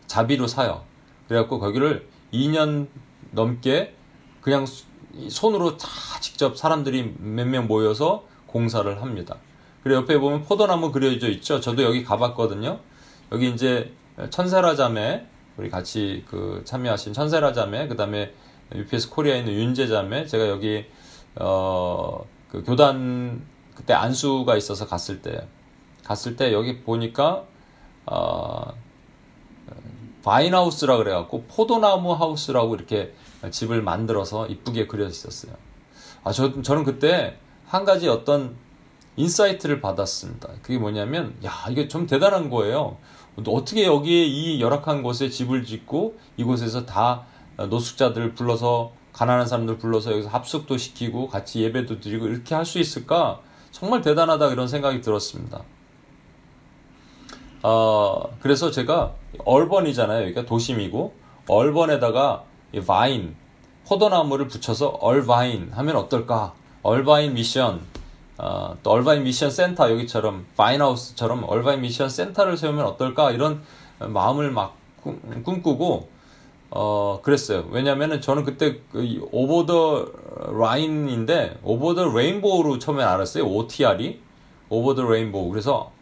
자비로 0.06 0.46
사요. 0.46 0.84
그래갖고 1.28 1.58
거기를 1.58 2.06
2년 2.32 2.88
넘게 3.30 3.94
그냥 4.42 4.66
손으로 5.28 5.78
다 5.78 5.88
직접 6.20 6.58
사람들이 6.58 7.14
몇 7.18 7.46
명 7.46 7.66
모여서 7.66 8.26
공사를 8.46 9.00
합니다. 9.00 9.36
그리고 9.82 10.02
옆에 10.02 10.18
보면 10.18 10.42
포도나무 10.44 10.92
그려져 10.92 11.28
있죠. 11.30 11.60
저도 11.60 11.82
여기 11.82 12.04
가봤거든요. 12.04 12.80
여기 13.32 13.50
이제 13.50 13.92
천세라 14.30 14.76
자매 14.76 15.26
우리 15.56 15.70
같이 15.70 16.24
그 16.28 16.62
참여하신 16.64 17.12
천세라 17.12 17.52
자매 17.52 17.88
그 17.88 17.96
다음에 17.96 18.32
UPS 18.74 19.10
코리아에 19.10 19.40
있는 19.40 19.52
윤재 19.54 19.86
자매 19.88 20.26
제가 20.26 20.48
여기 20.48 20.86
어 21.36 22.24
그 22.54 22.62
교단 22.62 23.44
그때 23.74 23.94
안수가 23.94 24.56
있어서 24.56 24.86
갔을 24.86 25.22
때 25.22 25.48
갔을 26.04 26.36
때 26.36 26.52
여기 26.52 26.82
보니까 26.82 27.46
어 28.06 28.72
Vine 30.22 30.50
House라 30.50 30.98
그래갖고 30.98 31.42
포도나무 31.48 32.12
하우스라고 32.12 32.76
이렇게 32.76 33.12
집을 33.50 33.82
만들어서 33.82 34.46
이쁘게 34.46 34.86
그려 34.86 35.06
있었어요. 35.06 35.52
아, 36.22 36.30
저, 36.30 36.62
저는 36.62 36.84
그때 36.84 37.38
한 37.66 37.84
가지 37.84 38.08
어떤 38.08 38.56
insight를 39.16 39.82
받았습니다. 39.82 40.48
그게 40.62 40.78
뭐냐면, 40.78 41.36
야, 41.44 41.52
이게 41.68 41.88
좀 41.88 42.06
대단한 42.06 42.48
거예요. 42.48 42.96
어떻게 43.46 43.84
여기에 43.84 44.24
이 44.24 44.60
열악한 44.60 45.02
곳에 45.02 45.28
집을 45.28 45.64
짓고 45.64 46.16
이곳에서 46.36 46.86
다 46.86 47.24
노숙자들 47.56 48.34
불러서 48.34 48.92
가난한 49.12 49.46
사람들 49.46 49.78
불러서 49.78 50.12
여기서 50.12 50.28
합숙도 50.28 50.76
시키고 50.76 51.28
같이 51.28 51.62
예배도 51.62 52.00
드리고 52.00 52.26
이렇게 52.26 52.54
할 52.54 52.64
수 52.64 52.78
있을까? 52.78 53.40
정말 53.70 54.02
대단하다 54.02 54.52
이런 54.52 54.68
생각이 54.68 55.00
들었습니다. 55.00 55.62
어, 57.62 58.36
그래서 58.40 58.70
제가 58.70 59.14
urban이잖아요. 59.44 60.22
여기가 60.24 60.44
도심이고 60.46 61.14
urban에다가 61.48 62.44
vine 62.86 63.36
포도나무를 63.86 64.48
붙여서 64.48 64.88
얼바인 65.00 65.70
하면 65.72 65.96
어떨까? 65.96 66.54
얼바인 66.82 67.34
미션 67.34 67.80
어, 68.38 68.76
또 68.82 68.90
얼바인 68.90 69.22
미션 69.24 69.50
센터 69.50 69.90
여기처럼 69.90 70.46
Vine 70.56 70.78
House처럼 70.78 71.44
얼바인 71.46 71.80
미션 71.82 72.08
센터를 72.08 72.56
세우면 72.56 72.84
어떨까 72.84 73.30
이런 73.30 73.62
마음을 73.98 74.50
막 74.50 74.76
꿈- 75.02 75.20
꿈꾸고 75.44 76.08
어 76.70 77.20
그랬어요. 77.22 77.64
왜냐면은 77.70 78.20
저는 78.20 78.42
그때 78.44 78.80
그 78.90 79.20
Over 79.30 79.64
the 79.66 80.06
Rhine인데 80.50 81.58
over 81.62 81.94
the 81.94 82.12
rainbow로 82.12 82.78
처음에 82.80 83.04
알았어요. 83.04 83.44
OTR이 83.44 84.20
Over 84.70 84.94
the 84.96 85.04
rainbow. 85.08 85.50
그래서 85.50 85.92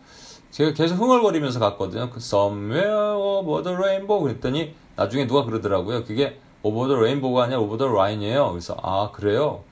제가 0.50 0.72
계속 0.72 0.94
흥얼거리면서 0.96 1.58
갔거든요. 1.60 2.08
그 2.08 2.18
somewhere 2.18 2.90
over 3.14 3.62
the 3.62 3.76
rainbow 3.76 4.22
그랬더니 4.22 4.74
나중에 4.96 5.26
누가 5.26 5.44
그러더라고요. 5.44 6.04
그게 6.04 6.38
over 6.62 6.88
the 6.88 6.98
rainbow가 6.98 7.44
아니라 7.44 7.60
Over 7.60 7.76
the 7.76 7.92
Rhine이에요. 7.92 8.50
그래서 8.50 8.74
아 8.82 9.10
그래요. 9.12 9.64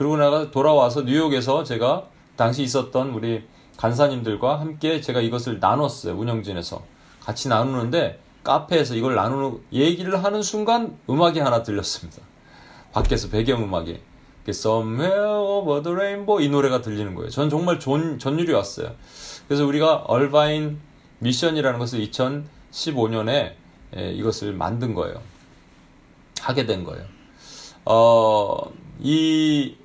그러고 0.00 0.16
나가 0.16 0.50
돌아와서 0.50 1.02
뉴욕에서 1.02 1.62
제가 1.62 2.06
당시 2.34 2.62
있었던 2.62 3.10
우리 3.10 3.44
간사님들과 3.76 4.58
함께 4.58 5.02
제가 5.02 5.20
이것을 5.20 5.60
나눴어요. 5.60 6.14
운영진에서 6.14 6.82
같이 7.20 7.50
나누는데 7.50 8.18
카페에서 8.42 8.94
이걸 8.94 9.14
나누는 9.14 9.60
얘기를 9.74 10.24
하는 10.24 10.40
순간 10.40 10.96
음악이 11.10 11.40
하나 11.40 11.62
들렸습니다. 11.62 12.22
밖에서 12.92 13.28
배경 13.28 13.62
음악이 13.62 13.90
이렇게 13.90 14.48
Somewhere 14.48 15.34
over 15.34 15.82
the 15.82 15.94
rainbow 15.94 16.42
이 16.42 16.48
노래가 16.48 16.80
들리는 16.80 17.14
거예요. 17.14 17.28
전 17.28 17.50
정말 17.50 17.78
존, 17.78 18.18
전율이 18.18 18.54
왔어요. 18.54 18.92
그래서 19.48 19.66
우리가 19.66 20.04
얼바인 20.06 20.80
미션이라는 21.18 21.78
것을 21.78 22.00
2015년에 22.08 23.52
이것을 24.14 24.54
만든 24.54 24.94
거예요. 24.94 25.20
하게 26.40 26.64
된 26.64 26.84
거예요. 26.84 27.04
어, 27.84 28.72
이 28.98 29.76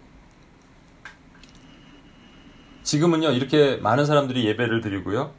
지금은요 2.90 3.32
이렇게 3.32 3.78
많은 3.78 4.06
사람들이 4.06 4.46
예배를 4.46 4.82
드리고요. 4.82 5.32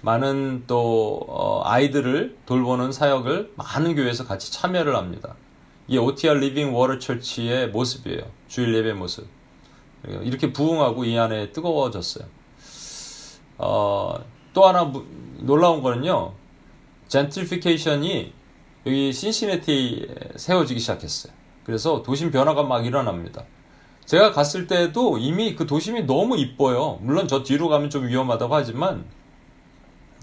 많은 0.00 0.64
또 0.66 1.20
어, 1.28 1.62
아이들을 1.64 2.38
돌보는 2.46 2.90
사역을 2.90 3.52
많은 3.56 3.94
교회에서 3.94 4.26
같이 4.26 4.50
참여를 4.52 4.96
합니다. 4.96 5.36
이게 5.86 5.98
OTR 5.98 6.38
Living 6.38 6.74
Water 6.74 6.98
Church의 6.98 7.68
모습이에요. 7.68 8.22
주일 8.48 8.74
예배 8.74 8.94
모습. 8.94 9.26
이렇게 10.22 10.52
부흥하고 10.52 11.04
이 11.04 11.16
안에 11.16 11.52
뜨거워졌어요. 11.52 12.24
어, 13.58 14.16
또 14.54 14.66
하나 14.66 14.84
무- 14.84 15.04
놀라운 15.40 15.82
거는요. 15.82 16.32
젠트리피케이션이 17.08 18.32
여기 18.86 19.12
신시내티에 19.12 20.06
세워지기 20.36 20.80
시작했어요. 20.80 21.32
그래서 21.64 22.02
도심 22.02 22.30
변화가 22.32 22.64
막 22.64 22.84
일어납니다. 22.84 23.44
제가 24.06 24.32
갔을 24.32 24.66
때도 24.66 25.18
이미 25.18 25.54
그 25.54 25.66
도심이 25.66 26.02
너무 26.04 26.36
이뻐요. 26.36 26.98
물론 27.02 27.28
저 27.28 27.42
뒤로 27.42 27.68
가면 27.68 27.88
좀 27.90 28.06
위험하다고 28.08 28.54
하지만 28.54 29.04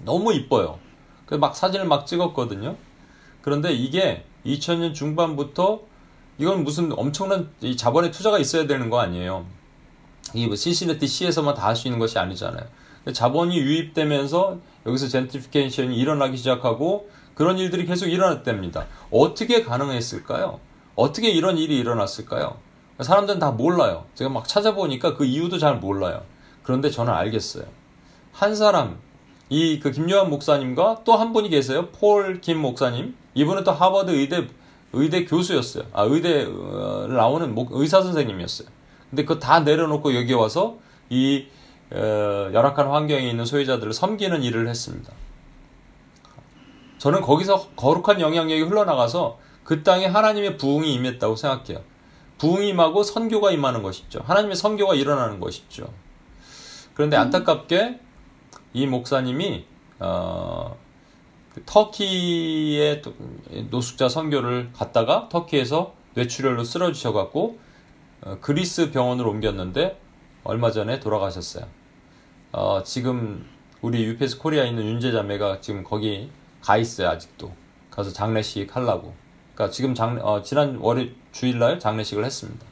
너무 0.03 0.33
이뻐요. 0.33 0.79
그래서 1.25 1.39
막 1.39 1.55
사진을 1.55 1.85
막 1.85 2.05
찍었거든요. 2.05 2.75
그런데 3.41 3.71
이게 3.71 4.25
2000년 4.45 4.93
중반부터 4.93 5.81
이건 6.37 6.63
무슨 6.63 6.91
엄청난 6.97 7.49
이 7.61 7.75
자본의 7.75 8.11
투자가 8.11 8.39
있어야 8.39 8.67
되는 8.67 8.89
거 8.89 8.99
아니에요. 8.99 9.45
이뭐 10.33 10.55
신시내티 10.55 11.07
시에서만 11.07 11.55
다 11.55 11.67
할 11.67 11.75
수 11.75 11.87
있는 11.87 11.99
것이 11.99 12.19
아니잖아요. 12.19 12.65
자본이 13.13 13.57
유입되면서 13.57 14.59
여기서 14.85 15.07
젠트리피케이션이 15.07 15.97
일어나기 15.97 16.37
시작하고 16.37 17.09
그런 17.33 17.57
일들이 17.57 17.85
계속 17.85 18.07
일어났답니다. 18.07 18.85
어떻게 19.11 19.63
가능했을까요? 19.63 20.59
어떻게 20.95 21.29
이런 21.29 21.57
일이 21.57 21.77
일어났을까요? 21.77 22.57
사람들은 23.03 23.39
다 23.39 23.51
몰라요. 23.51 24.05
제가 24.15 24.29
막 24.29 24.47
찾아보니까 24.47 25.15
그 25.15 25.25
이유도 25.25 25.57
잘 25.57 25.77
몰라요. 25.77 26.21
그런데 26.63 26.89
저는 26.89 27.13
알겠어요. 27.13 27.63
한 28.33 28.55
사람, 28.55 28.99
이 29.49 29.79
그 29.79 29.91
김요한 29.91 30.29
목사님과 30.29 31.01
또 31.05 31.15
한 31.15 31.33
분이 31.33 31.49
계세요. 31.49 31.87
폴 31.91 32.41
김 32.41 32.59
목사님. 32.59 33.15
이분은 33.35 33.63
또 33.63 33.71
하버드 33.71 34.11
의대 34.11 34.47
의대 34.93 35.23
교수였어요. 35.25 35.83
아 35.93 36.03
의대 36.03 36.45
어, 36.45 37.07
나오는 37.09 37.53
목- 37.55 37.69
의사 37.73 38.01
선생님이었어요. 38.01 38.67
근데 39.09 39.23
그거 39.25 39.39
다 39.39 39.59
내려놓고 39.61 40.15
여기 40.15 40.33
와서 40.33 40.77
이 41.09 41.45
어, 41.91 42.49
열악한 42.53 42.87
환경에 42.87 43.27
있는 43.29 43.45
소유자들을 43.45 43.93
섬기는 43.93 44.43
일을 44.43 44.67
했습니다. 44.67 45.11
저는 46.97 47.21
거기서 47.21 47.69
거룩한 47.75 48.19
영향력이 48.19 48.61
흘러나가서 48.63 49.39
그 49.63 49.83
땅에 49.83 50.05
하나님의 50.05 50.57
부흥이 50.57 50.93
임했다고 50.95 51.35
생각해요. 51.35 51.81
부흥이 52.39 52.69
임하고 52.69 53.03
선교가 53.03 53.51
임하는 53.51 53.83
것이죠. 53.83 54.21
하나님의 54.25 54.55
선교가 54.55 54.95
일어나는 54.95 55.39
것이죠. 55.39 55.93
그런데 56.93 57.15
안타깝게 57.17 57.99
이 58.73 58.87
목사님이 58.87 59.65
어, 59.99 60.77
그 61.53 61.63
터키의 61.65 63.01
또- 63.01 63.13
노숙자 63.69 64.07
선교를 64.09 64.71
갔다가 64.73 65.27
터키에서 65.29 65.93
뇌출혈로 66.15 66.63
쓰러지셔갖고 66.63 67.59
어, 68.21 68.37
그리스 68.41 68.91
병원으로 68.91 69.29
옮겼는데 69.31 69.99
얼마 70.43 70.71
전에 70.71 70.99
돌아가셨어요. 70.99 71.65
어, 72.53 72.81
지금 72.83 73.45
우리 73.81 74.03
UPS 74.05 74.39
코리아에 74.39 74.69
있는 74.69 74.83
윤재자매가 74.85 75.61
지금 75.61 75.83
거기 75.83 76.29
가 76.61 76.77
있어요 76.77 77.09
아직도 77.09 77.53
가서 77.91 78.11
장례식 78.11 78.75
하려고. 78.75 79.13
그러니까 79.59 79.73
지금 79.75 79.93
장 79.93 80.17
어, 80.23 80.41
지난 80.41 80.77
월요 80.77 81.09
주일날 81.33 81.79
장례식을 81.79 82.23
했습니다. 82.23 82.65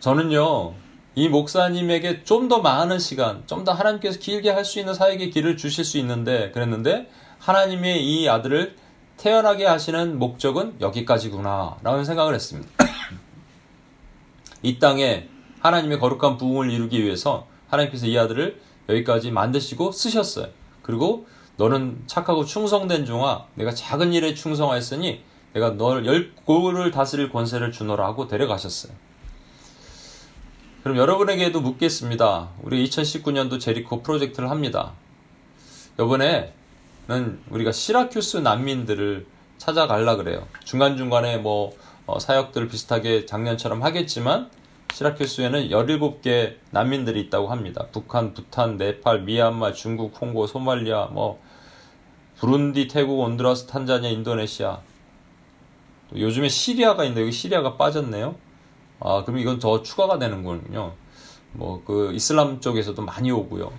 저는요, 0.00 0.74
이 1.14 1.28
목사님에게 1.28 2.24
좀 2.24 2.48
더 2.48 2.60
많은 2.60 2.98
시간, 2.98 3.46
좀 3.46 3.64
더 3.64 3.72
하나님께서 3.72 4.18
길게 4.18 4.50
할 4.50 4.64
수 4.64 4.80
있는 4.80 4.94
사역의 4.94 5.30
길을 5.30 5.56
주실 5.56 5.84
수 5.84 5.96
있는데, 5.98 6.50
그랬는데, 6.50 7.08
하나님의 7.38 8.04
이 8.04 8.28
아들을 8.28 8.76
태어나게 9.16 9.64
하시는 9.64 10.18
목적은 10.18 10.80
여기까지구나, 10.80 11.76
라는 11.84 12.04
생각을 12.04 12.34
했습니다. 12.34 12.68
이 14.62 14.80
땅에 14.80 15.28
하나님의 15.60 16.00
거룩한 16.00 16.36
부흥을 16.36 16.72
이루기 16.72 17.00
위해서 17.04 17.46
하나님께서 17.68 18.06
이 18.06 18.18
아들을 18.18 18.60
여기까지 18.88 19.30
만드시고 19.30 19.92
쓰셨어요. 19.92 20.48
그리고 20.82 21.26
너는 21.56 22.02
착하고 22.06 22.44
충성된 22.44 23.04
종아, 23.06 23.46
내가 23.54 23.72
작은 23.72 24.12
일에 24.12 24.34
충성하였으니 24.34 25.22
내가 25.52 25.70
너를 25.70 26.04
열 26.06 26.34
고를 26.34 26.90
다스릴 26.90 27.30
권세를 27.30 27.70
주노라 27.70 28.04
하고 28.04 28.26
데려가셨어요. 28.26 28.92
그럼 30.82 30.96
여러분에게도 30.98 31.60
묻겠습니다. 31.60 32.50
우리 32.62 32.84
2019년도 32.84 33.60
제리코 33.60 34.02
프로젝트를 34.02 34.50
합니다. 34.50 34.92
이번에는 35.94 36.50
우리가 37.48 37.72
시라큐스 37.72 38.38
난민들을 38.38 39.26
찾아갈라 39.56 40.16
그래요. 40.16 40.46
중간중간에 40.64 41.38
뭐 41.38 41.72
어, 42.06 42.18
사역들 42.18 42.68
비슷하게 42.68 43.24
작년처럼 43.24 43.82
하겠지만 43.82 44.50
시라큐스에는 44.92 45.70
17개 45.70 46.56
난민들이 46.70 47.20
있다고 47.22 47.48
합니다. 47.48 47.86
북한, 47.90 48.34
부탄, 48.34 48.76
네팔, 48.76 49.22
미얀마, 49.22 49.72
중국, 49.72 50.20
홍고, 50.20 50.46
소말리아, 50.46 51.06
뭐 51.06 51.40
부룬디, 52.44 52.88
태국, 52.88 53.20
온두라스, 53.20 53.64
탄자니아, 53.64 54.10
인도네시아. 54.10 54.80
또 56.10 56.20
요즘에 56.20 56.50
시리아가 56.50 57.04
있는데 57.04 57.22
여기 57.22 57.32
시리아가 57.32 57.78
빠졌네요. 57.78 58.34
아, 59.00 59.24
그럼 59.24 59.38
이건 59.38 59.58
더 59.58 59.82
추가가 59.82 60.18
되는군요. 60.18 60.92
뭐, 61.52 61.82
그, 61.86 62.12
이슬람 62.12 62.60
쪽에서도 62.60 63.00
많이 63.00 63.30
오고요. 63.30 63.72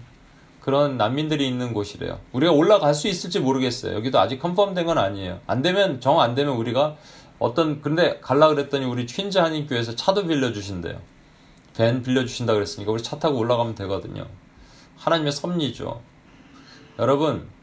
그런 0.62 0.98
난민들이 0.98 1.48
있는 1.48 1.76
곳이래요. 1.76 2.20
우리가 2.32 2.54
올라갈 2.54 2.96
수 2.96 3.08
있을지 3.08 3.40
모르겠어요. 3.40 3.94
여기도 3.94 4.20
아직 4.20 4.40
컨펌된 4.40 4.88
건 4.88 4.98
아니에요. 4.98 5.42
안 5.46 5.62
되면, 5.62 6.02
정 6.02 6.20
안 6.20 6.34
되면 6.34 6.56
우리가 6.56 6.96
어떤, 7.38 7.84
근데 7.84 8.20
갈라 8.20 8.48
그랬더니 8.48 8.86
우리 8.86 9.06
퀸즈 9.06 9.38
한인교회에서 9.38 9.96
차도 9.96 10.26
빌려 10.26 10.52
주신대요. 10.52 11.00
밴 11.78 12.02
빌려 12.02 12.22
주신다 12.26 12.56
그랬으니까 12.56 12.92
우리 12.92 13.04
차 13.04 13.20
타고 13.20 13.38
올라가면 13.38 13.76
되거든요. 13.76 14.26
하나님의 14.98 15.34
섭리죠. 15.34 16.02
여러분, 16.98 17.54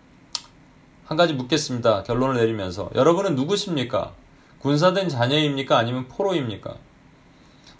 한 1.04 1.16
가지 1.16 1.34
묻겠습니다. 1.34 2.04
결론을 2.04 2.36
내리면서. 2.36 2.90
여러분은 2.94 3.34
누구십니까? 3.34 4.12
군사된 4.60 5.08
자녀입니까? 5.08 5.76
아니면 5.76 6.06
포로입니까? 6.08 6.74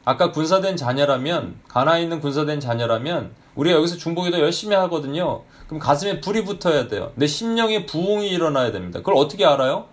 아까 0.05 0.33
군사된 0.33 0.77
자녀라면 0.77 1.61
가나에 1.69 2.03
있는 2.03 2.21
군사된 2.21 2.59
자녀라면 2.59 3.31
우리가 3.55 3.77
여기서 3.77 3.97
중보기도 3.97 4.41
열심히 4.41 4.75
하거든요. 4.75 5.43
그럼 5.67 5.79
가슴에 5.79 6.21
불이 6.21 6.45
붙어야 6.45 6.89
돼요. 6.89 7.13
내 7.15 7.27
심령의 7.29 7.87
부흥이 7.87 8.29
일어나야 8.29 8.73
됩니다. 8.73 8.99
그걸 8.99 9.15
어떻게 9.17 9.45
알아요? 9.47 9.87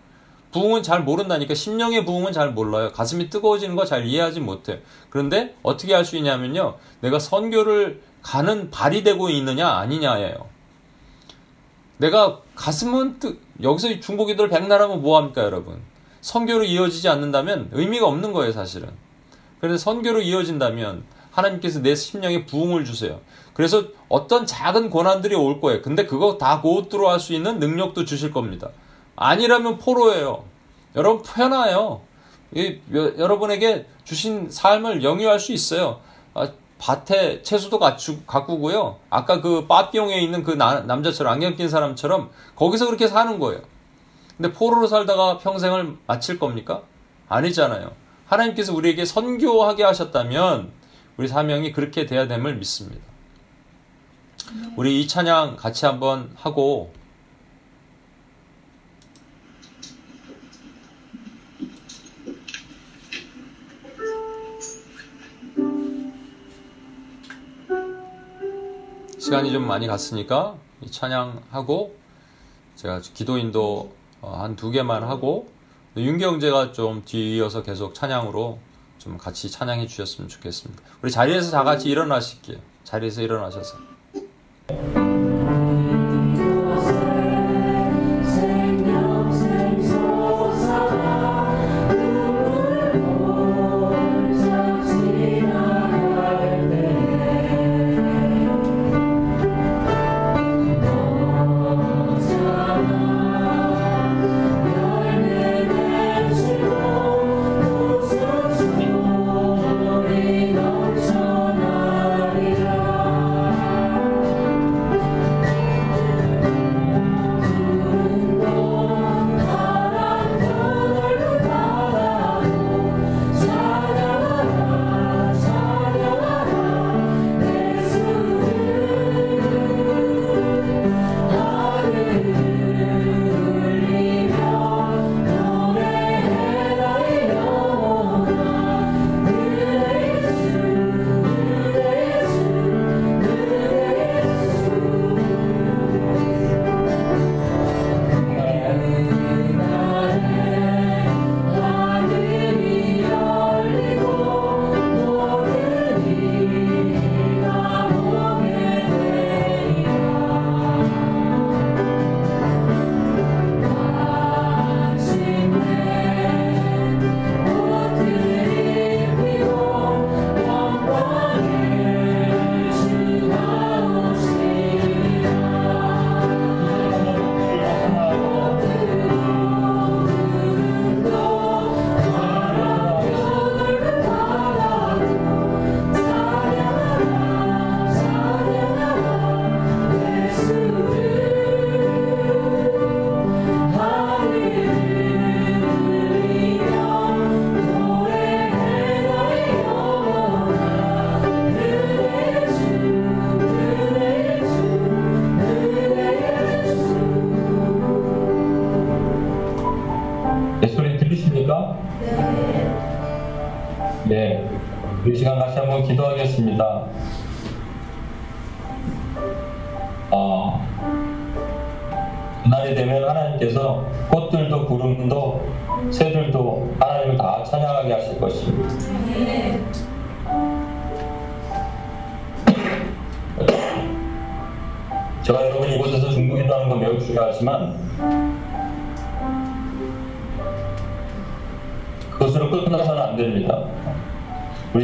부흥은 0.52 0.82
잘 0.82 1.04
모른다니까 1.04 1.54
심령의 1.54 2.06
부흥은 2.06 2.32
잘 2.34 2.52
몰라요. 2.54 2.92
가슴이 2.92 3.30
뜨거워지는 3.30 3.76
거 3.76 3.86
잘 3.86 4.06
이해하지 4.08 4.40
못해요. 4.40 4.80
그런데 5.12 5.56
어떻게 5.62 5.94
할 5.94 6.04
수 6.04 6.18
있냐면요. 6.18 6.78
내가 7.02 7.20
선교를 7.20 8.02
가는 8.24 8.72
발이 8.72 9.04
되고 9.04 9.30
있느냐 9.30 9.68
아니냐예요. 9.68 10.48
내가 12.00 12.42
가슴은 12.56 13.20
뜨, 13.20 13.38
여기서 13.62 14.00
중보기도를 14.00 14.50
백날 14.50 14.82
하면 14.82 15.02
뭐합니까 15.02 15.44
여러분? 15.44 15.82
선교로 16.22 16.64
이어지지 16.64 17.10
않는다면 17.10 17.70
의미가 17.72 18.08
없는 18.08 18.32
거예요 18.34 18.52
사실은. 18.54 18.90
그래서 19.60 19.78
선교로 19.78 20.22
이어진다면 20.22 21.04
하나님께서 21.32 21.82
내 21.82 21.96
심령에 21.96 22.46
부흥을 22.46 22.86
주세요. 22.86 23.20
그래서 23.54 23.84
어떤 24.08 24.46
작은 24.46 24.90
고난들이 24.90 25.36
올 25.36 25.60
거예요. 25.60 25.82
근데 25.82 26.06
그거 26.06 26.38
다 26.38 26.62
고투로 26.62 27.10
할 27.10 27.20
수 27.20 27.34
있는 27.34 27.60
능력도 27.60 28.06
주실 28.06 28.32
겁니다. 28.32 28.70
아니라면 29.18 29.78
포로예요. 29.78 30.46
여러분 30.96 31.22
여, 32.94 33.18
여러분에게 33.18 33.86
주신 34.06 34.50
삶을 34.50 35.04
영위할 35.04 35.40
수 35.40 35.52
있어요. 35.52 36.00
아, 36.34 36.50
밭에 36.80 37.42
채소도 37.44 37.78
갖추, 37.78 38.22
가꾸고요. 38.26 39.00
아까 39.10 39.42
그 39.42 39.68
빠삐용에 39.68 40.20
있는 40.22 40.44
그 40.44 40.52
나- 40.52 40.80
남자처럼 40.80 41.34
안경 41.34 41.56
낀 41.56 41.70
사람처럼 41.70 42.32
거기서 42.56 42.86
그렇게 42.88 43.08
사는 43.08 43.38
거예요. 43.38 43.62
근데 44.38 44.52
포로로 44.54 44.88
살다가 44.88 45.38
평생을 45.38 45.98
마칠 46.08 46.40
겁니까? 46.40 46.82
아니잖아요. 47.28 47.92
하나님께서 48.26 48.74
우리에게 48.74 49.04
선교하게 49.06 49.84
하셨다면 49.84 50.72
우리 51.18 51.28
사명이 51.28 51.74
그렇게 51.74 52.06
돼야 52.06 52.28
됨을 52.28 52.56
믿습니다. 52.56 53.02
우리 54.78 55.02
이 55.02 55.08
찬양 55.08 55.58
같이 55.58 55.86
한번 55.86 56.32
하고 56.36 56.94
시간이 69.30 69.52
좀 69.52 69.68
많이 69.68 69.86
갔으니까 69.86 70.56
이 70.82 70.90
찬양하고 70.90 71.96
제가 72.76 73.00
기도인도 73.14 73.94
한 74.24 74.56
두 74.56 74.72
개만 74.72 75.04
하고 75.04 75.52
윤경제가 75.96 76.72
좀 76.72 77.04
뒤이어서 77.06 77.62
계속 77.62 77.94
찬양으로 77.94 78.58
좀 78.98 79.20
같이 79.20 79.52
찬양해 79.52 79.86
주셨으면 79.86 80.30
좋겠습니다. 80.30 80.82
우리 81.04 81.12
자리에서 81.12 81.52
다 81.52 81.64
같이 81.64 81.90
일어나실게요. 81.90 82.58
자리에서 82.84 83.22
일어나셔서. 83.22 83.78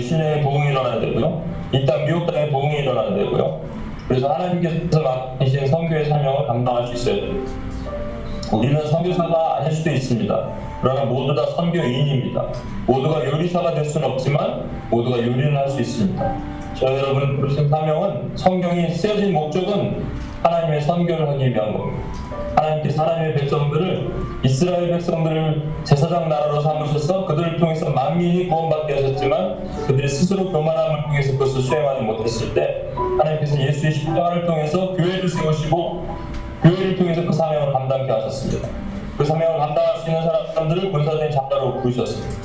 신령의 0.02 0.43
부흥이 0.43 0.70
일어나야 0.70 1.00
되고요. 1.00 1.43
이 1.74 1.86
땅 1.86 2.06
미국 2.06 2.26
땅의 2.28 2.52
부흥이 2.52 2.78
일어나야 2.80 3.14
되고요. 3.16 3.62
그래서 4.08 4.32
하나님께서 4.32 5.02
맡기신 5.02 5.68
선교의 5.68 6.06
사명을 6.06 6.48
감당할 6.48 6.88
수 6.88 6.93
있어야 6.93 7.16
됩니다. 7.16 7.52
우리는 8.54 8.86
선교사가 8.88 9.58
아닐 9.60 9.72
수도 9.72 9.89
있습니다. 9.89 10.50
그러나 10.82 11.06
모두 11.06 11.34
다 11.34 11.46
선교인입니다. 11.56 12.46
모두가 12.86 13.26
요리사가 13.26 13.74
될 13.74 13.84
수는 13.86 14.12
없지만 14.12 14.70
모두가 14.91 15.18
요리는 15.18 15.56
할 15.58 15.68
수 15.68 15.82
있습니다. 15.82 16.36
저 16.76 16.86
여러분 16.88 17.38
부르신 17.38 17.70
사명은 17.70 18.32
성경이 18.36 18.89
쓰여진 18.91 19.34
목적은 19.34 20.04
하나님의 20.43 20.82
선교를 20.82 21.28
하기 21.30 21.50
위한 21.54 21.74
겁니다. 21.76 22.04
하나님께서 22.56 23.04
하나님의 23.04 23.36
백성들을 23.36 23.95
이스라엘 24.46 24.91
백성들을 24.91 25.74
제사장 25.84 26.30
나라로 26.30 26.62
삼으셔서 26.62 27.26
그들을 27.26 27.58
통해서 27.58 27.89
만민이 27.89 28.48
구원받게 28.48 28.93
하셨지만 28.93 29.68
그들이 29.88 30.08
스스로 30.08 30.52
교만함을 30.52 31.04
통해서 31.06 31.32
그것을 31.34 31.62
수행하지 31.62 32.04
못했을 32.04 32.54
때 32.54 32.86
하나님께서 32.93 33.60
예수의 33.60 33.91
십자가를 33.91 34.46
통해서 34.46 34.93
교회를 34.93 35.28
세우시고 35.28 36.06
교회를 36.62 36.96
통해서 36.96 37.26
그 37.26 37.34
사명을 37.34 37.74
감당케 37.74 38.12
하셨습니다. 38.12 38.70
그 39.18 39.26
사명을 39.26 39.58
감당할 39.58 39.98
수 39.98 40.10
있는 40.10 40.22
사람들을 40.24 40.91
군사적인 40.91 41.32
작가로 41.32 41.82
부르셨습니다. 41.82 42.36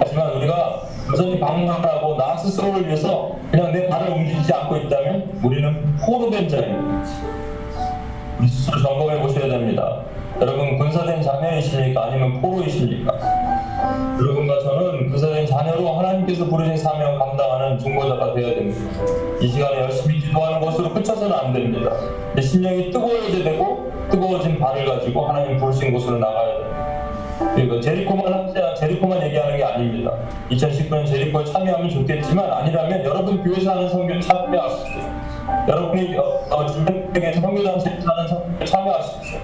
하지만 0.00 0.32
우리가 0.32 0.82
여전히 1.12 1.38
방황하고 1.38 2.16
나 2.16 2.36
스스로를 2.36 2.86
위해서 2.86 3.36
그냥 3.52 3.70
내 3.70 3.86
발을 3.86 4.12
움직이지 4.12 4.52
않고 4.52 4.76
있다면 4.76 5.40
우리는 5.44 5.96
포로된 6.04 6.48
자입니다. 6.48 7.08
우리 8.40 8.48
스스로 8.48 8.82
점검해 8.82 9.20
보셔야 9.20 9.46
됩니다. 9.46 10.00
여러분 10.40 10.76
군사된 10.78 11.22
자녀이십니까? 11.22 12.06
아니면 12.06 12.40
포로이십니까? 12.40 13.14
여러분과 14.18 14.60
저는 14.60 15.10
군사된 15.10 15.46
자녀로 15.46 15.92
하나님께서 15.98 16.44
부르신 16.46 16.76
사명 16.76 17.18
감당하는 17.18 17.78
중보자가 17.78 18.34
되어야 18.34 18.54
됩니다. 18.54 18.80
이 19.40 19.48
시간에 19.48 19.82
열심히 19.82 20.18
기도하는 20.18 20.60
것으로 20.60 20.92
그쳐서는 20.92 21.32
안 21.36 21.52
됩니다. 21.52 21.90
내 22.34 22.42
심령이 22.42 22.90
뜨거워져야 22.90 23.44
되고 23.44 23.92
뜨거워진 24.10 24.58
발을 24.58 24.86
가지고 24.86 25.26
하나님 25.26 25.58
부르신 25.58 25.92
곳으로 25.92 26.18
나가야 26.18 26.58
됩니다. 26.58 26.74
그리고 27.54 27.80
제리코만 27.80 28.32
합자, 28.32 28.74
제리코만 28.74 29.22
얘기하는 29.22 29.56
게 29.56 29.64
아닙니다. 29.64 30.12
2019년 30.50 31.06
제리코에 31.06 31.44
참여하면 31.44 31.90
좋겠지만 31.90 32.50
아니라면 32.50 33.04
여러분 33.04 33.42
교회에서 33.42 33.72
하는 33.72 33.88
선교 33.88 34.20
참여하십시오. 34.20 35.02
여러분이 35.68 36.16
어, 36.16 36.22
어, 36.50 36.66
주변에 36.66 37.32
선교단체에서 37.32 38.10
하는 38.10 38.28
선교 38.28 38.64
참여하십시오. 38.64 39.38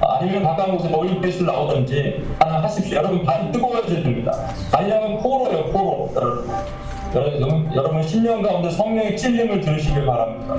아니면 0.00 0.42
가까운 0.42 0.76
곳에 0.76 0.92
올림피스를 0.92 1.46
나오든지 1.46 2.24
하나 2.38 2.62
하십시오. 2.62 2.98
여러분 2.98 3.24
발이 3.24 3.52
뜨거워져야 3.52 4.02
됩니다. 4.02 4.32
아니라면 4.72 5.18
포로예요, 5.20 5.66
포로. 5.66 6.10
여러분. 7.12 7.68
여러분, 7.74 8.00
10년 8.02 8.40
가운데 8.40 8.70
성령의 8.70 9.16
찔림을 9.16 9.60
들으시길 9.60 10.06
바랍니다. 10.06 10.54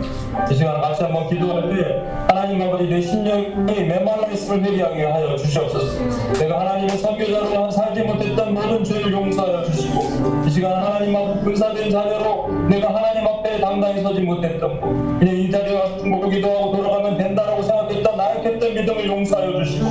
이 0.52 0.54
시간 0.54 0.82
같이 0.82 1.02
한번 1.02 1.30
기도할 1.30 1.70
때 1.70 2.04
하나님 2.28 2.62
아버지 2.62 2.88
내 2.88 3.00
심령이 3.00 3.84
메말라 3.88 4.28
있음을 4.28 4.62
회개하게 4.62 5.06
하여 5.06 5.36
주시옵소서. 5.38 6.04
내가 6.40 6.60
하나님의 6.60 6.98
선교자로 6.98 7.72
살지 7.72 8.02
못했던 8.04 8.54
모든 8.54 8.84
죄를 8.84 9.14
용서하여 9.14 9.64
주시고 9.64 10.02
이 10.46 10.50
시간 10.50 10.84
하나님 10.84 11.16
앞 11.16 11.42
분사된 11.42 11.90
자녀로 11.90 12.50
내가 12.70 12.96
하나님 12.96 13.26
앞에 13.26 13.62
당당히 13.62 14.02
서지 14.02 14.22
못했던 14.22 14.82
것 14.82 14.88
그냥 15.20 15.36
이 15.36 15.50
자리에 15.50 15.74
와서 15.80 15.98
중보로 16.00 16.30
기도하고 16.30 16.76
돌아가면 16.76 17.18
된다라고 17.18 17.62
약했던 18.42 18.74
믿음을 18.74 19.08
용서하여 19.08 19.64
주시고 19.64 19.86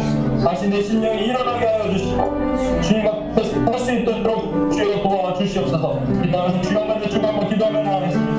내 0.70 0.82
심령이 0.82 1.26
일어나게 1.26 1.66
하여 1.66 1.90
주시고 1.90 2.82
주님 2.82 3.06
앞에 3.06 3.44
설수 3.44 3.92
있도록 3.92 4.72
주여 4.72 5.02
도와 5.02 5.34
주시옵소서. 5.34 6.00
이 6.24 6.30
다음에 6.30 6.60
주여 6.60 6.84
먼저 6.84 7.08
주고 7.08 7.26
한번 7.26 7.48
기도하면 7.48 7.86
하겠습니다 7.86 8.29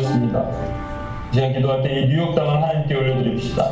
하겠습니다. 0.00 0.44
이 1.30 1.34
시간 1.34 1.52
기도할 1.52 1.82
때 1.82 1.90
이 2.00 2.06
뉴욕 2.08 2.34
땅을 2.34 2.50
하나님께 2.62 2.94
올려드립시다. 2.94 3.64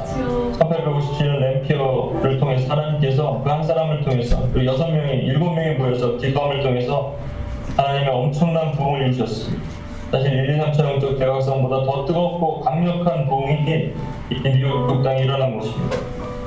1857년 0.59 1.39
램피어를 1.41 2.39
통해서 2.39 2.73
하나님께서 2.73 3.43
그 3.43 3.51
한 3.51 3.63
사람을 3.65 4.05
통해서 4.05 4.41
그 4.53 4.65
여섯 4.65 4.89
명이 4.91 5.13
일곱 5.25 5.53
명이 5.55 5.75
모여서 5.77 6.17
기도함을 6.19 6.63
통해서 6.63 7.15
하나님의 7.77 8.09
엄청난 8.11 8.73
부흥을 8.73 9.07
이루셨습니다. 9.07 9.65
사실 10.13 10.33
1, 10.33 10.57
2, 10.57 10.59
3차원 10.61 11.01
쪽 11.01 11.19
대각성보다 11.19 11.85
더 11.85 12.05
뜨겁고 12.05 12.61
강력한 12.61 13.27
부흥이 13.27 13.93
이 14.31 14.41
뉴욕 14.43 15.03
땅에 15.03 15.23
일어난 15.23 15.59
것입니다. 15.59 15.97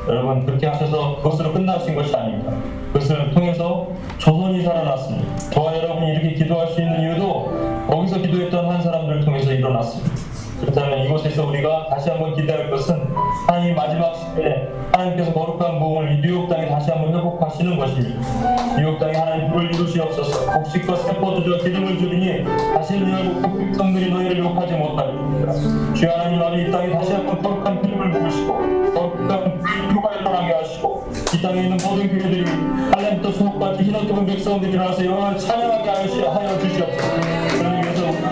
여러분 0.08 0.46
그렇게 0.46 0.68
하셔서 0.68 1.18
그것으로 1.18 1.54
끝나신 1.54 1.96
것이 1.96 2.16
아닙니다. 2.16 2.54
그것을 2.92 3.32
통해서 3.32 3.88
조선이 4.18 4.64
살아났습니다. 4.64 5.38
저와 5.52 5.78
여러분이 5.78 6.12
이렇게 6.12 6.34
기도할 6.34 6.68
수 6.70 6.82
있는 6.82 7.02
이유도 7.02 7.86
거기서 7.88 8.18
기도했던 8.18 8.70
한 8.70 8.82
사람들을 8.82 9.24
통해서 9.24 9.52
일어났습니다. 9.52 10.16
그렇다면 10.62 11.06
이곳에서 11.06 11.48
우리가 11.48 11.88
다시 11.90 12.10
한번 12.10 12.36
기대할 12.36 12.70
것은 12.70 13.02
하나님 13.48 13.76
마지막 13.76 14.16
시대에 14.16 14.68
하나님께서 14.92 15.34
거룩한 15.34 15.80
부흥을 15.80 16.14
이 16.14 16.22
뉴욕 16.22 16.50
땅에 16.50 16.68
다시 16.68 16.92
한번 16.92 17.16
회복하시는 17.16 17.78
것입니다. 17.78 18.76
뉴욕 18.78 19.00
땅에 19.00 19.14
하나님 19.14 19.52
불을 19.52 19.74
이루시옵소서 19.74 20.52
곡식과 20.52 20.96
세포들과 20.96 21.64
기름을 21.64 21.98
주리니 21.98 22.44
다시는 22.74 23.12
열고 23.12 23.42
그 23.42 23.58
백성들이 23.58 24.12
너희를 24.12 24.38
욕하지 24.40 24.74
못하리라. 24.74 25.54
주여 25.94 26.12
하나님 26.12 26.42
아버지 26.42 26.64
이 26.64 26.72
땅에 26.72 26.90
다시 26.92 27.14
한번 27.14 27.42
거룩한 27.42 27.82
기름을 27.82 28.12
부으시고 28.12 28.54
거룩한 28.94 29.60
불과 29.90 30.16
일어나게 30.16 30.54
하시고 30.54 31.10
이 31.34 31.42
땅에 31.42 31.64
있는 31.64 31.78
모든 31.84 32.08
교회들이 32.08 32.46
할렘부터 32.92 33.32
수목까지 33.32 33.84
입은 33.84 34.26
백성들이 34.26 34.74
일어나서 34.74 35.06
영광을 35.06 35.38
찬양하게 35.38 35.90
하여 35.90 36.60
주시옵소서 36.60 37.62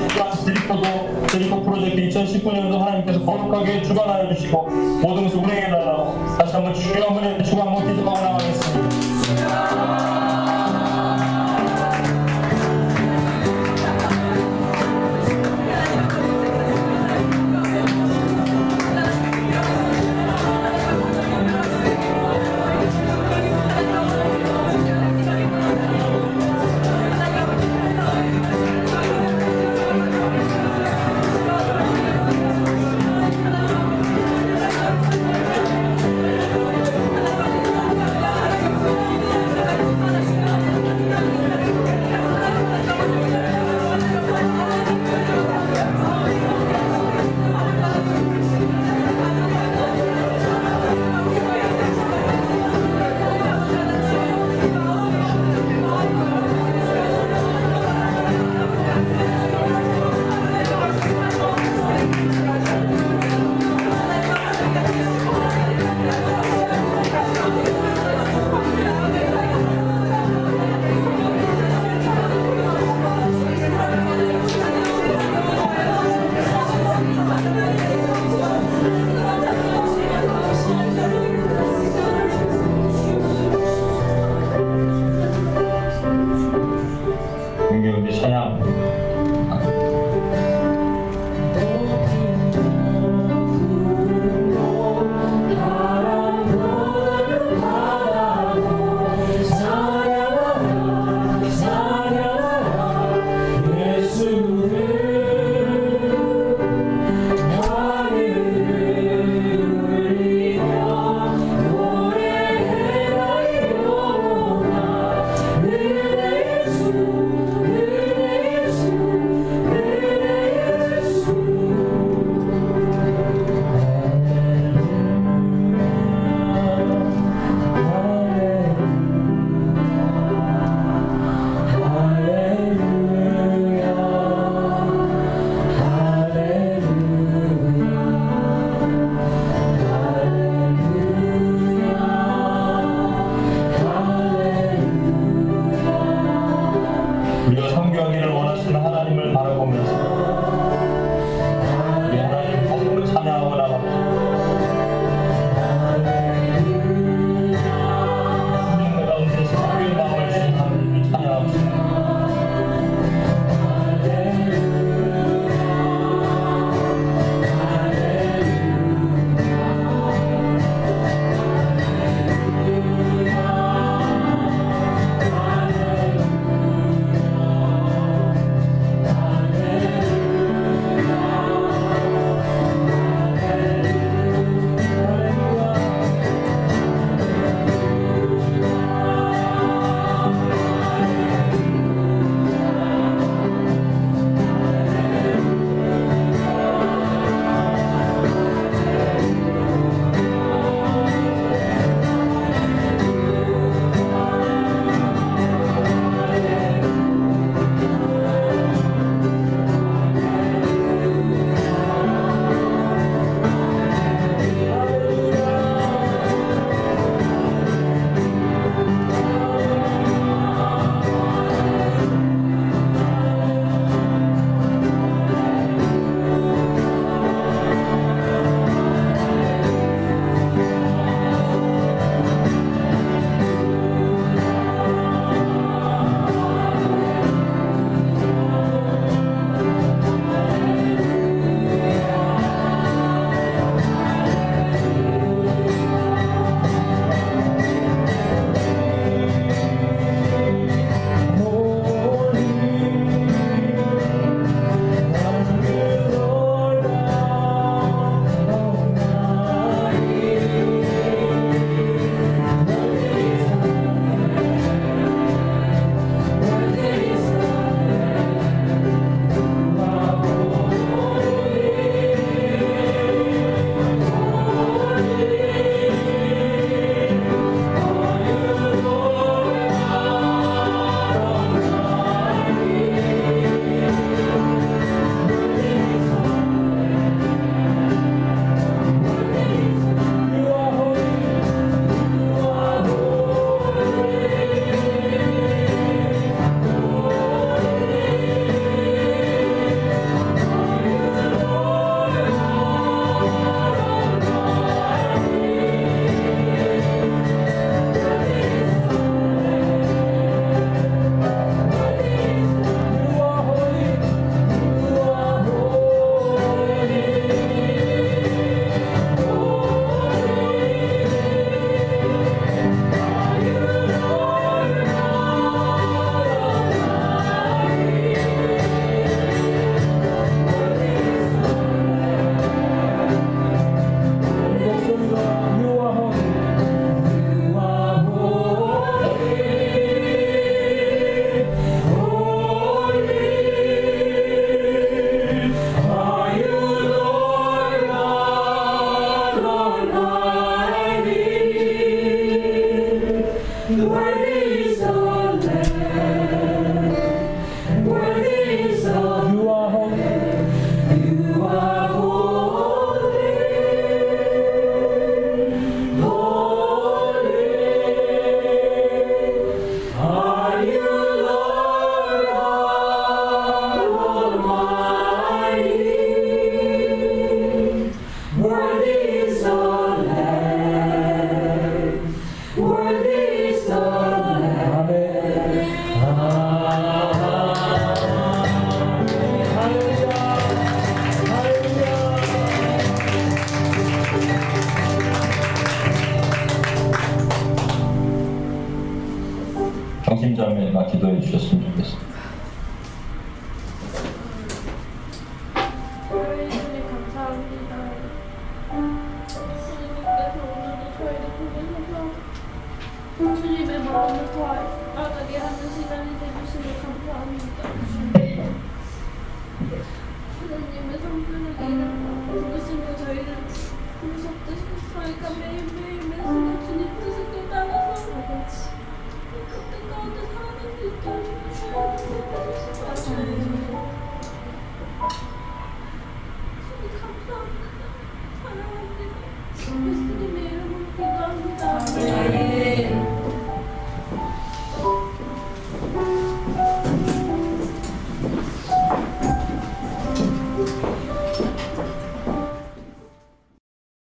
우리가 0.10 0.32
드리코도 0.46 1.19
드리코 1.32 1.62
프로젝트 1.62 2.10
2019년도 2.10 2.80
하나님께서 2.80 3.24
거룩하게 3.24 3.84
주관하여 3.84 4.34
주시고 4.34 4.64
모든 5.02 5.26
것을 5.26 5.38
운행해 5.38 5.70
달라고 5.70 6.18
다시 6.38 6.54
한번 6.54 6.74
주여 6.74 7.06
한번 7.06 7.24
해주고 7.24 7.62
한번 7.62 7.96
기도하고 7.96 8.20
나가겠습니다 8.20 10.19